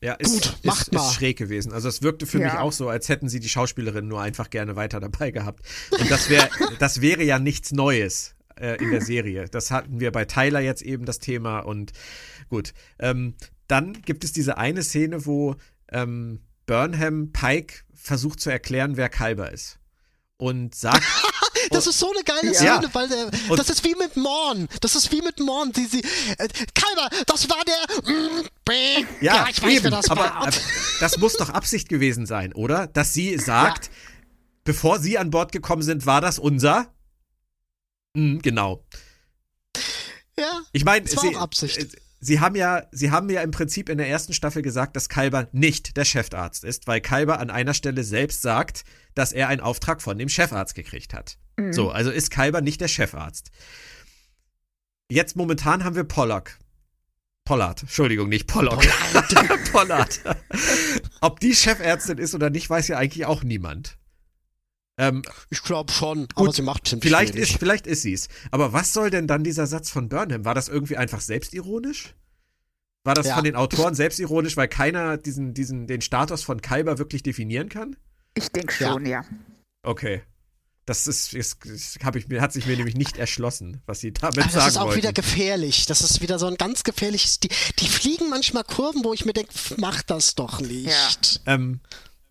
Ja, 0.00 0.14
ist, 0.14 0.32
Gut, 0.32 0.44
ist, 0.46 0.64
macht 0.64 0.80
ist, 0.88 0.92
mal. 0.92 1.12
schräg 1.12 1.36
gewesen. 1.38 1.72
Also 1.72 1.88
es 1.88 2.02
wirkte 2.02 2.24
für 2.26 2.38
Ja. 2.38 2.44
mich 2.44 2.54
auch 2.58 2.72
so, 2.72 2.88
als 2.88 3.08
hätten 3.08 3.28
sie 3.28 3.40
die 3.40 3.48
Schauspielerin 3.48 4.06
nur 4.06 4.20
einfach 4.22 4.48
gerne 4.48 4.76
weiter 4.76 5.00
dabei 5.00 5.32
gehabt. 5.32 5.64
Und 5.90 6.08
das 6.10 6.28
wäre, 6.28 6.48
das 6.78 7.00
wäre 7.00 7.24
ja 7.24 7.40
nichts 7.40 7.72
Neues 7.72 8.36
äh, 8.60 8.76
in 8.82 8.92
der 8.92 9.00
Serie. 9.00 9.46
Das 9.50 9.72
hatten 9.72 9.98
wir 9.98 10.12
bei 10.12 10.24
Tyler 10.24 10.60
jetzt 10.60 10.82
eben 10.82 11.04
das 11.04 11.18
Thema 11.18 11.58
und 11.60 11.92
gut. 12.48 12.74
Ähm, 13.00 13.34
dann 13.66 13.92
gibt 14.02 14.22
es 14.22 14.32
diese 14.32 14.56
eine 14.56 14.82
Szene, 14.84 15.26
wo 15.26 15.56
ähm, 15.92 16.40
Burnham 16.66 17.32
Pike 17.32 17.84
versucht 17.94 18.40
zu 18.40 18.50
erklären, 18.50 18.96
wer 18.96 19.08
Kalber 19.08 19.52
ist. 19.52 19.78
Und 20.36 20.74
sagt, 20.74 21.02
Das 21.70 21.86
ist 21.86 21.98
so 21.98 22.10
eine 22.12 22.22
geile 22.24 22.52
Ja. 22.54 22.78
Szene, 22.78 22.88
weil 22.94 23.08
der, 23.08 23.26
Und- 23.50 23.58
das 23.58 23.68
ist 23.68 23.84
wie 23.84 23.94
mit 23.96 24.16
Morn. 24.16 24.68
Das 24.80 24.94
ist 24.94 25.10
wie 25.12 25.20
mit 25.20 25.38
Morn. 25.40 25.72
Die, 25.72 25.84
sie, 25.86 26.00
äh, 26.38 26.48
Kalber, 26.74 27.10
das 27.26 27.48
war 27.50 27.62
der. 27.64 28.10
Mm, 28.14 28.46
bäh. 28.64 29.04
Ja, 29.20 29.46
ich 29.50 29.60
weiß, 29.62 29.72
eben, 29.72 29.84
wer 29.84 29.90
das 29.90 30.08
aber, 30.08 30.20
war. 30.22 30.36
aber 30.36 30.56
das 31.00 31.18
muss 31.18 31.34
doch 31.34 31.50
Absicht 31.50 31.88
gewesen 31.88 32.24
sein, 32.26 32.52
oder? 32.54 32.86
Dass 32.86 33.12
sie 33.12 33.36
sagt, 33.38 33.90
bevor 34.64 34.98
sie 35.00 35.18
an 35.18 35.30
Bord 35.30 35.52
gekommen 35.52 35.82
sind, 35.82 36.06
war 36.06 36.20
das 36.20 36.38
unser? 36.38 36.94
Hm, 38.16 38.40
genau. 38.40 38.84
ja, 40.38 40.60
Ich 40.72 40.84
meine, 40.84 41.04
Das 41.06 41.16
war 41.16 41.24
auch 41.36 41.42
Absicht. 41.42 41.96
Sie 42.20 42.40
haben 42.40 42.56
ja, 42.56 42.84
sie 42.92 43.10
haben 43.10 43.30
ja 43.30 43.42
im 43.42 43.50
Prinzip 43.50 43.88
in 43.88 43.98
der 43.98 44.08
ersten 44.08 44.32
Staffel 44.32 44.62
gesagt, 44.62 44.96
dass 44.96 45.08
Kalber 45.08 45.48
nicht 45.52 45.96
der 45.96 46.04
Chefarzt 46.04 46.64
ist, 46.64 46.86
weil 46.86 47.00
Kalber 47.00 47.40
an 47.40 47.50
einer 47.50 47.74
Stelle 47.74 48.04
selbst 48.04 48.42
sagt, 48.42 48.84
dass 49.14 49.32
er 49.32 49.48
einen 49.48 49.60
Auftrag 49.60 50.02
von 50.02 50.18
dem 50.18 50.28
Chefarzt 50.28 50.74
gekriegt 50.74 51.14
hat. 51.14 51.38
So, 51.72 51.90
also 51.90 52.10
ist 52.10 52.30
Kalber 52.30 52.60
nicht 52.60 52.80
der 52.80 52.88
Chefarzt. 52.88 53.50
Jetzt 55.10 55.36
momentan 55.36 55.84
haben 55.84 55.96
wir 55.96 56.04
Pollock. 56.04 56.58
Pollard, 57.44 57.82
Entschuldigung, 57.82 58.28
nicht 58.28 58.46
Pollock. 58.46 58.84
Pollard. 59.72 60.20
Ob 61.22 61.40
die 61.40 61.54
Chefärztin 61.54 62.18
ist 62.18 62.34
oder 62.34 62.50
nicht, 62.50 62.68
weiß 62.68 62.88
ja 62.88 62.98
eigentlich 62.98 63.24
auch 63.24 63.42
niemand. 63.42 63.96
Ähm, 64.98 65.22
ich 65.48 65.62
glaube 65.62 65.92
schon, 65.92 66.26
aber 66.34 66.46
Gut, 66.46 66.56
sie 66.56 66.62
macht 66.62 66.88
ziemlich 66.88 67.04
vielleicht 67.08 67.36
ist, 67.36 67.52
vielleicht 67.58 67.86
ist 67.86 68.02
sie's. 68.02 68.28
Aber 68.50 68.72
was 68.72 68.92
soll 68.92 69.10
denn 69.10 69.26
dann 69.28 69.44
dieser 69.44 69.66
Satz 69.66 69.90
von 69.90 70.08
Burnham? 70.08 70.44
War 70.44 70.54
das 70.54 70.68
irgendwie 70.68 70.96
einfach 70.96 71.20
selbstironisch? 71.20 72.14
War 73.04 73.14
das 73.14 73.28
Ja. 73.28 73.36
von 73.36 73.44
den 73.44 73.54
Autoren 73.56 73.94
selbstironisch, 73.94 74.56
weil 74.56 74.68
keiner 74.68 75.16
diesen, 75.16 75.54
diesen, 75.54 75.86
den 75.86 76.00
Status 76.00 76.42
von 76.42 76.60
Kalber 76.60 76.98
wirklich 76.98 77.22
definieren 77.22 77.68
kann? 77.68 77.96
Ich 78.34 78.48
denke 78.50 78.74
Ja. 78.82 78.92
schon, 78.92 79.06
ja. 79.06 79.24
Okay. 79.82 80.22
Das 80.84 81.06
ist, 81.06 81.34
ist, 81.34 81.64
ist 81.66 81.98
hab 82.02 82.16
ich 82.16 82.28
mir, 82.28 82.40
hat 82.40 82.52
sich 82.52 82.66
mir 82.66 82.74
nämlich 82.76 82.96
nicht 82.96 83.18
erschlossen, 83.18 83.82
was 83.86 84.00
sie 84.00 84.12
damit 84.12 84.38
Aber 84.38 84.50
sagen 84.50 84.54
das 84.64 84.68
ist 84.68 84.76
auch 84.78 84.86
wollten. 84.86 84.96
wieder 84.98 85.12
gefährlich. 85.12 85.84
Das 85.86 86.00
ist 86.00 86.22
wieder 86.22 86.38
so 86.38 86.46
ein 86.46 86.56
ganz 86.56 86.82
gefährliches. 86.82 87.40
Die, 87.40 87.50
die 87.78 87.88
fliegen 87.88 88.30
manchmal 88.30 88.64
Kurven, 88.64 89.04
wo 89.04 89.12
ich 89.12 89.24
mir 89.26 89.34
denke, 89.34 89.52
mach 89.76 90.02
das 90.02 90.34
doch 90.34 90.60
nicht. 90.60 91.42
Ähm, 91.46 91.80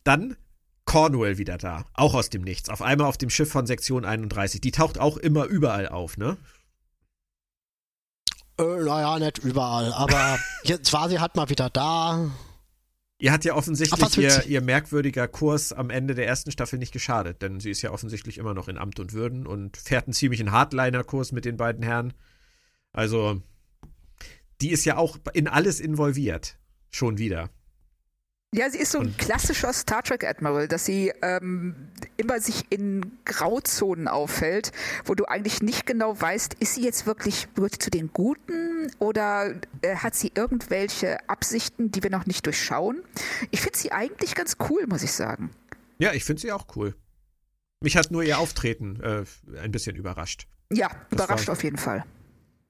dann 0.03 0.36
Cornwall 0.88 1.38
wieder 1.38 1.57
da, 1.57 1.85
auch 1.93 2.15
aus 2.15 2.31
dem 2.31 2.41
Nichts. 2.41 2.69
Auf 2.69 2.81
einmal 2.81 3.07
auf 3.07 3.17
dem 3.17 3.29
Schiff 3.29 3.51
von 3.51 3.67
Sektion 3.67 4.05
31. 4.05 4.61
Die 4.61 4.71
taucht 4.71 4.97
auch 4.97 5.17
immer 5.17 5.45
überall 5.45 5.88
auf, 5.88 6.17
ne? 6.17 6.38
Äh, 8.57 8.63
naja, 8.63 9.19
nicht 9.19 9.38
überall. 9.39 9.93
Aber 9.93 10.39
jetzt 10.63 10.91
war 10.93 11.09
sie 11.09 11.19
halt 11.19 11.35
mal 11.35 11.49
wieder 11.49 11.69
da. 11.69 12.31
Ihr 13.19 13.31
hat 13.31 13.45
ja 13.45 13.53
offensichtlich 13.53 14.17
ihr, 14.17 14.45
ihr 14.45 14.61
merkwürdiger 14.61 15.27
Kurs 15.27 15.73
am 15.73 15.89
Ende 15.89 16.15
der 16.15 16.25
ersten 16.25 16.51
Staffel 16.51 16.79
nicht 16.79 16.93
geschadet, 16.93 17.41
denn 17.41 17.59
sie 17.59 17.71
ist 17.71 17.81
ja 17.81 17.91
offensichtlich 17.91 18.38
immer 18.38 18.53
noch 18.53 18.67
in 18.67 18.77
Amt 18.77 18.99
und 18.99 19.11
Würden 19.11 19.45
und 19.45 19.75
fährt 19.75 20.07
einen 20.07 20.13
ziemlichen 20.13 20.51
Hardliner-Kurs 20.51 21.31
mit 21.33 21.43
den 21.43 21.57
beiden 21.57 21.83
Herren. 21.83 22.13
Also, 22.93 23.41
die 24.61 24.69
ist 24.69 24.85
ja 24.85 24.97
auch 24.97 25.17
in 25.33 25.47
alles 25.47 25.79
involviert. 25.79 26.57
Schon 26.91 27.17
wieder. 27.17 27.49
Ja, 28.53 28.69
sie 28.69 28.77
ist 28.79 28.93
so 28.93 28.99
ein 28.99 29.07
Und- 29.07 29.17
klassischer 29.17 29.73
Star 29.73 30.03
Trek 30.03 30.23
Admiral, 30.23 30.67
dass 30.69 30.85
sie 30.85 31.11
ähm, 31.21 31.75
immer 32.15 32.39
sich 32.39 32.63
in 32.69 33.11
Grauzonen 33.25 34.07
auffällt, 34.07 34.71
wo 35.05 35.15
du 35.15 35.25
eigentlich 35.25 35.61
nicht 35.61 35.85
genau 35.85 36.19
weißt, 36.19 36.53
ist 36.55 36.75
sie 36.75 36.83
jetzt 36.83 37.05
wirklich 37.05 37.47
gehört 37.55 37.75
zu 37.81 37.89
den 37.91 38.11
Guten 38.13 38.89
oder 38.99 39.53
äh, 39.81 39.97
hat 39.97 40.15
sie 40.15 40.31
irgendwelche 40.33 41.29
Absichten, 41.29 41.91
die 41.91 42.01
wir 42.03 42.09
noch 42.09 42.25
nicht 42.25 42.45
durchschauen? 42.45 43.03
Ich 43.51 43.59
finde 43.61 43.77
sie 43.77 43.91
eigentlich 43.91 44.33
ganz 44.33 44.55
cool, 44.69 44.87
muss 44.87 45.03
ich 45.03 45.11
sagen. 45.11 45.51
Ja, 45.99 46.13
ich 46.13 46.23
finde 46.23 46.41
sie 46.41 46.51
auch 46.53 46.67
cool. 46.77 46.95
Mich 47.81 47.97
hat 47.97 48.11
nur 48.11 48.23
ihr 48.23 48.39
Auftreten 48.39 48.99
äh, 49.01 49.25
ein 49.61 49.71
bisschen 49.71 49.97
überrascht. 49.97 50.47
Ja, 50.71 50.87
Das 51.09 51.19
überrascht 51.25 51.47
war- 51.47 51.53
auf 51.53 51.63
jeden 51.63 51.77
Fall. 51.77 52.05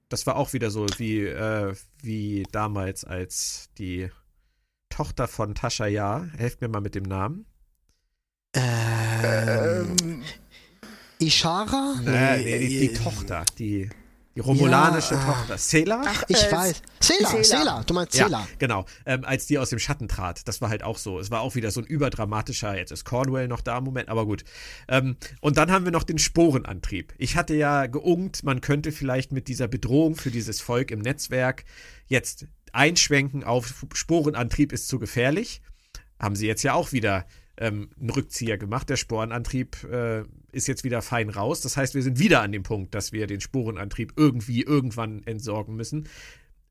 Das 0.09 0.25
war 0.25 0.37
auch 0.37 0.53
wieder 0.53 0.71
so 0.71 0.87
wie, 0.97 1.19
äh, 1.23 1.75
wie 2.01 2.43
damals, 2.51 3.03
als 3.05 3.69
die 3.77 4.09
Tochter 4.97 5.27
von 5.27 5.53
Tascha 5.53 5.85
Ja, 5.85 6.25
helft 6.39 6.59
mir 6.59 6.69
mal 6.69 6.81
mit 6.81 6.95
dem 6.95 7.03
Namen. 7.03 7.45
Ähm, 8.55 10.23
Ishara? 11.19 11.97
Äh, 12.03 12.37
nee, 12.39 12.67
die, 12.67 12.79
die 12.79 12.93
Tochter, 12.93 13.45
die, 13.59 13.91
die 14.33 14.39
romulanische 14.39 15.13
Ja, 15.13 15.19
ah. 15.19 15.33
Tochter. 15.33 15.57
Sela? 15.59 16.01
Ich 16.27 16.41
Äh, 16.41 16.51
weiß. 16.51 16.81
Sela, 16.99 17.29
Sela. 17.29 17.43
Sela, 17.43 17.83
du 17.85 17.93
meinst 17.93 18.13
Sela. 18.13 18.39
Ja, 18.39 18.47
genau. 18.57 18.85
Ähm, 19.05 19.23
als 19.23 19.45
die 19.45 19.59
aus 19.59 19.69
dem 19.69 19.77
Schatten 19.77 20.07
trat. 20.07 20.47
Das 20.47 20.61
war 20.61 20.69
halt 20.69 20.81
auch 20.81 20.97
so. 20.97 21.19
Es 21.19 21.29
war 21.29 21.41
auch 21.41 21.53
wieder 21.53 21.69
so 21.69 21.79
ein 21.79 21.85
überdramatischer, 21.85 22.75
jetzt 22.75 22.91
ist 22.91 23.05
Cornwell 23.05 23.47
noch 23.47 23.61
da 23.61 23.77
im 23.77 23.83
Moment, 23.83 24.09
aber 24.09 24.25
gut. 24.25 24.45
Ähm, 24.87 25.15
und 25.41 25.57
dann 25.57 25.69
haben 25.69 25.85
wir 25.85 25.91
noch 25.91 26.05
den 26.05 26.17
Sporenantrieb. 26.17 27.13
Ich 27.19 27.35
hatte 27.35 27.53
ja 27.53 27.85
geungt, 27.85 28.43
man 28.43 28.61
könnte 28.61 28.91
vielleicht 28.91 29.31
mit 29.31 29.47
dieser 29.47 29.67
Bedrohung 29.67 30.15
für 30.15 30.31
dieses 30.31 30.59
Volk 30.59 30.89
im 30.89 31.01
Netzwerk 31.01 31.65
jetzt 32.07 32.47
einschwenken 32.77 33.43
auf 33.43 33.85
Sporenantrieb 33.93 34.71
ist 34.71 34.87
zu 34.87 34.99
gefährlich. 34.99 35.61
Haben 36.19 36.35
sie 36.35 36.47
jetzt 36.47 36.63
ja 36.63 36.73
auch 36.73 36.91
wieder 36.91 37.25
ähm, 37.57 37.89
einen 37.99 38.11
Rückzieher 38.11 38.57
gemacht. 38.57 38.89
Der 38.89 38.97
Sporenantrieb 38.97 39.83
äh, 39.83 40.23
ist 40.51 40.67
jetzt 40.67 40.83
wieder 40.83 41.01
fein 41.01 41.29
raus. 41.29 41.61
Das 41.61 41.75
heißt, 41.75 41.95
wir 41.95 42.03
sind 42.03 42.19
wieder 42.19 42.41
an 42.41 42.51
dem 42.51 42.63
Punkt, 42.63 42.93
dass 42.95 43.11
wir 43.11 43.27
den 43.27 43.41
Sporenantrieb 43.41 44.13
irgendwie 44.15 44.61
irgendwann 44.61 45.23
entsorgen 45.23 45.75
müssen. 45.75 46.07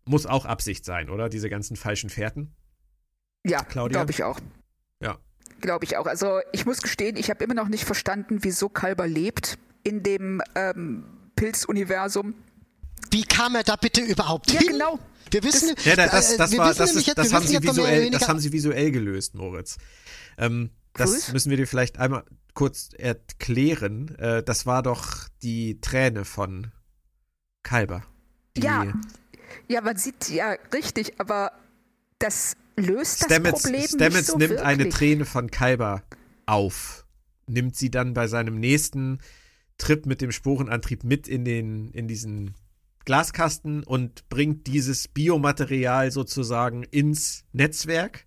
Muss 0.05 0.27
auch 0.27 0.47
Absicht 0.47 0.85
sein, 0.85 1.11
oder? 1.11 1.29
Diese 1.29 1.51
ganzen 1.51 1.77
falschen 1.77 2.09
Fährten. 2.09 2.55
Ja, 3.45 3.65
Claudia? 3.65 3.99
glaube 3.99 4.13
ich 4.13 4.23
auch. 4.23 4.41
Ja. 5.03 5.19
Glaube 5.61 5.85
ich 5.85 5.97
auch. 5.97 6.07
Also 6.07 6.41
ich 6.53 6.67
muss 6.67 6.83
gestehen, 6.83 7.17
ich 7.17 7.31
habe 7.31 7.43
immer 7.43 7.55
noch 7.55 7.69
nicht 7.69 7.85
verstanden, 7.85 8.39
wieso 8.43 8.69
Kalber 8.69 9.07
lebt 9.07 9.59
in 9.83 10.03
dem 10.03 10.43
ähm, 10.55 11.05
Pilzuniversum. 11.35 12.35
Wie 13.11 13.23
kam 13.25 13.55
er 13.55 13.63
da 13.63 13.77
bitte 13.77 14.01
überhaupt 14.03 14.51
Ja, 14.53 14.61
hin? 14.61 14.73
genau. 14.73 14.99
Wir 15.31 15.43
wissen, 15.43 15.75
Ja, 15.85 15.97
da- 15.97 16.07
das, 16.07 16.33
äh, 16.33 16.39
das, 16.39 16.53
wir 16.53 16.59
war, 16.59 16.69
wissen 16.71 16.79
das, 16.79 16.95
ist, 16.95 17.07
jetzt- 17.07 17.19
das, 17.19 17.33
haben 17.33 17.47
sie 17.47 17.63
visuell, 17.63 18.11
das 18.11 18.29
haben 18.29 18.39
sie 18.39 18.53
visuell 18.53 18.91
gelöst, 18.93 19.35
Moritz. 19.35 19.77
Ähm, 20.39 20.71
das 20.95 21.13
Was? 21.13 21.33
müssen 21.33 21.51
wir 21.51 21.57
dir 21.57 21.67
vielleicht 21.67 21.99
einmal 21.99 22.25
kurz 22.55 22.91
erklären. 22.97 24.15
Äh, 24.19 24.43
das 24.43 24.67
war 24.67 24.83
doch 24.83 25.29
die 25.43 25.81
Träne 25.81 26.25
von 26.25 26.73
Kalber. 27.63 28.05
Ja, 28.57 28.87
Ja, 29.69 29.81
man 29.81 29.97
sieht 29.97 30.29
ja 30.29 30.57
richtig, 30.73 31.21
aber 31.21 31.53
das 32.19 32.57
löst 32.77 33.21
das 33.23 33.27
Stamets, 33.27 33.63
Problem 33.63 33.81
nicht 33.81 33.95
Stamets 33.95 34.27
so 34.29 34.39
nimmt 34.39 34.51
wirklich. 34.51 34.67
eine 34.67 34.89
Träne 34.89 35.25
von 35.25 35.51
Kalber 35.51 36.03
auf, 36.47 37.05
nimmt 37.47 37.77
sie 37.77 37.91
dann 37.91 38.15
bei 38.15 38.29
seinem 38.29 38.59
nächsten 38.59 39.19
Trip 39.79 40.07
mit 40.07 40.21
dem 40.21 40.33
Sporenantrieb 40.33 41.05
mit 41.05 41.29
in 41.29 41.45
den 41.45 41.91
in 41.91 42.09
diesen 42.09 42.55
Glaskasten 43.07 43.83
und 43.85 44.29
bringt 44.29 44.67
dieses 44.67 45.09
Biomaterial 45.09 46.11
sozusagen 46.11 46.83
ins 46.83 47.45
Netzwerk. 47.53 48.27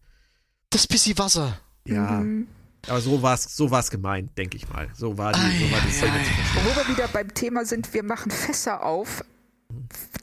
das 0.72 0.88
bisschen 0.88 1.18
Wasser. 1.18 1.60
Ja, 1.86 2.20
Mhm. 2.22 2.48
aber 2.88 3.02
so 3.02 3.22
war 3.22 3.34
es 3.36 3.44
so 3.56 3.72
war's 3.72 3.90
gemeint, 3.92 4.38
denke 4.38 4.56
ich 4.58 4.70
mal. 4.70 4.88
So 4.96 5.18
war 5.18 5.32
die, 5.34 5.40
so 5.40 5.72
war 5.72 5.82
die 5.82 5.92
Szene 5.92 6.12
zu 6.24 6.30
verstehen. 6.32 6.64
Wo 6.66 6.76
wir 6.76 6.88
wieder 6.96 7.08
beim 7.08 7.34
Thema 7.34 7.66
sind, 7.66 7.94
wir 7.94 8.04
machen 8.04 8.32
Fässer 8.32 8.84
auf, 8.84 9.24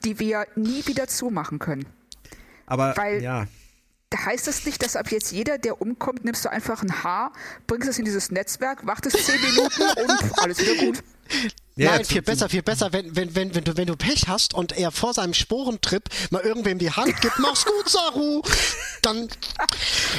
die 0.05 0.19
wir 0.19 0.45
nie 0.55 0.85
wieder 0.87 1.07
zumachen 1.07 1.59
können. 1.59 1.85
Aber 2.65 2.95
Weil- 2.97 3.21
ja, 3.21 3.47
Da 4.09 4.23
heißt 4.25 4.47
es 4.47 4.65
nicht, 4.65 4.81
dass 4.83 4.95
ab 4.95 5.11
jetzt 5.11 5.33
jeder, 5.33 5.57
der 5.57 5.81
umkommt, 5.81 6.23
nimmst 6.23 6.45
du 6.45 6.49
einfach 6.49 6.81
ein 6.81 7.03
Haar, 7.03 7.33
bringst 7.67 7.89
es 7.89 7.99
in 7.99 8.05
dieses 8.05 8.31
Netzwerk, 8.31 8.87
wartest 8.87 9.17
zehn 9.17 9.41
Minuten 9.41 9.81
und 9.81 10.37
alles 10.41 10.59
wieder 10.59 10.75
gut. 10.85 11.03
Ja 11.77 11.91
Nein, 11.91 12.05
viel 12.05 12.21
besser, 12.21 12.49
viel 12.49 12.63
besser, 12.63 12.91
wenn, 12.91 13.15
wenn, 13.15 13.35
wenn, 13.35 13.55
wenn, 13.55 13.63
du, 13.63 13.77
wenn 13.77 13.87
du 13.87 13.95
Pech 13.95 14.27
hast 14.27 14.53
und 14.53 14.77
er 14.77 14.91
vor 14.91 15.13
seinem 15.13 15.33
Sporentrip 15.33 16.09
mal 16.31 16.41
irgendwem 16.41 16.77
die 16.79 16.91
Hand 16.91 17.19
gibt, 17.21 17.39
mach's 17.39 17.65
gut, 17.65 17.89
Saru, 17.89 18.41
dann, 19.01 19.27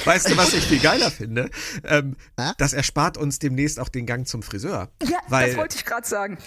Weißt 0.05 0.31
du, 0.31 0.37
was 0.37 0.53
ich 0.55 0.65
viel 0.65 0.81
geiler 0.81 1.11
finde? 1.11 1.51
Ähm, 1.85 2.17
das 2.57 2.73
erspart 2.73 3.17
uns 3.19 3.39
demnächst 3.39 3.79
auch 3.81 3.89
den 3.89 4.07
Gang 4.07 4.27
zum 4.27 4.43
Friseur. 4.43 4.91
Ja, 5.03 5.19
weil 5.29 5.49
das 5.49 5.57
wollte 5.57 5.77
ich 5.77 5.85
gerade 5.85 6.07
sagen. 6.07 6.39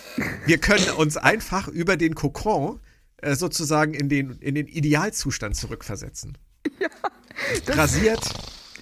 wir 0.46 0.58
können 0.58 0.90
uns 0.92 1.18
einfach 1.18 1.68
über 1.68 1.98
den 1.98 2.16
Kokon 2.16 2.80
äh, 3.18 3.36
sozusagen 3.36 3.94
in 3.94 4.10
den, 4.10 4.32
in 4.40 4.56
den 4.56 4.68
Idealzustand 4.68 5.56
zurückversetzen. 5.56 6.38
Rasiert, 7.68 8.24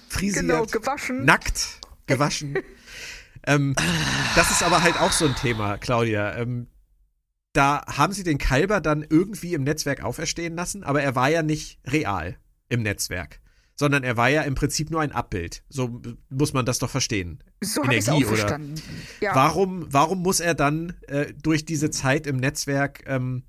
frisiert, 0.08 0.46
Genau, 0.46 0.66
gewaschen. 0.66 1.24
nackt, 1.24 1.80
gewaschen. 2.06 2.58
ähm, 3.50 3.74
das 4.36 4.50
ist 4.50 4.62
aber 4.62 4.82
halt 4.82 4.98
auch 5.00 5.12
so 5.12 5.26
ein 5.26 5.34
Thema, 5.34 5.76
Claudia. 5.78 6.36
Ähm, 6.36 6.68
da 7.52 7.84
haben 7.86 8.12
sie 8.12 8.22
den 8.22 8.38
Kalber 8.38 8.80
dann 8.80 9.04
irgendwie 9.08 9.54
im 9.54 9.64
Netzwerk 9.64 10.02
auferstehen 10.04 10.54
lassen, 10.54 10.84
aber 10.84 11.02
er 11.02 11.16
war 11.16 11.28
ja 11.28 11.42
nicht 11.42 11.80
real 11.86 12.36
im 12.68 12.82
Netzwerk. 12.82 13.40
sondern 13.74 14.04
er 14.04 14.18
war 14.18 14.28
ja 14.28 14.42
im 14.42 14.54
Prinzip 14.54 14.90
nur 14.90 15.00
ein 15.00 15.10
Abbild. 15.10 15.64
So 15.70 16.02
muss 16.28 16.52
man 16.52 16.66
das 16.66 16.78
doch 16.78 16.90
verstehen. 16.90 17.42
So 17.62 17.82
habe 17.82 17.94
ich 17.94 18.10
auch 18.10 18.22
verstanden. 18.22 18.74
Ja. 19.20 19.34
Warum, 19.34 19.86
warum 19.88 20.20
muss 20.20 20.40
er 20.40 20.54
dann 20.54 20.92
äh, 21.08 21.32
durch 21.42 21.64
diese 21.64 21.88
Zeit 21.88 22.26
im 22.26 22.36
Netzwerk 22.36 23.04
ähm, 23.06 23.44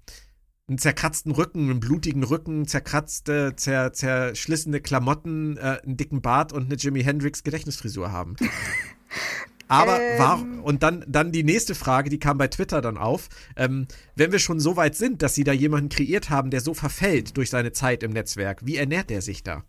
einen 0.70 0.78
zerkratzten 0.78 1.34
Rücken, 1.34 1.70
einen 1.70 1.82
blutigen 1.82 2.24
Rücken, 2.24 2.66
zerkratzte, 2.66 3.58
zer, 3.58 3.91
zerschlissene 3.91 4.80
Klamotten, 4.80 5.58
äh, 5.58 5.82
einen 5.84 5.97
dicken 5.97 6.22
Bart 6.22 6.54
und 6.54 6.68
eine 6.68 6.76
Jimi 6.76 7.04
Hendrix 7.04 7.43
Gedächtnisfrisur 7.43 8.14
haben? 8.14 8.38
Aber 9.72 10.02
ähm. 10.02 10.20
war, 10.20 10.46
und 10.64 10.84
dann, 10.84 11.06
dann 11.08 11.32
die 11.32 11.46
nächste 11.46 11.76
Frage, 11.76 12.10
die 12.10 12.20
kam 12.20 12.38
bei 12.38 12.50
Twitter 12.50 12.82
dann 12.82 12.98
auf. 12.98 13.30
Ähm, 13.56 13.88
wenn 14.16 14.34
wir 14.34 14.40
schon 14.40 14.60
so 14.60 14.76
weit 14.76 14.96
sind, 14.96 15.22
dass 15.22 15.34
sie 15.34 15.46
da 15.46 15.54
jemanden 15.54 15.88
kreiert 15.88 16.30
haben, 16.30 16.52
der 16.52 16.60
so 16.60 16.74
verfällt 16.74 17.38
durch 17.38 17.50
seine 17.50 17.72
Zeit 17.72 18.04
im 18.04 18.12
Netzwerk, 18.12 18.66
wie 18.66 18.76
ernährt 18.76 19.10
der 19.10 19.22
sich 19.22 19.44
da? 19.44 19.64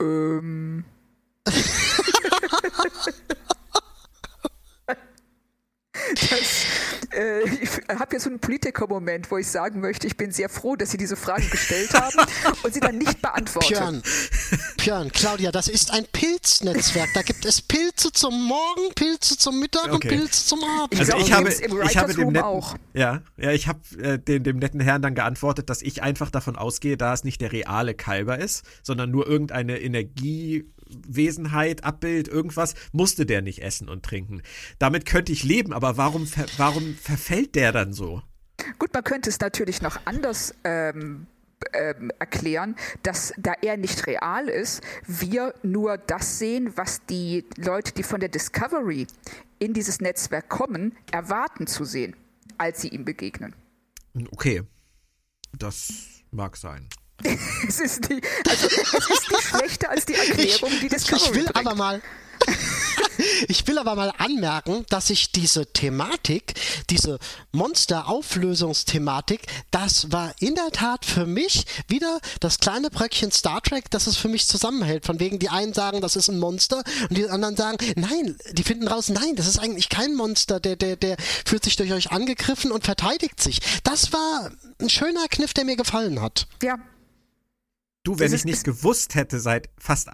Ähm. 0.00 0.84
Das, 6.30 6.66
äh, 7.14 7.48
ich 7.60 7.70
habe 7.88 8.12
jetzt 8.12 8.24
so 8.24 8.30
einen 8.30 8.40
Politiker-Moment, 8.40 9.30
wo 9.30 9.38
ich 9.38 9.46
sagen 9.46 9.80
möchte, 9.80 10.06
ich 10.06 10.16
bin 10.16 10.30
sehr 10.32 10.48
froh, 10.48 10.76
dass 10.76 10.90
Sie 10.90 10.96
diese 10.96 11.16
Frage 11.16 11.46
gestellt 11.46 11.94
haben 11.94 12.28
und 12.62 12.74
sie 12.74 12.80
dann 12.80 12.98
nicht 12.98 13.20
beantworten. 13.22 13.68
Björn, 13.68 14.02
Björn, 14.76 15.12
Claudia, 15.12 15.52
das 15.52 15.68
ist 15.68 15.92
ein 15.92 16.04
Pilznetzwerk. 16.12 17.10
Da 17.14 17.22
gibt 17.22 17.44
es 17.44 17.62
Pilze 17.62 18.12
zum 18.12 18.46
Morgen, 18.46 18.94
Pilze 18.94 19.36
zum 19.36 19.60
Mittag 19.60 19.92
okay. 19.92 19.92
und 19.92 20.00
Pilze 20.00 20.46
zum 20.46 20.64
Abend. 20.64 20.98
Also 20.98 21.16
ich, 21.16 21.32
habe, 21.32 21.48
ich 21.50 21.96
habe 21.96 22.14
dem 22.14 22.28
netten, 22.28 22.42
auch. 22.42 22.76
Ja, 22.92 23.22
ja, 23.36 23.50
ich 23.50 23.68
habe 23.68 23.80
äh, 23.98 24.18
dem, 24.18 24.42
dem 24.42 24.58
netten 24.58 24.80
Herrn 24.80 25.02
dann 25.02 25.14
geantwortet, 25.14 25.70
dass 25.70 25.82
ich 25.82 26.02
einfach 26.02 26.30
davon 26.30 26.56
ausgehe, 26.56 26.96
da 26.96 27.12
es 27.12 27.24
nicht 27.24 27.40
der 27.40 27.52
reale 27.52 27.94
Kalber 27.94 28.38
ist, 28.38 28.64
sondern 28.82 29.10
nur 29.10 29.26
irgendeine 29.26 29.80
Energie 29.80 30.64
Wesenheit, 31.06 31.84
Abbild, 31.84 32.28
irgendwas, 32.28 32.74
musste 32.92 33.26
der 33.26 33.42
nicht 33.42 33.62
essen 33.62 33.88
und 33.88 34.04
trinken. 34.04 34.42
Damit 34.78 35.06
könnte 35.06 35.32
ich 35.32 35.44
leben, 35.44 35.72
aber 35.72 35.96
warum, 35.96 36.28
warum 36.56 36.94
verfällt 36.94 37.54
der 37.54 37.72
dann 37.72 37.92
so? 37.92 38.22
Gut, 38.78 38.92
man 38.94 39.04
könnte 39.04 39.30
es 39.30 39.40
natürlich 39.40 39.82
noch 39.82 39.98
anders 40.04 40.54
ähm, 40.64 41.26
ähm, 41.72 42.10
erklären, 42.18 42.76
dass 43.02 43.32
da 43.36 43.52
er 43.62 43.76
nicht 43.76 44.06
real 44.06 44.48
ist, 44.48 44.82
wir 45.06 45.54
nur 45.62 45.98
das 45.98 46.38
sehen, 46.38 46.72
was 46.76 47.04
die 47.06 47.44
Leute, 47.56 47.92
die 47.92 48.02
von 48.02 48.20
der 48.20 48.28
Discovery 48.28 49.06
in 49.58 49.72
dieses 49.72 50.00
Netzwerk 50.00 50.48
kommen, 50.48 50.96
erwarten 51.10 51.66
zu 51.66 51.84
sehen, 51.84 52.16
als 52.58 52.80
sie 52.80 52.88
ihm 52.88 53.04
begegnen. 53.04 53.54
Okay, 54.30 54.62
das 55.56 56.22
mag 56.30 56.56
sein. 56.56 56.88
es 57.68 57.80
ist 57.80 58.08
die, 58.08 58.20
also 58.48 58.66
es 58.66 59.10
ist 59.10 59.30
nicht 59.30 59.42
schlechter 59.42 59.90
als 59.90 60.06
die 60.06 60.14
Erklärung, 60.14 60.70
die 60.80 60.88
das 60.88 61.04
Ich 61.04 61.34
will 61.34 61.44
bringt. 61.44 61.56
aber 61.56 61.74
mal. 61.74 62.02
ich 63.48 63.66
will 63.66 63.78
aber 63.78 63.94
mal 63.94 64.12
anmerken, 64.18 64.84
dass 64.90 65.10
ich 65.10 65.32
diese 65.32 65.66
Thematik, 65.66 66.54
diese 66.90 67.18
Monster-Auflösungsthematik, 67.52 69.42
das 69.70 70.12
war 70.12 70.34
in 70.40 70.54
der 70.54 70.70
Tat 70.72 71.04
für 71.04 71.26
mich 71.26 71.64
wieder 71.88 72.20
das 72.40 72.58
kleine 72.58 72.90
Bröckchen 72.90 73.32
Star 73.32 73.62
Trek, 73.62 73.90
das 73.90 74.06
es 74.06 74.16
für 74.16 74.28
mich 74.28 74.46
zusammenhält. 74.46 75.06
Von 75.06 75.20
wegen, 75.20 75.38
die 75.38 75.48
einen 75.48 75.72
sagen, 75.72 76.00
das 76.00 76.16
ist 76.16 76.28
ein 76.28 76.38
Monster 76.38 76.82
und 77.08 77.16
die 77.16 77.28
anderen 77.28 77.56
sagen, 77.56 77.78
nein, 77.96 78.36
die 78.52 78.62
finden 78.62 78.88
raus, 78.88 79.08
nein, 79.08 79.36
das 79.36 79.46
ist 79.46 79.58
eigentlich 79.58 79.88
kein 79.88 80.14
Monster, 80.14 80.60
der, 80.60 80.76
der, 80.76 80.96
der 80.96 81.16
fühlt 81.46 81.64
sich 81.64 81.76
durch 81.76 81.92
euch 81.92 82.12
angegriffen 82.12 82.72
und 82.72 82.84
verteidigt 82.84 83.40
sich. 83.40 83.60
Das 83.84 84.12
war 84.12 84.50
ein 84.80 84.90
schöner 84.90 85.26
Kniff, 85.28 85.54
der 85.54 85.64
mir 85.64 85.76
gefallen 85.76 86.20
hat. 86.20 86.46
Ja, 86.62 86.78
Du, 88.04 88.18
wenn 88.18 88.32
ich 88.32 88.44
nicht 88.44 88.64
gewusst 88.64 89.14
hätte 89.14 89.40
seit 89.40 89.70
fast 89.78 90.10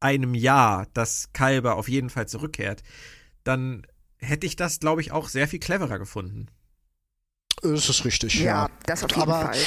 einem 0.00 0.34
Jahr, 0.34 0.86
dass 0.92 1.30
Kalber 1.32 1.76
auf 1.76 1.88
jeden 1.88 2.10
Fall 2.10 2.28
zurückkehrt, 2.28 2.82
dann 3.42 3.86
hätte 4.18 4.46
ich 4.46 4.54
das, 4.54 4.80
glaube 4.80 5.00
ich, 5.00 5.12
auch 5.12 5.28
sehr 5.28 5.48
viel 5.48 5.58
cleverer 5.58 5.98
gefunden. 5.98 6.46
Das 7.62 7.88
ist 7.88 8.04
richtig, 8.04 8.34
ja. 8.34 8.44
ja. 8.44 8.70
das 8.86 9.02
auf 9.04 9.10
jeden 9.10 9.22
Aber 9.22 9.46
Fall. 9.46 9.58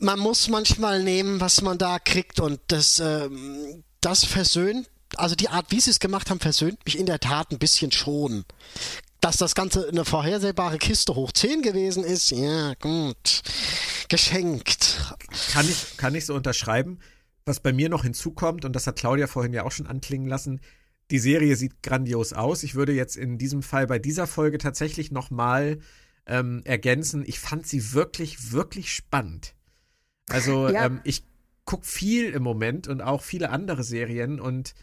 man 0.00 0.18
muss 0.18 0.48
manchmal 0.48 1.02
nehmen, 1.02 1.40
was 1.40 1.60
man 1.60 1.78
da 1.78 1.98
kriegt 1.98 2.40
und 2.40 2.60
das, 2.68 3.00
ähm, 3.00 3.84
das 4.00 4.24
versöhnt, 4.24 4.88
also 5.16 5.34
die 5.34 5.48
Art, 5.48 5.66
wie 5.70 5.80
sie 5.80 5.90
es 5.90 6.00
gemacht 6.00 6.30
haben, 6.30 6.40
versöhnt 6.40 6.84
mich 6.84 6.98
in 6.98 7.06
der 7.06 7.20
Tat 7.20 7.50
ein 7.50 7.58
bisschen 7.58 7.92
schon 7.92 8.44
dass 9.24 9.38
das 9.38 9.54
Ganze 9.54 9.88
eine 9.88 10.04
vorhersehbare 10.04 10.76
Kiste 10.76 11.14
hoch 11.14 11.32
10 11.32 11.62
gewesen 11.62 12.04
ist, 12.04 12.30
ja, 12.30 12.74
gut. 12.74 13.42
Geschenkt. 14.10 15.16
Kann 15.50 15.66
ich, 15.66 15.96
kann 15.96 16.14
ich 16.14 16.26
so 16.26 16.34
unterschreiben. 16.34 16.98
Was 17.46 17.60
bei 17.60 17.72
mir 17.72 17.88
noch 17.88 18.02
hinzukommt, 18.02 18.66
und 18.66 18.76
das 18.76 18.86
hat 18.86 18.96
Claudia 18.96 19.26
vorhin 19.26 19.54
ja 19.54 19.64
auch 19.64 19.72
schon 19.72 19.86
anklingen 19.86 20.28
lassen, 20.28 20.60
die 21.10 21.18
Serie 21.18 21.56
sieht 21.56 21.82
grandios 21.82 22.34
aus. 22.34 22.62
Ich 22.64 22.74
würde 22.74 22.92
jetzt 22.92 23.16
in 23.16 23.38
diesem 23.38 23.62
Fall 23.62 23.86
bei 23.86 23.98
dieser 23.98 24.26
Folge 24.26 24.58
tatsächlich 24.58 25.10
nochmal 25.10 25.78
ähm, 26.26 26.60
ergänzen, 26.66 27.24
ich 27.26 27.40
fand 27.40 27.66
sie 27.66 27.94
wirklich, 27.94 28.52
wirklich 28.52 28.92
spannend. 28.92 29.54
Also 30.28 30.68
ja. 30.68 30.84
ähm, 30.84 31.00
ich 31.02 31.24
gucke 31.64 31.86
viel 31.86 32.28
im 32.30 32.42
Moment 32.42 32.88
und 32.88 33.00
auch 33.00 33.22
viele 33.22 33.48
andere 33.48 33.84
Serien 33.84 34.38
und 34.38 34.74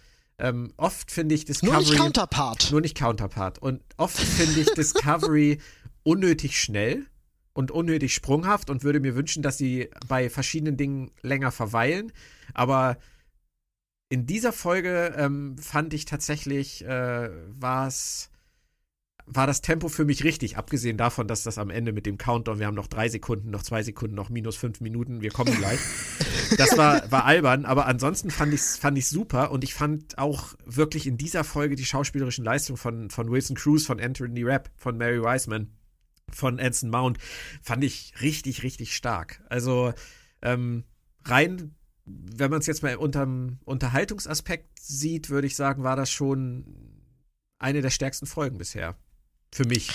ähm, 0.42 0.74
oft 0.76 1.12
finde 1.12 1.36
ich 1.36 1.46
Discovery. 1.46 1.74
Nur 1.74 1.82
nicht 1.82 1.98
Counterpart. 1.98 2.72
Nur 2.72 2.82
nicht 2.82 2.98
Counterpart. 2.98 3.60
Und 3.60 3.82
oft 3.98 4.18
finde 4.18 4.60
ich 4.60 4.68
Discovery 4.76 5.60
unnötig 6.04 6.60
schnell 6.60 7.06
und 7.54 7.70
unnötig 7.70 8.16
sprunghaft 8.16 8.72
und 8.72 8.84
würde 8.84 9.00
mir 9.00 9.16
wünschen, 9.16 9.44
dass 9.44 9.60
sie 9.60 9.90
bei 10.08 10.32
verschiedenen 10.32 10.78
Dingen 10.78 11.12
länger 11.22 11.52
verweilen. 11.52 12.12
Aber 12.56 12.98
in 14.10 14.26
dieser 14.26 14.52
Folge 14.52 15.14
ähm, 15.16 15.58
fand 15.60 15.94
ich 15.94 16.06
tatsächlich, 16.06 16.84
äh, 16.86 17.30
war 17.48 17.88
es 17.88 18.31
war 19.34 19.48
das 19.48 19.62
Tempo 19.62 19.88
für 19.88 20.04
mich 20.04 20.24
richtig, 20.26 20.58
abgesehen 20.58 20.98
davon, 20.98 21.28
dass 21.28 21.44
das 21.44 21.58
am 21.58 21.70
Ende 21.70 21.94
mit 21.94 22.06
dem 22.06 22.18
Countdown, 22.18 22.60
wir 22.60 22.68
haben 22.68 22.76
noch 22.76 22.88
drei 22.88 23.08
Sekunden, 23.08 23.50
noch 23.50 23.64
zwei 23.64 23.82
Sekunden, 23.82 24.16
noch 24.16 24.30
minus 24.30 24.58
fünf 24.58 24.82
Minuten, 24.82 25.22
wir 25.22 25.32
kommen 25.32 25.56
gleich. 25.56 25.80
Das 26.58 26.78
war, 26.78 27.10
war 27.10 27.24
albern, 27.24 27.64
aber 27.64 27.86
ansonsten 27.86 28.30
fand 28.30 28.54
ich 28.54 28.60
es 28.60 28.76
fand 28.76 28.98
ich's 28.98 29.10
super 29.10 29.52
und 29.52 29.64
ich 29.64 29.74
fand 29.74 30.18
auch 30.18 30.54
wirklich 30.66 31.08
in 31.08 31.16
dieser 31.16 31.46
Folge 31.46 31.78
die 31.78 31.86
schauspielerischen 31.86 32.44
Leistungen 32.44 32.76
von, 32.76 33.10
von 33.10 33.32
Wilson 33.32 33.56
Cruz, 33.56 33.86
von 33.86 34.02
Anthony 34.02 34.44
Rapp, 34.44 34.70
von 34.76 34.98
Mary 34.98 35.22
Wiseman, 35.22 35.72
von 36.30 36.60
Anson 36.60 36.90
Mount, 36.90 37.20
fand 37.62 37.86
ich 37.86 38.14
richtig, 38.22 38.64
richtig 38.64 38.94
stark. 38.98 39.42
Also 39.48 39.94
ähm, 40.42 40.84
rein, 41.24 41.74
wenn 42.04 42.52
man 42.52 42.60
es 42.60 42.68
jetzt 42.68 42.84
mal 42.84 42.98
unter 42.98 43.22
dem 43.22 43.60
Unterhaltungsaspekt 43.64 44.78
sieht, 44.78 45.30
würde 45.30 45.48
ich 45.48 45.56
sagen, 45.56 45.84
war 45.84 45.96
das 45.96 46.12
schon 46.12 46.66
eine 47.60 47.82
der 47.82 47.92
stärksten 47.92 48.26
Folgen 48.26 48.58
bisher. 48.58 48.98
Für 49.54 49.66
mich. 49.66 49.90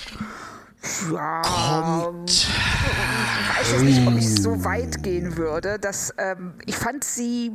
Ja, 1.12 1.42
Kommt. 1.42 2.30
Ich 2.30 3.58
weiß 3.58 3.72
jetzt 3.72 3.82
nicht, 3.82 4.06
ob 4.06 4.16
ich 4.16 4.42
so 4.42 4.64
weit 4.64 5.02
gehen 5.02 5.36
würde. 5.36 5.78
Dass, 5.78 6.14
ähm, 6.18 6.54
ich 6.66 6.76
fand 6.76 7.04
sie 7.04 7.52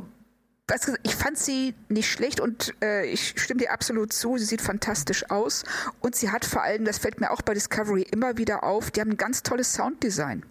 ich 1.02 1.14
fand 1.14 1.38
sie 1.38 1.74
nicht 1.88 2.10
schlecht 2.10 2.40
und 2.40 2.72
äh, 2.82 3.04
ich 3.04 3.34
stimme 3.36 3.60
dir 3.60 3.72
absolut 3.72 4.12
zu, 4.12 4.38
sie 4.38 4.44
sieht 4.44 4.62
fantastisch 4.62 5.28
aus 5.30 5.64
und 6.00 6.14
sie 6.14 6.30
hat 6.30 6.44
vor 6.46 6.62
allem, 6.62 6.84
das 6.84 6.98
fällt 6.98 7.20
mir 7.20 7.30
auch 7.30 7.42
bei 7.42 7.52
Discovery 7.52 8.02
immer 8.10 8.38
wieder 8.38 8.64
auf, 8.64 8.90
die 8.90 9.00
haben 9.00 9.10
ein 9.10 9.16
ganz 9.16 9.42
tolles 9.42 9.74
Sounddesign. 9.74 10.46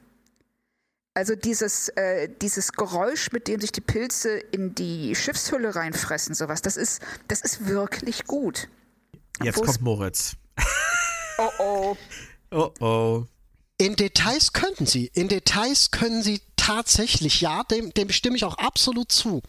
Also 1.14 1.36
dieses, 1.36 1.90
äh, 1.90 2.30
dieses 2.42 2.72
Geräusch, 2.74 3.32
mit 3.32 3.48
dem 3.48 3.60
sich 3.60 3.72
die 3.72 3.82
Pilze 3.82 4.38
in 4.38 4.76
die 4.76 5.16
Schiffshülle 5.16 5.76
reinfressen, 5.76 6.36
sowas, 6.36 6.62
das 6.62 6.78
ist, 6.78 7.02
das 7.28 7.42
ist 7.42 7.68
wirklich 7.68 8.26
gut. 8.26 8.70
Jetzt 9.42 9.58
Wo's 9.58 9.66
kommt 9.66 9.82
Moritz. 9.82 10.36
Oh 11.42 11.50
oh. 11.60 11.98
Oh 12.52 12.72
oh. 12.80 13.26
In 13.80 13.96
Details 13.96 14.54
könnten 14.54 14.86
sie. 14.86 15.10
In 15.16 15.28
Details 15.28 15.90
können 15.90 16.22
sie 16.22 16.42
tatsächlich, 16.56 17.42
ja, 17.42 17.64
dem, 17.64 17.92
dem 17.96 18.12
stimme 18.12 18.36
ich 18.36 18.46
auch 18.46 18.60
absolut 18.60 19.12
zu. 19.12 19.42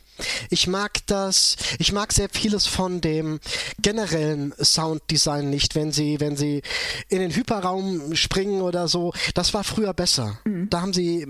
Ich 0.49 0.67
mag 0.67 1.07
das, 1.07 1.57
ich 1.79 1.93
mag 1.93 2.15
sehr 2.15 2.31
vieles 2.31 2.67
von 2.67 3.03
dem 3.03 3.41
generellen 3.79 4.55
Sounddesign 4.59 5.51
nicht, 5.51 5.75
wenn 5.75 5.93
sie, 5.93 6.19
wenn 6.21 6.37
sie 6.37 6.63
in 7.09 7.19
den 7.19 7.35
Hyperraum 7.35 8.17
springen 8.17 8.63
oder 8.63 8.89
so. 8.89 9.13
Das 9.35 9.53
war 9.53 9.65
früher 9.65 9.93
besser. 9.93 10.39
Mhm. 10.45 10.71
Da 10.71 10.81
haben 10.81 10.95
sie, 10.95 11.27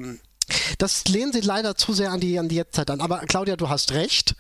das 0.79 1.09
lehnen 1.09 1.33
sie 1.33 1.41
leider 1.41 1.75
zu 1.75 1.95
sehr 1.95 2.13
an 2.13 2.21
die, 2.21 2.39
an 2.39 2.49
die 2.49 2.57
Jetztzeit 2.57 2.89
an. 2.89 3.01
Aber 3.01 3.19
Claudia, 3.27 3.57
du 3.57 3.69
hast 3.69 3.91
recht. 3.91 4.37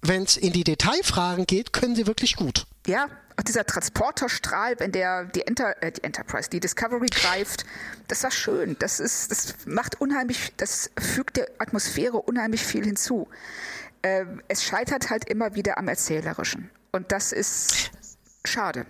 Wenn 0.00 0.24
es 0.24 0.36
in 0.36 0.52
die 0.52 0.64
Detailfragen 0.64 1.46
geht, 1.46 1.72
können 1.72 1.94
sie 1.94 2.08
wirklich 2.08 2.34
gut. 2.34 2.66
Ja, 2.86 3.08
dieser 3.46 3.64
Transporterstrahl, 3.64 4.78
wenn 4.78 4.92
der 4.92 5.24
die, 5.24 5.46
Enter, 5.46 5.82
äh, 5.82 5.90
die 5.92 6.04
Enterprise, 6.04 6.50
die 6.50 6.60
Discovery 6.60 7.06
greift, 7.06 7.64
das 8.08 8.22
war 8.22 8.30
schön. 8.30 8.76
Das 8.78 9.00
ist, 9.00 9.30
das 9.30 9.54
macht 9.66 10.00
unheimlich, 10.00 10.52
das 10.56 10.90
fügt 10.98 11.36
der 11.36 11.48
Atmosphäre 11.58 12.16
unheimlich 12.18 12.62
viel 12.62 12.84
hinzu. 12.84 13.28
Ähm, 14.02 14.42
es 14.48 14.64
scheitert 14.64 15.10
halt 15.10 15.28
immer 15.28 15.54
wieder 15.54 15.76
am 15.78 15.86
Erzählerischen. 15.88 16.70
Und 16.90 17.12
das 17.12 17.32
ist 17.32 17.90
schade. 18.44 18.86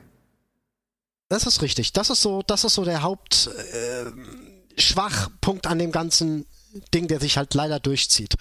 Das 1.29 1.47
ist 1.47 1.63
richtig. 1.63 1.93
Das 1.93 2.11
ist 2.11 2.23
so, 2.23 2.43
das 2.43 2.65
ist 2.65 2.75
so 2.75 2.85
der 2.85 3.03
Hauptschwachpunkt 3.03 5.67
äh, 5.67 5.69
an 5.69 5.79
dem 5.79 5.93
ganzen 5.93 6.47
Ding, 6.95 7.09
der 7.09 7.21
sich 7.21 7.37
halt 7.37 7.53
leider 7.55 7.79
durchzieht. 7.81 8.37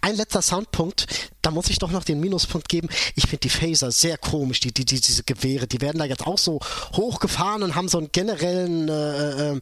Ein 0.00 0.16
letzter 0.16 0.42
Soundpunkt, 0.42 1.06
da 1.42 1.50
muss 1.50 1.70
ich 1.70 1.78
doch 1.78 1.90
noch 1.90 2.04
den 2.04 2.20
Minuspunkt 2.20 2.68
geben. 2.68 2.88
Ich 3.14 3.24
finde 3.24 3.40
die 3.40 3.50
Phaser 3.50 3.90
sehr 3.90 4.18
komisch, 4.18 4.60
die, 4.60 4.72
die, 4.72 4.84
die, 4.84 5.00
diese 5.00 5.24
Gewehre, 5.24 5.66
die 5.66 5.80
werden 5.80 5.98
da 5.98 6.04
jetzt 6.04 6.26
auch 6.26 6.38
so 6.38 6.60
hochgefahren 6.94 7.62
und 7.62 7.74
haben 7.74 7.88
so 7.88 7.98
einen 7.98 8.12
generellen 8.12 8.88
äh, 8.88 9.52
äh, 9.52 9.60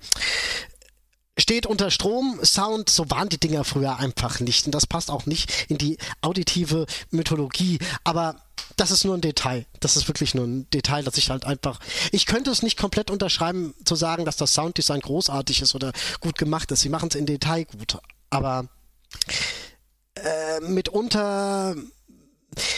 steht 1.39 1.67
unter 1.67 1.91
Strom, 1.91 2.41
Sound, 2.45 2.91
so 2.91 3.11
waren 3.11 3.29
die 3.29 3.39
Dinger 3.39 3.65
früher 3.65 3.99
einfach 3.99 4.41
nicht. 4.41 4.67
Und 4.67 4.75
das 4.75 4.87
passt 4.87 5.11
auch 5.11 5.27
nicht 5.27 5.67
in 5.69 5.79
die 5.79 5.99
auditive 6.21 6.87
Mythologie. 7.11 7.79
Aber 8.05 8.37
das 8.77 8.91
ist 8.91 9.05
nur 9.05 9.17
ein 9.17 9.21
Detail. 9.21 9.67
Das 9.81 9.97
ist 9.97 10.09
wirklich 10.09 10.35
nur 10.35 10.47
ein 10.47 10.69
Detail, 10.71 11.03
dass 11.03 11.17
ich 11.17 11.31
halt 11.31 11.45
einfach. 11.45 11.81
Ich 12.11 12.27
könnte 12.27 12.51
es 12.51 12.63
nicht 12.63 12.79
komplett 12.79 13.11
unterschreiben, 13.11 13.75
zu 13.85 13.95
sagen, 13.95 14.25
dass 14.25 14.37
das 14.37 14.55
Sounddesign 14.55 15.01
großartig 15.01 15.63
ist 15.63 15.75
oder 15.75 15.93
gut 16.21 16.39
gemacht 16.39 16.71
ist. 16.71 16.83
Sie 16.83 16.89
machen 16.89 17.09
es 17.11 17.17
in 17.17 17.27
Detail 17.27 17.65
gut. 17.65 17.99
Aber 18.31 18.69
äh, 20.25 20.61
mitunter 20.61 21.75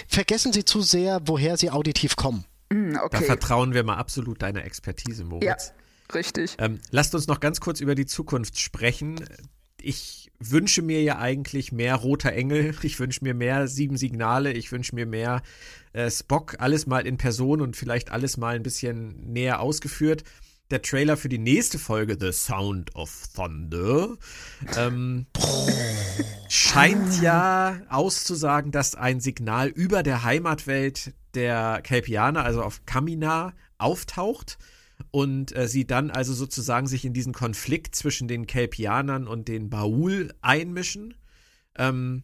vergessen 0.08 0.52
sie 0.52 0.64
zu 0.64 0.82
sehr, 0.82 1.20
woher 1.26 1.56
sie 1.56 1.70
auditiv 1.70 2.16
kommen. 2.16 2.44
Mm, 2.70 2.96
okay. 2.96 3.18
Da 3.18 3.20
vertrauen 3.20 3.74
wir 3.74 3.82
mal 3.84 3.96
absolut 3.96 4.42
deiner 4.42 4.64
Expertise, 4.64 5.24
Moritz. 5.24 5.44
Ja. 5.68 5.74
Richtig. 6.14 6.56
Ähm, 6.58 6.80
lasst 6.90 7.14
uns 7.14 7.26
noch 7.26 7.40
ganz 7.40 7.60
kurz 7.60 7.80
über 7.80 7.94
die 7.94 8.06
Zukunft 8.06 8.58
sprechen. 8.58 9.24
Ich 9.80 10.30
wünsche 10.38 10.82
mir 10.82 11.02
ja 11.02 11.18
eigentlich 11.18 11.72
mehr 11.72 11.94
roter 11.96 12.32
Engel. 12.32 12.74
Ich 12.82 13.00
wünsche 13.00 13.24
mir 13.24 13.34
mehr 13.34 13.68
sieben 13.68 13.96
Signale. 13.96 14.52
Ich 14.52 14.70
wünsche 14.70 14.94
mir 14.94 15.06
mehr 15.06 15.42
äh, 15.92 16.10
Spock. 16.10 16.56
Alles 16.58 16.86
mal 16.86 17.06
in 17.06 17.16
Person 17.16 17.60
und 17.60 17.76
vielleicht 17.76 18.10
alles 18.10 18.36
mal 18.36 18.56
ein 18.56 18.62
bisschen 18.62 19.32
näher 19.32 19.60
ausgeführt. 19.60 20.24
Der 20.70 20.80
Trailer 20.80 21.18
für 21.18 21.28
die 21.28 21.38
nächste 21.38 21.78
Folge, 21.78 22.16
The 22.18 22.32
Sound 22.32 22.94
of 22.96 23.28
Thunder, 23.34 24.16
ähm, 24.76 25.26
scheint 26.48 27.20
ja 27.20 27.82
auszusagen, 27.90 28.72
dass 28.72 28.94
ein 28.94 29.20
Signal 29.20 29.68
über 29.68 30.02
der 30.02 30.24
Heimatwelt 30.24 31.12
der 31.34 31.82
Kelpianer, 31.82 32.44
also 32.44 32.62
auf 32.62 32.86
Kamina, 32.86 33.52
auftaucht 33.76 34.56
und 35.10 35.54
äh, 35.54 35.68
sie 35.68 35.86
dann 35.86 36.10
also 36.10 36.32
sozusagen 36.32 36.86
sich 36.86 37.04
in 37.04 37.12
diesen 37.12 37.34
Konflikt 37.34 37.94
zwischen 37.94 38.26
den 38.26 38.46
Kelpianern 38.46 39.28
und 39.28 39.48
den 39.48 39.68
Baul 39.68 40.32
einmischen. 40.40 41.14
Ähm, 41.76 42.22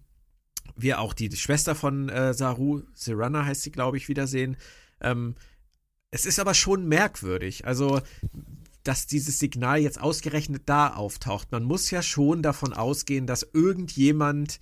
wir 0.76 1.00
auch 1.00 1.12
die 1.12 1.30
Schwester 1.36 1.74
von 1.74 2.08
äh, 2.08 2.32
Saru, 2.32 2.82
Serana 2.94 3.44
heißt 3.44 3.62
sie, 3.62 3.72
glaube 3.72 3.98
ich, 3.98 4.08
wiedersehen. 4.08 4.56
Ähm, 5.02 5.34
es 6.10 6.26
ist 6.26 6.38
aber 6.38 6.54
schon 6.54 6.86
merkwürdig, 6.86 7.66
also 7.66 8.00
dass 8.82 9.06
dieses 9.06 9.38
Signal 9.38 9.78
jetzt 9.80 10.00
ausgerechnet 10.00 10.62
da 10.66 10.94
auftaucht. 10.94 11.52
Man 11.52 11.64
muss 11.64 11.90
ja 11.90 12.02
schon 12.02 12.42
davon 12.42 12.72
ausgehen, 12.72 13.26
dass 13.26 13.46
irgendjemand 13.52 14.58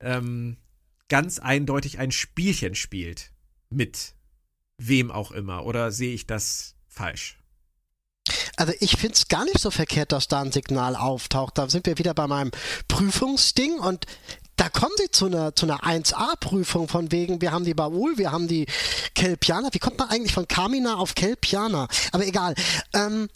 ähm, 0.00 0.56
ganz 1.08 1.38
eindeutig 1.38 1.98
ein 1.98 2.10
Spielchen 2.10 2.74
spielt 2.74 3.32
mit 3.70 4.14
wem 4.76 5.10
auch 5.10 5.30
immer. 5.30 5.64
Oder 5.66 5.92
sehe 5.92 6.14
ich 6.14 6.26
das 6.26 6.74
falsch? 6.88 7.38
Also 8.56 8.72
ich 8.80 8.96
finde 8.96 9.14
es 9.14 9.28
gar 9.28 9.44
nicht 9.44 9.60
so 9.60 9.70
verkehrt, 9.70 10.12
dass 10.12 10.28
da 10.28 10.40
ein 10.40 10.52
Signal 10.52 10.96
auftaucht. 10.96 11.58
Da 11.58 11.68
sind 11.68 11.86
wir 11.86 11.98
wieder 11.98 12.14
bei 12.14 12.26
meinem 12.26 12.50
Prüfungsding 12.88 13.78
und 13.78 14.06
da 14.56 14.68
kommen 14.68 14.94
sie 14.96 15.10
zu 15.10 15.26
einer, 15.26 15.54
zu 15.54 15.66
einer 15.66 15.82
1A-Prüfung 15.82 16.88
von 16.88 17.10
wegen, 17.10 17.40
wir 17.40 17.52
haben 17.52 17.64
die 17.64 17.74
Baul, 17.74 18.18
wir 18.18 18.32
haben 18.32 18.48
die 18.48 18.66
Kelpianer. 19.14 19.70
Wie 19.72 19.78
kommt 19.78 19.98
man 19.98 20.10
eigentlich 20.10 20.32
von 20.32 20.48
Kamina 20.48 20.96
auf 20.96 21.14
Kelpianer? 21.14 21.88
Aber 22.12 22.26
egal. 22.26 22.54
Ähm, 22.92 23.28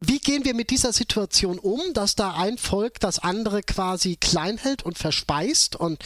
wie 0.00 0.18
gehen 0.18 0.44
wir 0.44 0.54
mit 0.54 0.70
dieser 0.70 0.92
Situation 0.92 1.58
um, 1.58 1.80
dass 1.94 2.14
da 2.14 2.34
ein 2.34 2.58
Volk 2.58 3.00
das 3.00 3.18
andere 3.18 3.62
quasi 3.62 4.16
klein 4.16 4.58
hält 4.58 4.82
und 4.82 4.98
verspeist 4.98 5.74
und 5.74 6.02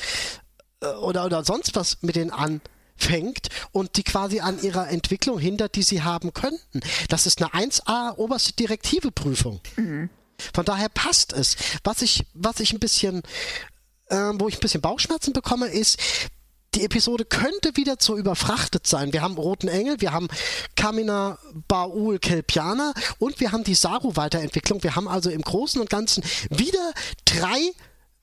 äh, 0.80 0.86
oder, 0.86 1.26
oder 1.26 1.44
sonst 1.44 1.74
was 1.74 1.98
mit 2.02 2.16
denen 2.16 2.30
an? 2.30 2.60
fängt 3.02 3.48
und 3.72 3.96
die 3.96 4.02
quasi 4.02 4.40
an 4.40 4.62
ihrer 4.62 4.88
Entwicklung 4.90 5.38
hindert, 5.38 5.74
die 5.74 5.82
sie 5.82 6.02
haben 6.02 6.34
könnten. 6.34 6.80
Das 7.08 7.26
ist 7.26 7.42
eine 7.42 7.52
1A 7.52 8.16
oberste 8.16 8.52
Direktive 8.52 9.10
Prüfung. 9.10 9.60
Mhm. 9.76 10.10
Von 10.54 10.64
daher 10.64 10.88
passt 10.88 11.32
es. 11.32 11.56
Was 11.84 12.02
ich, 12.02 12.26
was 12.34 12.60
ich 12.60 12.72
ein 12.72 12.78
bisschen, 12.78 13.22
äh, 14.10 14.32
wo 14.34 14.48
ich 14.48 14.56
ein 14.56 14.60
bisschen 14.60 14.80
Bauchschmerzen 14.80 15.32
bekomme, 15.32 15.68
ist, 15.68 15.98
die 16.74 16.84
Episode 16.84 17.24
könnte 17.24 17.76
wieder 17.76 17.98
zu 17.98 18.16
überfrachtet 18.16 18.86
sein. 18.86 19.12
Wir 19.12 19.22
haben 19.22 19.36
Roten 19.36 19.68
Engel, 19.68 20.00
wir 20.00 20.12
haben 20.12 20.28
Kamina 20.76 21.38
Baul 21.66 22.18
Kelpiana 22.18 22.92
und 23.18 23.40
wir 23.40 23.50
haben 23.50 23.64
die 23.64 23.74
Saru-Weiterentwicklung. 23.74 24.82
Wir 24.84 24.94
haben 24.94 25.08
also 25.08 25.30
im 25.30 25.42
Großen 25.42 25.80
und 25.80 25.90
Ganzen 25.90 26.22
wieder 26.48 26.92
drei 27.24 27.72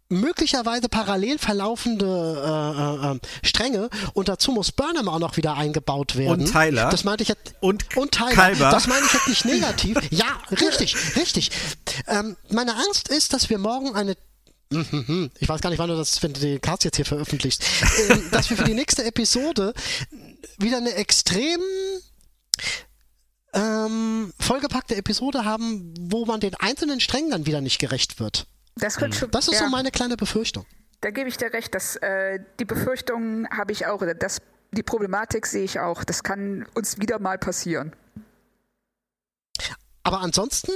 möglicherweise 0.10 0.88
parallel 0.88 1.38
verlaufende 1.38 2.06
äh, 2.06 3.08
äh, 3.10 3.16
äh, 3.16 3.20
Stränge 3.46 3.90
und 4.14 4.30
dazu 4.30 4.54
muss 4.54 4.72
Burnham 4.72 5.10
auch 5.10 5.20
noch 5.20 5.36
wieder 5.36 5.56
eingebaut 5.56 6.16
werden. 6.16 6.44
Und 6.44 6.52
Tyler. 6.52 6.90
Das 6.90 7.04
meinte 7.04 7.24
ich 7.24 7.30
jetzt. 7.30 7.56
Und, 7.60 7.98
und 7.98 8.14
Tyler. 8.14 8.32
Kalber. 8.32 8.70
Das 8.72 8.88
meine 8.88 9.06
ich 9.06 9.14
jetzt 9.14 9.28
nicht 9.28 9.46
negativ. 9.46 9.98
ja, 10.12 10.28
richtig, 10.62 10.96
richtig. 11.18 11.52
Ähm, 12.08 12.38
meine 12.50 12.76
Angst 12.76 13.10
ist, 13.10 13.34
dass 13.34 13.50
wir 13.50 13.58
morgen 13.58 13.96
eine 13.96 14.16
ich 14.70 15.48
weiß 15.48 15.62
gar 15.62 15.70
nicht, 15.70 15.80
wann 15.80 15.90
du 15.90 15.96
das, 15.96 16.22
wenn 16.22 16.34
du 16.34 16.40
den 16.40 16.60
Cast 16.60 16.84
jetzt 16.84 16.98
hier 16.98 17.06
veröffentlichst, 17.06 17.64
ähm, 18.10 18.24
dass 18.32 18.50
wir 18.50 18.58
für 18.58 18.66
die 18.66 18.74
nächste 18.74 19.04
Episode 19.04 19.74
wieder 20.58 20.78
eine 20.78 20.94
extrem 20.94 21.62
ähm, 23.54 24.34
vollgepackte 24.40 24.96
Episode 24.96 25.46
haben, 25.46 25.94
wo 26.00 26.26
man 26.26 26.40
den 26.40 26.56
einzelnen 26.56 27.00
Strängen 27.00 27.32
dann 27.32 27.46
wieder 27.46 27.62
nicht 27.62 27.80
gerecht 27.80 28.20
wird. 28.20 28.48
Das, 28.76 28.98
könnte 28.98 29.18
schon, 29.18 29.32
das 29.32 29.48
ist 29.48 29.60
ja, 29.60 29.66
so 29.66 29.70
meine 29.70 29.92
kleine 29.92 30.18
Befürchtung. 30.18 30.66
Da 31.02 31.12
gebe 31.12 31.30
ich 31.30 31.38
dir 31.38 31.54
recht. 31.54 31.74
Dass, 31.74 31.96
äh, 31.98 32.40
die 32.60 32.66
Befürchtung 32.66 33.48
habe 33.50 33.72
ich 33.72 33.86
auch. 33.86 34.04
Das, 34.20 34.42
die 34.72 34.84
Problematik 34.84 35.46
sehe 35.46 35.64
ich 35.64 35.80
auch. 35.80 36.04
Das 36.04 36.24
kann 36.24 36.68
uns 36.76 37.00
wieder 37.00 37.20
mal 37.20 37.38
passieren. 37.38 37.96
Aber 40.04 40.22
ansonsten 40.22 40.72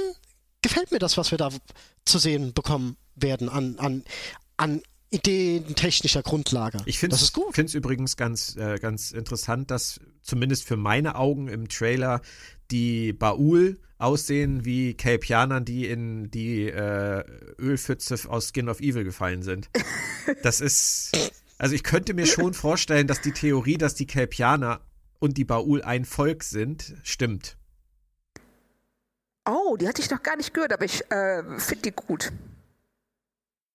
gefällt 0.62 0.90
mir 0.92 0.98
das, 0.98 1.16
was 1.16 1.30
wir 1.30 1.38
da 1.38 1.50
zu 2.04 2.18
sehen 2.18 2.52
bekommen 2.52 2.96
werden 3.16 3.48
an, 3.48 3.78
an, 3.78 4.04
an 4.56 4.82
Ideen 5.10 5.74
technischer 5.74 6.22
Grundlage. 6.22 6.78
Ich 6.86 6.98
finde 6.98 7.16
es 7.16 7.74
übrigens 7.74 8.16
ganz, 8.16 8.56
äh, 8.56 8.78
ganz 8.78 9.12
interessant, 9.12 9.70
dass 9.70 10.00
zumindest 10.22 10.64
für 10.64 10.76
meine 10.76 11.16
Augen 11.16 11.48
im 11.48 11.68
Trailer 11.68 12.22
die 12.70 13.12
Baul 13.12 13.78
aussehen 13.98 14.64
wie 14.64 14.94
Kelpianern, 14.94 15.64
die 15.64 15.86
in 15.86 16.30
die 16.30 16.68
äh, 16.68 17.24
Ölpfütze 17.58 18.18
aus 18.28 18.48
Skin 18.48 18.68
of 18.68 18.80
Evil 18.80 19.04
gefallen 19.04 19.42
sind. 19.42 19.68
Das 20.42 20.60
ist. 20.60 21.12
Also 21.58 21.74
ich 21.74 21.82
könnte 21.82 22.14
mir 22.14 22.26
schon 22.26 22.54
vorstellen, 22.54 23.06
dass 23.06 23.20
die 23.20 23.32
Theorie, 23.32 23.76
dass 23.76 23.94
die 23.94 24.06
Kelpianer 24.06 24.80
und 25.18 25.36
die 25.36 25.44
Baul 25.44 25.82
ein 25.82 26.04
Volk 26.04 26.42
sind, 26.42 26.94
stimmt. 27.02 27.56
Oh, 29.48 29.76
die 29.76 29.86
hatte 29.86 30.00
ich 30.00 30.10
noch 30.10 30.22
gar 30.22 30.36
nicht 30.36 30.54
gehört, 30.54 30.72
aber 30.72 30.84
ich 30.84 31.02
äh, 31.10 31.42
finde 31.58 31.82
die 31.82 31.92
gut. 31.92 32.32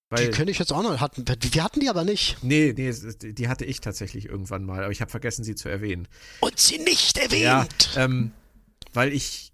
Weil, 0.09 0.25
die 0.25 0.31
kenne 0.31 0.51
ich 0.51 0.59
jetzt 0.59 0.71
auch 0.71 0.83
noch. 0.83 1.01
Hatten, 1.01 1.25
wir 1.27 1.63
hatten 1.63 1.81
die 1.81 1.89
aber 1.89 2.05
nicht. 2.05 2.37
Nee, 2.41 2.73
nee, 2.75 2.93
die 2.93 3.47
hatte 3.49 3.65
ich 3.65 3.81
tatsächlich 3.81 4.25
irgendwann 4.27 4.63
mal, 4.63 4.83
aber 4.83 4.91
ich 4.91 5.01
habe 5.01 5.11
vergessen, 5.11 5.43
sie 5.43 5.55
zu 5.55 5.67
erwähnen. 5.67 6.07
Und 6.39 6.57
sie 6.57 6.79
nicht 6.79 7.17
erwähnt! 7.17 7.41
Ja, 7.41 7.67
ähm, 7.95 8.31
weil 8.93 9.11
ich 9.11 9.51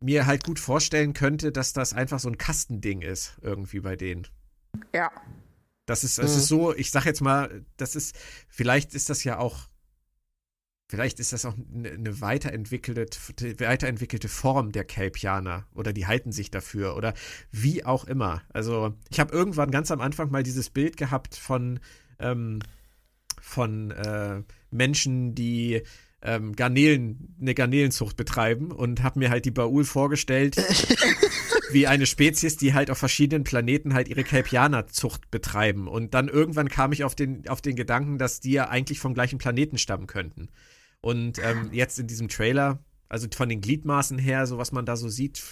mir 0.00 0.26
halt 0.26 0.44
gut 0.44 0.60
vorstellen 0.60 1.14
könnte, 1.14 1.50
dass 1.50 1.72
das 1.72 1.92
einfach 1.92 2.20
so 2.20 2.28
ein 2.28 2.38
Kastending 2.38 3.02
ist, 3.02 3.38
irgendwie 3.42 3.80
bei 3.80 3.96
denen. 3.96 4.28
Ja. 4.94 5.10
Das 5.86 6.04
ist, 6.04 6.18
es 6.18 6.32
mhm. 6.32 6.38
ist 6.38 6.48
so, 6.48 6.74
ich 6.74 6.90
sag 6.90 7.04
jetzt 7.04 7.20
mal, 7.20 7.64
das 7.76 7.96
ist, 7.96 8.14
vielleicht 8.48 8.94
ist 8.94 9.10
das 9.10 9.24
ja 9.24 9.38
auch, 9.38 9.68
vielleicht 10.88 11.20
ist 11.20 11.32
das 11.32 11.44
auch 11.44 11.54
eine 11.74 12.20
weiterentwickelte, 12.20 13.06
weiterentwickelte 13.60 14.28
Form 14.28 14.72
der 14.72 14.84
Kelpianer 14.84 15.66
oder 15.74 15.92
die 15.92 16.06
halten 16.06 16.32
sich 16.32 16.50
dafür 16.50 16.96
oder 16.96 17.14
wie 17.52 17.84
auch 17.84 18.04
immer. 18.04 18.42
Also, 18.48 18.94
ich 19.10 19.20
habe 19.20 19.32
irgendwann 19.32 19.70
ganz 19.70 19.90
am 19.90 20.00
Anfang 20.00 20.30
mal 20.30 20.42
dieses 20.42 20.70
Bild 20.70 20.96
gehabt 20.96 21.36
von, 21.36 21.80
ähm, 22.18 22.60
von 23.40 23.90
äh, 23.90 24.42
Menschen, 24.70 25.34
die 25.34 25.82
ähm, 26.22 26.56
Garnelen, 26.56 27.36
eine 27.40 27.54
Garnelenzucht 27.54 28.16
betreiben 28.16 28.72
und 28.72 29.02
habe 29.02 29.20
mir 29.20 29.30
halt 29.30 29.44
die 29.44 29.50
Baul 29.50 29.84
vorgestellt 29.84 30.56
wie 31.70 31.86
eine 31.86 32.06
Spezies, 32.06 32.56
die 32.56 32.74
halt 32.74 32.90
auf 32.90 32.98
verschiedenen 32.98 33.44
Planeten 33.44 33.94
halt 33.94 34.08
ihre 34.08 34.24
Kelpianerzucht 34.24 35.30
betreiben. 35.30 35.86
Und 35.86 36.14
dann 36.14 36.28
irgendwann 36.28 36.68
kam 36.68 36.92
ich 36.92 37.04
auf 37.04 37.14
den, 37.14 37.46
auf 37.48 37.60
den 37.60 37.76
Gedanken, 37.76 38.18
dass 38.18 38.40
die 38.40 38.52
ja 38.52 38.68
eigentlich 38.68 38.98
vom 38.98 39.14
gleichen 39.14 39.38
Planeten 39.38 39.78
stammen 39.78 40.06
könnten. 40.06 40.48
Und 41.00 41.38
ähm, 41.38 41.70
jetzt 41.72 41.98
in 41.98 42.06
diesem 42.06 42.28
Trailer, 42.28 42.78
also 43.08 43.28
von 43.34 43.48
den 43.48 43.60
Gliedmaßen 43.60 44.18
her, 44.18 44.46
so 44.46 44.58
was 44.58 44.72
man 44.72 44.84
da 44.84 44.96
so 44.96 45.08
sieht, 45.08 45.42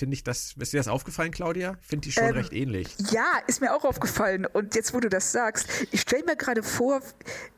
finde 0.00 0.14
ich 0.14 0.24
das, 0.24 0.54
ist 0.58 0.72
dir 0.72 0.78
das 0.78 0.88
aufgefallen, 0.88 1.30
Claudia? 1.30 1.76
Finde 1.82 2.08
ich 2.08 2.14
schon 2.14 2.24
ähm, 2.24 2.34
recht 2.34 2.52
ähnlich. 2.52 2.96
Ja, 3.10 3.26
ist 3.46 3.60
mir 3.60 3.74
auch 3.74 3.84
aufgefallen. 3.84 4.46
Und 4.46 4.74
jetzt, 4.74 4.94
wo 4.94 5.00
du 5.00 5.10
das 5.10 5.30
sagst, 5.32 5.68
ich 5.92 6.00
stelle 6.00 6.24
mir 6.24 6.36
gerade 6.36 6.62
vor, 6.62 7.02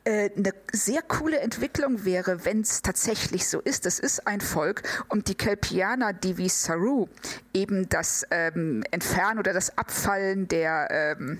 äh, 0.03 0.29
eine 0.35 0.53
sehr 0.73 1.01
coole 1.01 1.39
Entwicklung 1.39 2.03
wäre, 2.03 2.43
wenn 2.43 2.61
es 2.61 2.81
tatsächlich 2.81 3.47
so 3.47 3.61
ist. 3.61 3.85
Das 3.85 3.99
ist 3.99 4.27
ein 4.27 4.41
Volk 4.41 4.83
und 5.07 5.29
die 5.29 5.35
Kelpianer, 5.35 6.11
die 6.11 6.37
wie 6.37 6.49
Saru 6.49 7.07
eben 7.53 7.87
das 7.87 8.25
ähm, 8.29 8.83
Entfernen 8.91 9.39
oder 9.39 9.53
das 9.53 9.77
Abfallen 9.77 10.47
der 10.49 11.15
ähm, 11.17 11.39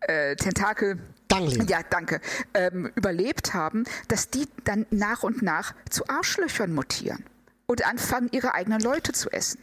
äh, 0.00 0.36
Tentakel 0.36 1.00
Ganglien. 1.28 1.66
ja, 1.68 1.80
danke, 1.88 2.20
ähm, 2.54 2.90
überlebt 2.94 3.52
haben, 3.54 3.84
dass 4.08 4.30
die 4.30 4.46
dann 4.64 4.86
nach 4.90 5.22
und 5.22 5.42
nach 5.42 5.74
zu 5.90 6.06
Arschlöchern 6.08 6.72
mutieren 6.72 7.24
und 7.66 7.86
anfangen, 7.86 8.28
ihre 8.32 8.54
eigenen 8.54 8.80
Leute 8.80 9.12
zu 9.12 9.30
essen. 9.30 9.60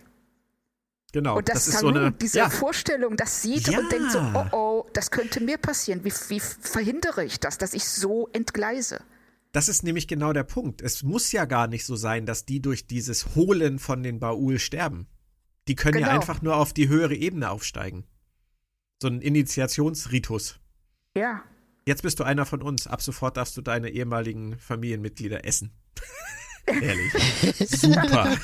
Genau. 1.13 1.37
Und 1.37 1.47
das, 1.47 1.65
das 1.65 1.67
ist 1.67 1.73
Saloon, 1.75 1.93
so 1.93 1.99
eine 1.99 2.11
diese 2.11 2.37
ja, 2.39 2.49
Vorstellung, 2.49 3.15
das 3.17 3.41
sieht 3.43 3.67
Ja. 3.67 3.79
und 3.79 3.91
denkt 3.91 4.11
so, 4.11 4.19
oh 4.19 4.45
oh, 4.51 4.85
das 4.93 5.11
könnte 5.11 5.41
mir 5.41 5.57
passieren. 5.57 6.03
Wie, 6.03 6.11
wie 6.29 6.39
verhindere 6.39 7.23
ich 7.23 7.39
das, 7.39 7.57
dass 7.59 7.73
ich 7.73 7.85
so 7.87 8.29
entgleise? 8.33 8.99
Das 9.51 9.69
ist 9.69 9.83
nämlich 9.83 10.07
genau 10.07 10.33
der 10.33 10.43
Punkt. 10.43 10.81
Es 10.81 11.03
muss 11.03 11.31
ja 11.31 11.45
gar 11.45 11.67
nicht 11.67 11.85
so 11.85 11.95
sein, 11.95 12.25
dass 12.25 12.45
die 12.45 12.61
durch 12.61 12.87
dieses 12.87 13.35
Holen 13.35 13.77
von 13.77 14.01
den 14.01 14.19
Baul 14.19 14.57
sterben. 14.57 15.05
Die 15.67 15.75
können 15.75 15.99
ja 15.99 16.07
Genau. 16.07 16.19
einfach 16.19 16.41
nur 16.41 16.55
auf 16.55 16.73
die 16.73 16.89
höhere 16.89 17.13
Ebene 17.15 17.51
aufsteigen. 17.51 18.05
So 18.99 19.07
ein 19.07 19.21
Initiationsritus. 19.21 20.59
Ja, 21.15 21.43
Jetzt 21.85 22.01
bist 22.01 22.19
du 22.19 22.23
einer 22.23 22.45
von 22.45 22.61
uns. 22.61 22.87
Ab 22.87 23.01
sofort 23.01 23.37
darfst 23.37 23.57
du 23.57 23.61
deine 23.61 23.89
ehemaligen 23.89 24.57
Familienmitglieder 24.57 25.45
essen. 25.45 25.71
Ehrlich. 26.65 27.11
Super. 27.69 28.37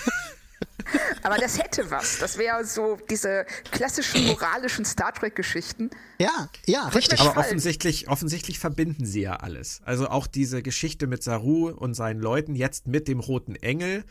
aber 1.23 1.37
das 1.37 1.57
hätte 1.57 1.89
was. 1.89 2.19
Das 2.19 2.37
wäre 2.37 2.65
so 2.65 2.97
diese 3.09 3.45
klassischen 3.71 4.27
moralischen 4.27 4.83
Star 4.83 5.13
Trek-Geschichten. 5.13 5.89
Ja, 6.19 6.49
ja, 6.65 6.89
richtig. 6.89 7.21
Aber 7.21 7.39
offensichtlich, 7.39 8.09
offensichtlich 8.09 8.59
verbinden 8.59 9.05
sie 9.05 9.21
ja 9.21 9.37
alles. 9.37 9.81
Also 9.85 10.09
auch 10.09 10.27
diese 10.27 10.61
Geschichte 10.61 11.07
mit 11.07 11.23
Saru 11.23 11.69
und 11.69 11.93
seinen 11.93 12.19
Leuten, 12.19 12.55
jetzt 12.55 12.87
mit 12.87 13.07
dem 13.07 13.21
Roten 13.21 13.55
Engel. 13.55 14.03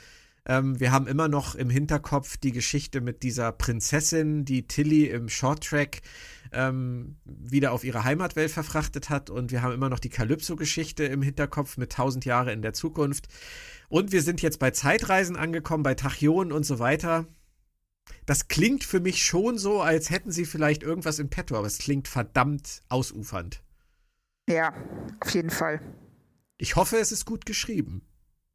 Ähm, 0.46 0.80
wir 0.80 0.90
haben 0.90 1.06
immer 1.06 1.28
noch 1.28 1.54
im 1.54 1.68
Hinterkopf 1.68 2.38
die 2.38 2.52
Geschichte 2.52 3.02
mit 3.02 3.22
dieser 3.22 3.52
Prinzessin, 3.52 4.46
die 4.46 4.66
Tilly 4.66 5.04
im 5.04 5.28
Shorttrack 5.28 6.00
ähm, 6.52 7.16
wieder 7.24 7.72
auf 7.72 7.84
ihre 7.84 8.04
Heimatwelt 8.04 8.50
verfrachtet 8.50 9.10
hat. 9.10 9.30
Und 9.30 9.50
wir 9.50 9.62
haben 9.62 9.72
immer 9.72 9.88
noch 9.88 9.98
die 9.98 10.10
Calypso-Geschichte 10.10 11.04
im 11.04 11.22
Hinterkopf 11.22 11.76
mit 11.76 11.92
1000 11.92 12.24
Jahre 12.24 12.52
in 12.52 12.62
der 12.62 12.72
Zukunft. 12.72 13.28
Und 13.88 14.12
wir 14.12 14.22
sind 14.22 14.42
jetzt 14.42 14.58
bei 14.58 14.70
Zeitreisen 14.70 15.36
angekommen, 15.36 15.82
bei 15.82 15.94
Tachyonen 15.94 16.52
und 16.52 16.64
so 16.64 16.78
weiter. 16.78 17.26
Das 18.26 18.48
klingt 18.48 18.84
für 18.84 19.00
mich 19.00 19.24
schon 19.24 19.58
so, 19.58 19.80
als 19.80 20.10
hätten 20.10 20.30
sie 20.30 20.44
vielleicht 20.44 20.82
irgendwas 20.82 21.18
in 21.18 21.30
petto, 21.30 21.56
aber 21.56 21.66
es 21.66 21.78
klingt 21.78 22.08
verdammt 22.08 22.82
ausufernd. 22.88 23.62
Ja, 24.48 24.72
auf 25.20 25.34
jeden 25.34 25.50
Fall. 25.50 25.80
Ich 26.56 26.76
hoffe, 26.76 26.96
es 26.96 27.12
ist 27.12 27.24
gut 27.24 27.46
geschrieben. 27.46 28.02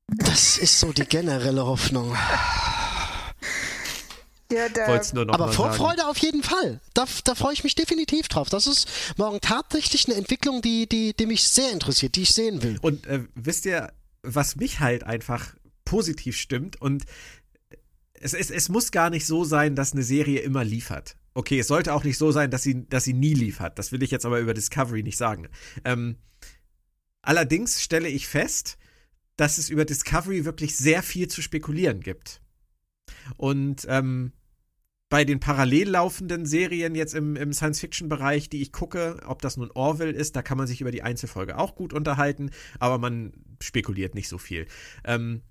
Das 0.08 0.58
ist 0.58 0.80
so 0.80 0.92
die 0.92 1.06
generelle 1.06 1.66
Hoffnung. 1.66 2.16
Ja, 4.52 4.66
Aber 4.66 5.08
sagen. 5.18 5.54
Vorfreude 5.54 6.08
auf 6.08 6.18
jeden 6.18 6.44
Fall. 6.44 6.80
Da, 6.94 7.06
da 7.24 7.36
freue 7.36 7.54
ich 7.54 7.64
mich 7.64 7.76
definitiv 7.76 8.28
drauf. 8.28 8.50
Das 8.50 8.68
ist 8.68 8.88
morgen 9.18 9.40
tatsächlich 9.42 10.08
eine 10.08 10.16
Entwicklung, 10.16 10.62
die, 10.62 10.88
die, 10.88 11.16
die 11.16 11.26
mich 11.26 11.44
sehr 11.44 11.72
interessiert, 11.72 12.16
die 12.16 12.24
ich 12.24 12.34
sehen 12.34 12.62
will. 12.62 12.78
Und 12.82 13.08
äh, 13.08 13.22
wisst 13.36 13.66
ihr, 13.66 13.94
was 14.22 14.56
mich 14.56 14.80
halt 14.80 15.04
einfach 15.04 15.56
positiv 15.86 16.38
stimmt 16.38 16.82
und 16.82 17.04
es, 18.24 18.34
es, 18.34 18.50
es 18.50 18.70
muss 18.70 18.92
gar 18.92 19.10
nicht 19.10 19.26
so 19.26 19.44
sein, 19.44 19.76
dass 19.76 19.94
eine 19.94 20.04
Serie 20.04 20.40
immer 20.40 20.64
liefert. 20.64 21.18
Okay, 21.34 21.60
es 21.60 21.68
sollte 21.68 21.94
auch 21.94 22.04
nicht 22.04 22.18
so 22.18 22.32
sein, 22.32 22.52
dass 22.52 22.64
sie, 22.64 22.88
dass 22.88 23.04
sie 23.04 23.14
nie 23.14 23.34
liefert. 23.34 23.78
Das 23.80 23.92
will 23.92 24.04
ich 24.04 24.12
jetzt 24.12 24.26
aber 24.26 24.40
über 24.40 24.54
Discovery 24.54 25.04
nicht 25.04 25.18
sagen. 25.18 25.50
Ähm, 25.84 26.18
allerdings 27.22 27.82
stelle 27.82 28.08
ich 28.08 28.28
fest, 28.28 28.78
dass 29.36 29.58
es 29.58 29.70
über 29.70 29.84
Discovery 29.84 30.46
wirklich 30.46 30.78
sehr 30.78 31.02
viel 31.02 31.28
zu 31.28 31.42
spekulieren 31.42 32.02
gibt. 32.02 32.42
Und 33.38 33.86
ähm, 33.90 34.32
bei 35.10 35.26
den 35.26 35.40
parallel 35.40 35.90
laufenden 35.90 36.48
Serien 36.48 36.96
jetzt 36.96 37.14
im, 37.14 37.36
im 37.36 37.54
Science-Fiction-Bereich, 37.54 38.50
die 38.50 38.62
ich 38.64 38.72
gucke, 38.72 39.20
ob 39.28 39.44
das 39.44 39.58
nun 39.58 39.70
Orville 39.76 40.12
ist, 40.12 40.36
da 40.36 40.42
kann 40.42 40.58
man 40.58 40.66
sich 40.66 40.82
über 40.82 40.90
die 40.90 41.04
Einzelfolge 41.04 41.60
auch 41.60 41.76
gut 41.76 41.94
unterhalten, 41.94 42.50
aber 42.80 42.98
man 42.98 43.32
spekuliert 43.62 44.16
nicht 44.16 44.28
so 44.28 44.40
viel. 44.40 44.66
Ähm, 45.04 45.44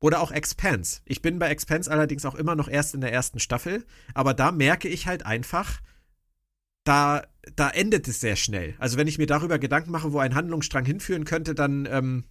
oder 0.00 0.20
auch 0.20 0.30
Expanse. 0.30 1.00
Ich 1.06 1.22
bin 1.22 1.38
bei 1.38 1.48
Expanse 1.48 1.90
allerdings 1.90 2.24
auch 2.24 2.36
immer 2.36 2.54
noch 2.54 2.68
erst 2.68 2.94
in 2.94 3.00
der 3.00 3.12
ersten 3.12 3.40
Staffel, 3.40 3.84
aber 4.14 4.32
da 4.32 4.52
merke 4.52 4.88
ich 4.88 5.08
halt 5.08 5.26
einfach, 5.26 5.80
da, 6.84 7.24
da 7.56 7.68
endet 7.68 8.06
es 8.06 8.20
sehr 8.20 8.36
schnell. 8.36 8.74
Also 8.78 8.96
wenn 8.96 9.08
ich 9.08 9.18
mir 9.18 9.26
darüber 9.26 9.58
Gedanken 9.58 9.90
mache, 9.90 10.12
wo 10.12 10.18
ein 10.20 10.36
Handlungsstrang 10.36 10.84
hinführen 10.84 11.24
könnte, 11.24 11.56
dann 11.56 11.86
ähm, 11.90 12.24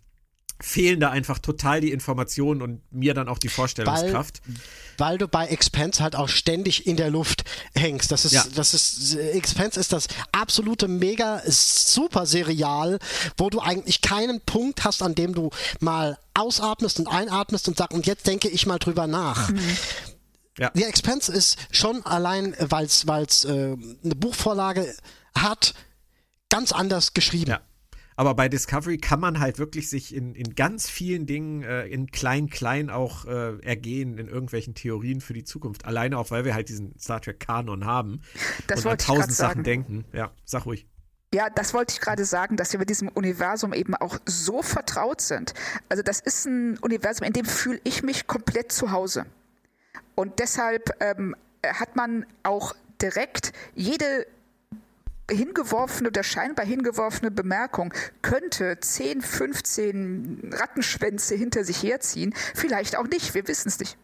fehlen 0.61 0.99
da 0.99 1.09
einfach 1.09 1.39
total 1.39 1.81
die 1.81 1.91
Informationen 1.91 2.61
und 2.61 2.81
mir 2.91 3.13
dann 3.13 3.29
auch 3.29 3.37
die 3.39 3.47
Vorstellungskraft. 3.49 4.41
Weil 4.97 5.17
du 5.17 5.27
bei 5.27 5.47
Expense 5.47 6.03
halt 6.03 6.15
auch 6.15 6.27
ständig 6.27 6.85
in 6.85 6.97
der 6.97 7.09
Luft 7.09 7.43
hängst. 7.73 8.11
Das 8.11 8.25
ist, 8.25 8.33
Ja. 8.33 8.43
das 8.53 8.73
ist, 8.73 9.15
Expense 9.15 9.79
ist 9.79 9.93
das 9.93 10.07
absolute 10.33 10.87
mega 10.89 11.41
super 11.45 12.25
Serial, 12.25 12.99
wo 13.37 13.49
du 13.49 13.61
eigentlich 13.61 14.01
keinen 14.01 14.41
Punkt 14.41 14.83
hast, 14.83 15.01
an 15.01 15.15
dem 15.15 15.33
du 15.33 15.49
mal 15.79 16.17
ausatmest 16.33 16.99
und 16.99 17.07
einatmest 17.07 17.67
und 17.69 17.77
sagst, 17.77 17.93
und 17.93 18.05
jetzt 18.05 18.27
denke 18.27 18.49
ich 18.49 18.65
mal 18.65 18.79
drüber 18.79 19.07
nach. 19.07 19.49
Ja. 20.57 20.71
The 20.73 20.83
Expense 20.83 21.31
ist 21.31 21.57
schon 21.71 22.05
allein, 22.05 22.53
weil 22.59 22.85
es 22.85 23.05
äh, 23.45 23.49
eine 23.49 24.15
Buchvorlage 24.15 24.93
hat, 25.33 25.73
ganz 26.49 26.73
anders 26.73 27.13
geschrieben. 27.13 27.51
Ja. 27.51 27.61
Aber 28.19 28.35
bei 28.35 28.49
Discovery 28.49 28.97
kann 28.97 29.21
man 29.21 29.39
halt 29.39 29.59
wirklich 29.59 29.89
sich 29.89 30.13
in, 30.13 30.35
in 30.35 30.53
ganz 30.53 30.89
vielen 30.89 31.25
Dingen 31.25 31.63
äh, 31.63 31.85
in 31.85 32.11
klein-klein 32.11 32.89
auch 32.89 33.23
äh, 33.23 33.57
ergehen 33.61 34.17
in 34.17 34.27
irgendwelchen 34.27 34.75
Theorien 34.75 35.21
für 35.21 35.31
die 35.31 35.45
Zukunft. 35.45 35.85
Alleine 35.85 36.17
auch, 36.17 36.29
weil 36.29 36.43
wir 36.43 36.53
halt 36.53 36.67
diesen 36.67 36.99
Star 36.99 37.21
Trek-Kanon 37.21 37.85
haben 37.85 38.19
Das 38.67 38.83
und 38.83 38.91
an 38.91 38.97
tausend 38.97 39.31
Sachen 39.31 39.63
denken. 39.63 40.03
Ja, 40.11 40.33
sag 40.43 40.65
ruhig. 40.65 40.85
Ja, 41.33 41.49
das 41.49 41.73
wollte 41.73 41.93
ich 41.93 42.01
gerade 42.01 42.25
sagen, 42.25 42.57
dass 42.57 42.73
wir 42.73 42.79
mit 42.79 42.89
diesem 42.89 43.07
Universum 43.07 43.71
eben 43.71 43.95
auch 43.95 44.19
so 44.25 44.61
vertraut 44.63 45.21
sind. 45.21 45.53
Also 45.87 46.03
das 46.03 46.19
ist 46.19 46.45
ein 46.45 46.77
Universum, 46.79 47.25
in 47.25 47.31
dem 47.31 47.45
fühle 47.45 47.79
ich 47.85 48.03
mich 48.03 48.27
komplett 48.27 48.73
zu 48.73 48.91
Hause. 48.91 49.27
Und 50.15 50.39
deshalb 50.39 50.89
ähm, 50.99 51.37
hat 51.65 51.95
man 51.95 52.25
auch 52.43 52.75
direkt 53.01 53.53
jede 53.75 54.25
hingeworfene 55.29 56.09
oder 56.09 56.23
scheinbar 56.23 56.65
hingeworfene 56.65 57.31
Bemerkung 57.31 57.93
könnte 58.21 58.79
10, 58.79 59.21
15 59.21 60.51
Rattenschwänze 60.53 61.35
hinter 61.35 61.63
sich 61.63 61.83
herziehen. 61.83 62.33
Vielleicht 62.55 62.97
auch 62.97 63.07
nicht, 63.07 63.33
wir 63.33 63.47
wissen 63.47 63.69
es 63.69 63.79
nicht. 63.79 63.97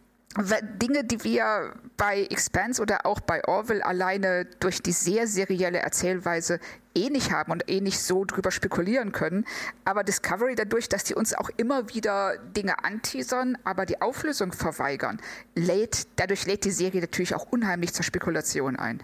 Dinge, 0.82 1.02
die 1.02 1.24
wir 1.24 1.74
bei 1.96 2.24
Expanse 2.24 2.82
oder 2.82 3.06
auch 3.06 3.20
bei 3.20 3.42
Orwell 3.48 3.80
alleine 3.80 4.44
durch 4.60 4.82
die 4.82 4.92
sehr 4.92 5.26
serielle 5.26 5.78
Erzählweise 5.78 6.60
eh 6.94 7.08
nicht 7.08 7.30
haben 7.32 7.52
und 7.52 7.70
eh 7.70 7.80
nicht 7.80 7.98
so 7.98 8.24
drüber 8.24 8.50
spekulieren 8.50 9.12
können. 9.12 9.46
Aber 9.84 10.04
Discovery 10.04 10.54
dadurch, 10.54 10.88
dass 10.88 11.04
die 11.04 11.14
uns 11.14 11.32
auch 11.32 11.48
immer 11.56 11.88
wieder 11.94 12.36
Dinge 12.38 12.84
anteasern, 12.84 13.56
aber 13.64 13.86
die 13.86 14.02
Auflösung 14.02 14.52
verweigern, 14.52 15.20
lädt, 15.54 16.06
dadurch 16.16 16.46
lädt 16.46 16.64
die 16.64 16.70
Serie 16.70 17.00
natürlich 17.00 17.34
auch 17.34 17.50
unheimlich 17.50 17.94
zur 17.94 18.04
Spekulation 18.04 18.76
ein. 18.76 19.02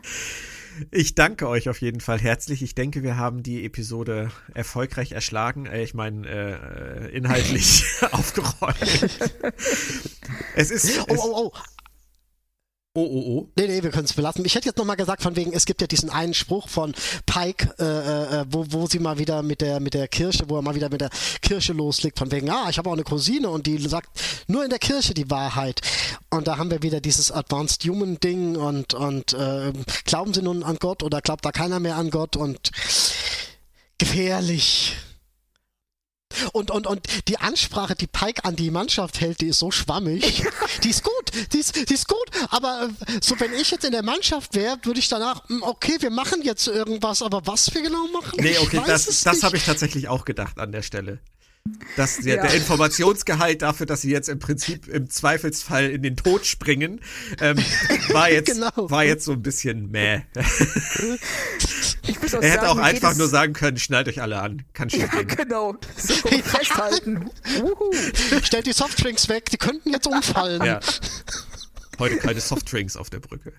Ich 0.90 1.14
danke 1.14 1.48
euch 1.48 1.68
auf 1.68 1.80
jeden 1.80 2.00
Fall 2.00 2.18
herzlich. 2.18 2.62
Ich 2.62 2.74
denke, 2.74 3.02
wir 3.02 3.16
haben 3.16 3.42
die 3.42 3.64
Episode 3.64 4.30
erfolgreich 4.54 5.12
erschlagen. 5.12 5.66
Äh, 5.66 5.82
ich 5.82 5.94
meine, 5.94 6.28
äh, 6.28 7.16
inhaltlich 7.16 7.84
aufgeräumt. 8.12 8.76
es 10.56 10.70
ist. 10.70 11.00
Oh, 11.00 11.04
es, 11.08 11.20
oh, 11.20 11.32
oh. 11.34 11.52
oh, 12.94 13.02
oh, 13.02 13.38
oh. 13.38 13.52
Nee, 13.56 13.66
nee, 13.68 13.82
wir 13.82 13.90
können 13.90 14.04
es 14.04 14.12
belassen. 14.12 14.44
Ich 14.44 14.54
hätte 14.54 14.66
jetzt 14.66 14.78
nochmal 14.78 14.96
gesagt, 14.96 15.22
von 15.22 15.36
wegen, 15.36 15.52
es 15.52 15.64
gibt 15.64 15.80
ja 15.80 15.86
diesen 15.86 16.10
einen 16.10 16.34
Spruch 16.34 16.68
von 16.68 16.94
Pike, 17.26 17.74
äh, 17.78 18.40
äh, 18.40 18.44
wo, 18.48 18.66
wo 18.70 18.86
sie 18.86 18.98
mal 18.98 19.18
wieder 19.18 19.42
mit 19.42 19.60
der, 19.60 19.80
mit 19.80 19.94
der 19.94 20.08
Kirche, 20.08 20.44
wo 20.48 20.56
er 20.56 20.62
mal 20.62 20.74
wieder 20.74 20.90
mit 20.90 21.00
der 21.00 21.10
Kirche 21.42 21.72
loslegt, 21.72 22.18
von 22.18 22.30
wegen, 22.30 22.50
ah, 22.50 22.68
ich 22.70 22.78
habe 22.78 22.88
auch 22.88 22.94
eine 22.94 23.04
Cousine 23.04 23.48
und 23.48 23.66
die 23.66 23.78
sagt 23.78 24.08
nur 24.46 24.64
in 24.64 24.70
der 24.70 24.78
Kirche 24.78 25.14
die 25.14 25.30
Wahrheit. 25.30 25.80
Und 26.32 26.48
da 26.48 26.56
haben 26.56 26.70
wir 26.70 26.82
wieder 26.82 27.02
dieses 27.02 27.30
Advanced 27.30 27.84
Human 27.84 28.18
Ding 28.18 28.56
und, 28.56 28.94
und 28.94 29.34
äh, 29.34 29.70
glauben 30.04 30.32
sie 30.32 30.40
nun 30.40 30.62
an 30.62 30.78
Gott 30.80 31.02
oder 31.02 31.20
glaubt 31.20 31.44
da 31.44 31.52
keiner 31.52 31.78
mehr 31.78 31.96
an 31.96 32.08
Gott 32.08 32.36
und 32.36 32.70
gefährlich. 33.98 34.96
Und, 36.54 36.70
und, 36.70 36.86
und 36.86 37.28
die 37.28 37.36
Ansprache, 37.36 37.94
die 37.94 38.06
Pike 38.06 38.46
an 38.46 38.56
die 38.56 38.70
Mannschaft 38.70 39.20
hält, 39.20 39.42
die 39.42 39.48
ist 39.48 39.58
so 39.58 39.70
schwammig. 39.70 40.42
Die 40.82 40.88
ist 40.88 41.04
gut, 41.04 41.30
die 41.52 41.58
ist, 41.58 41.90
die 41.90 41.94
ist 41.94 42.08
gut. 42.08 42.30
Aber 42.48 42.88
äh, 43.06 43.18
so, 43.20 43.38
wenn 43.38 43.52
ich 43.52 43.70
jetzt 43.70 43.84
in 43.84 43.92
der 43.92 44.02
Mannschaft 44.02 44.54
wäre, 44.54 44.78
würde 44.84 44.98
ich 44.98 45.08
danach, 45.08 45.46
hm, 45.48 45.62
okay, 45.62 45.98
wir 46.00 46.10
machen 46.10 46.40
jetzt 46.42 46.66
irgendwas, 46.66 47.20
aber 47.20 47.46
was 47.46 47.72
wir 47.74 47.82
genau 47.82 48.06
machen? 48.08 48.38
Nee, 48.40 48.52
ich 48.52 48.60
okay, 48.60 48.78
weiß 48.78 48.86
das, 48.86 49.20
das 49.20 49.42
habe 49.42 49.58
ich 49.58 49.64
tatsächlich 49.64 50.08
auch 50.08 50.24
gedacht 50.24 50.58
an 50.58 50.72
der 50.72 50.82
Stelle. 50.82 51.20
Dass 51.96 52.16
der, 52.18 52.36
Ja. 52.36 52.42
der 52.42 52.54
Informationsgehalt 52.54 53.62
dafür, 53.62 53.86
dass 53.86 54.00
sie 54.00 54.10
jetzt 54.10 54.28
im 54.28 54.38
Prinzip 54.38 54.88
im 54.88 55.08
Zweifelsfall 55.08 55.90
in 55.90 56.02
den 56.02 56.16
Tod 56.16 56.44
springen, 56.46 57.00
ähm, 57.40 57.56
war, 58.08 58.30
jetzt, 58.30 58.52
Genau. 58.52 58.90
war 58.90 59.04
jetzt 59.04 59.24
so 59.24 59.32
ein 59.32 59.42
bisschen 59.42 59.90
mäh. 59.90 60.22
Ich 62.04 62.20
muss 62.20 62.34
auch 62.34 62.42
Er 62.42 62.50
hätte 62.50 62.66
sagen, 62.66 62.78
auch 62.80 62.82
einfach 62.82 63.14
nur 63.16 63.28
sagen 63.28 63.52
können, 63.52 63.78
schnallt 63.78 64.08
euch 64.08 64.20
alle 64.20 64.40
an. 64.40 64.64
Kann 64.72 64.90
schon 64.90 65.00
Ja, 65.00 65.06
gehen. 65.06 65.28
genau. 65.28 65.76
So, 65.96 66.14
festhalten. 66.14 67.30
Uhu. 67.60 67.92
Stellt 68.42 68.66
die 68.66 68.72
Softdrinks 68.72 69.28
weg, 69.28 69.48
die 69.50 69.56
könnten 69.56 69.90
jetzt 69.90 70.08
umfallen. 70.08 70.64
Ja. 70.64 70.80
Heute 72.00 72.16
keine 72.16 72.40
Softdrinks 72.40 72.96
auf 72.96 73.08
der 73.08 73.20
Brücke. 73.20 73.52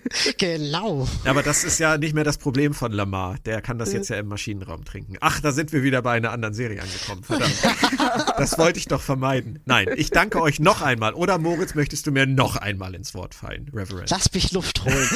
genau. 0.38 1.08
Aber 1.24 1.42
das 1.42 1.64
ist 1.64 1.78
ja 1.78 1.98
nicht 1.98 2.14
mehr 2.14 2.24
das 2.24 2.38
Problem 2.38 2.74
von 2.74 2.92
Lamar. 2.92 3.36
Der 3.44 3.60
kann 3.60 3.78
das 3.78 3.92
jetzt 3.92 4.08
ja 4.08 4.16
im 4.16 4.28
Maschinenraum 4.28 4.84
trinken. 4.84 5.16
Ach, 5.20 5.40
da 5.40 5.52
sind 5.52 5.72
wir 5.72 5.82
wieder 5.82 6.02
bei 6.02 6.12
einer 6.12 6.30
anderen 6.30 6.54
Serie 6.54 6.82
angekommen. 6.82 7.22
Verdammt. 7.22 7.54
Das 8.38 8.56
wollte 8.56 8.78
ich 8.78 8.86
doch 8.86 9.00
vermeiden. 9.00 9.60
Nein, 9.64 9.88
ich 9.96 10.10
danke 10.10 10.40
euch 10.40 10.60
noch 10.60 10.80
einmal. 10.80 11.14
Oder 11.14 11.38
Moritz, 11.38 11.74
möchtest 11.74 12.06
du 12.06 12.12
mir 12.12 12.26
noch 12.26 12.56
einmal 12.56 12.94
ins 12.94 13.14
Wort 13.14 13.34
fallen, 13.34 13.70
Reverend? 13.74 14.10
Lass 14.10 14.32
mich 14.32 14.52
Luft 14.52 14.84
holen. 14.84 15.08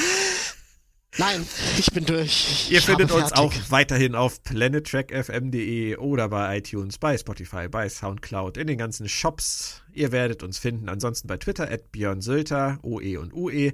Nein, 1.19 1.47
ich 1.79 1.93
bin 1.93 2.07
durch. 2.07 2.71
Ihr 2.71 2.79
Ich 2.79 2.87
findet 2.87 3.13
uns 3.13 3.29
fertig. 3.29 3.39
auch 3.39 3.53
weiterhin 3.69 4.15
auf 4.15 4.43
planettrackfm.de 4.45 5.97
oder 5.99 6.31
bei 6.31 6.57
iTunes, 6.57 6.97
bei 6.97 7.19
Spotify, 7.19 7.69
bei 7.69 7.87
Soundcloud, 7.91 8.57
in 8.57 8.67
den 8.67 8.79
ganzen 8.79 9.11
Shops. 9.11 9.83
Ihr 9.93 10.11
werdet 10.11 10.43
uns 10.43 10.57
finden. 10.57 10.89
Ansonsten 10.89 11.29
bei 11.29 11.37
Twitter 11.37 11.71
at 11.71 11.93
Björn 11.93 12.23
Sülter, 12.23 12.79
OE 12.83 13.19
und 13.19 13.35
UE. 13.35 13.73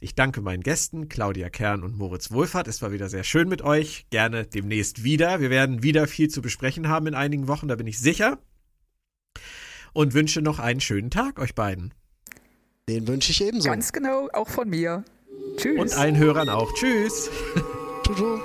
Ich 0.00 0.14
danke 0.14 0.40
meinen 0.40 0.62
Gästen, 0.62 1.10
Claudia 1.10 1.50
Kern 1.50 1.82
und 1.82 1.98
Moritz 1.98 2.30
Wohlfahrt. 2.30 2.68
Es 2.68 2.80
war 2.80 2.90
wieder 2.90 3.10
sehr 3.10 3.24
schön 3.24 3.50
mit 3.50 3.60
euch. 3.60 4.06
Gerne 4.08 4.46
demnächst 4.46 5.04
wieder. 5.04 5.40
Wir 5.40 5.50
werden 5.50 5.82
wieder 5.82 6.06
viel 6.06 6.28
zu 6.28 6.40
besprechen 6.40 6.88
haben 6.88 7.06
in 7.06 7.14
einigen 7.14 7.48
Wochen, 7.48 7.68
da 7.68 7.76
bin 7.76 7.86
ich 7.86 7.98
sicher. 7.98 8.38
Und 9.92 10.14
wünsche 10.14 10.40
noch 10.40 10.58
einen 10.58 10.80
schönen 10.80 11.10
Tag 11.10 11.38
euch 11.38 11.54
beiden. 11.54 11.92
Den 12.88 13.06
wünsche 13.06 13.30
ich 13.32 13.42
ebenso. 13.44 13.68
Ganz 13.68 13.92
genau, 13.92 14.30
auch 14.32 14.48
von 14.48 14.70
mir. 14.70 15.04
Tschüss. 15.56 15.78
Und 15.78 15.94
allen 15.94 16.16
Hörern 16.16 16.48
auch. 16.48 16.72
Tschüss. 16.74 17.30
Tudu. 18.04 18.40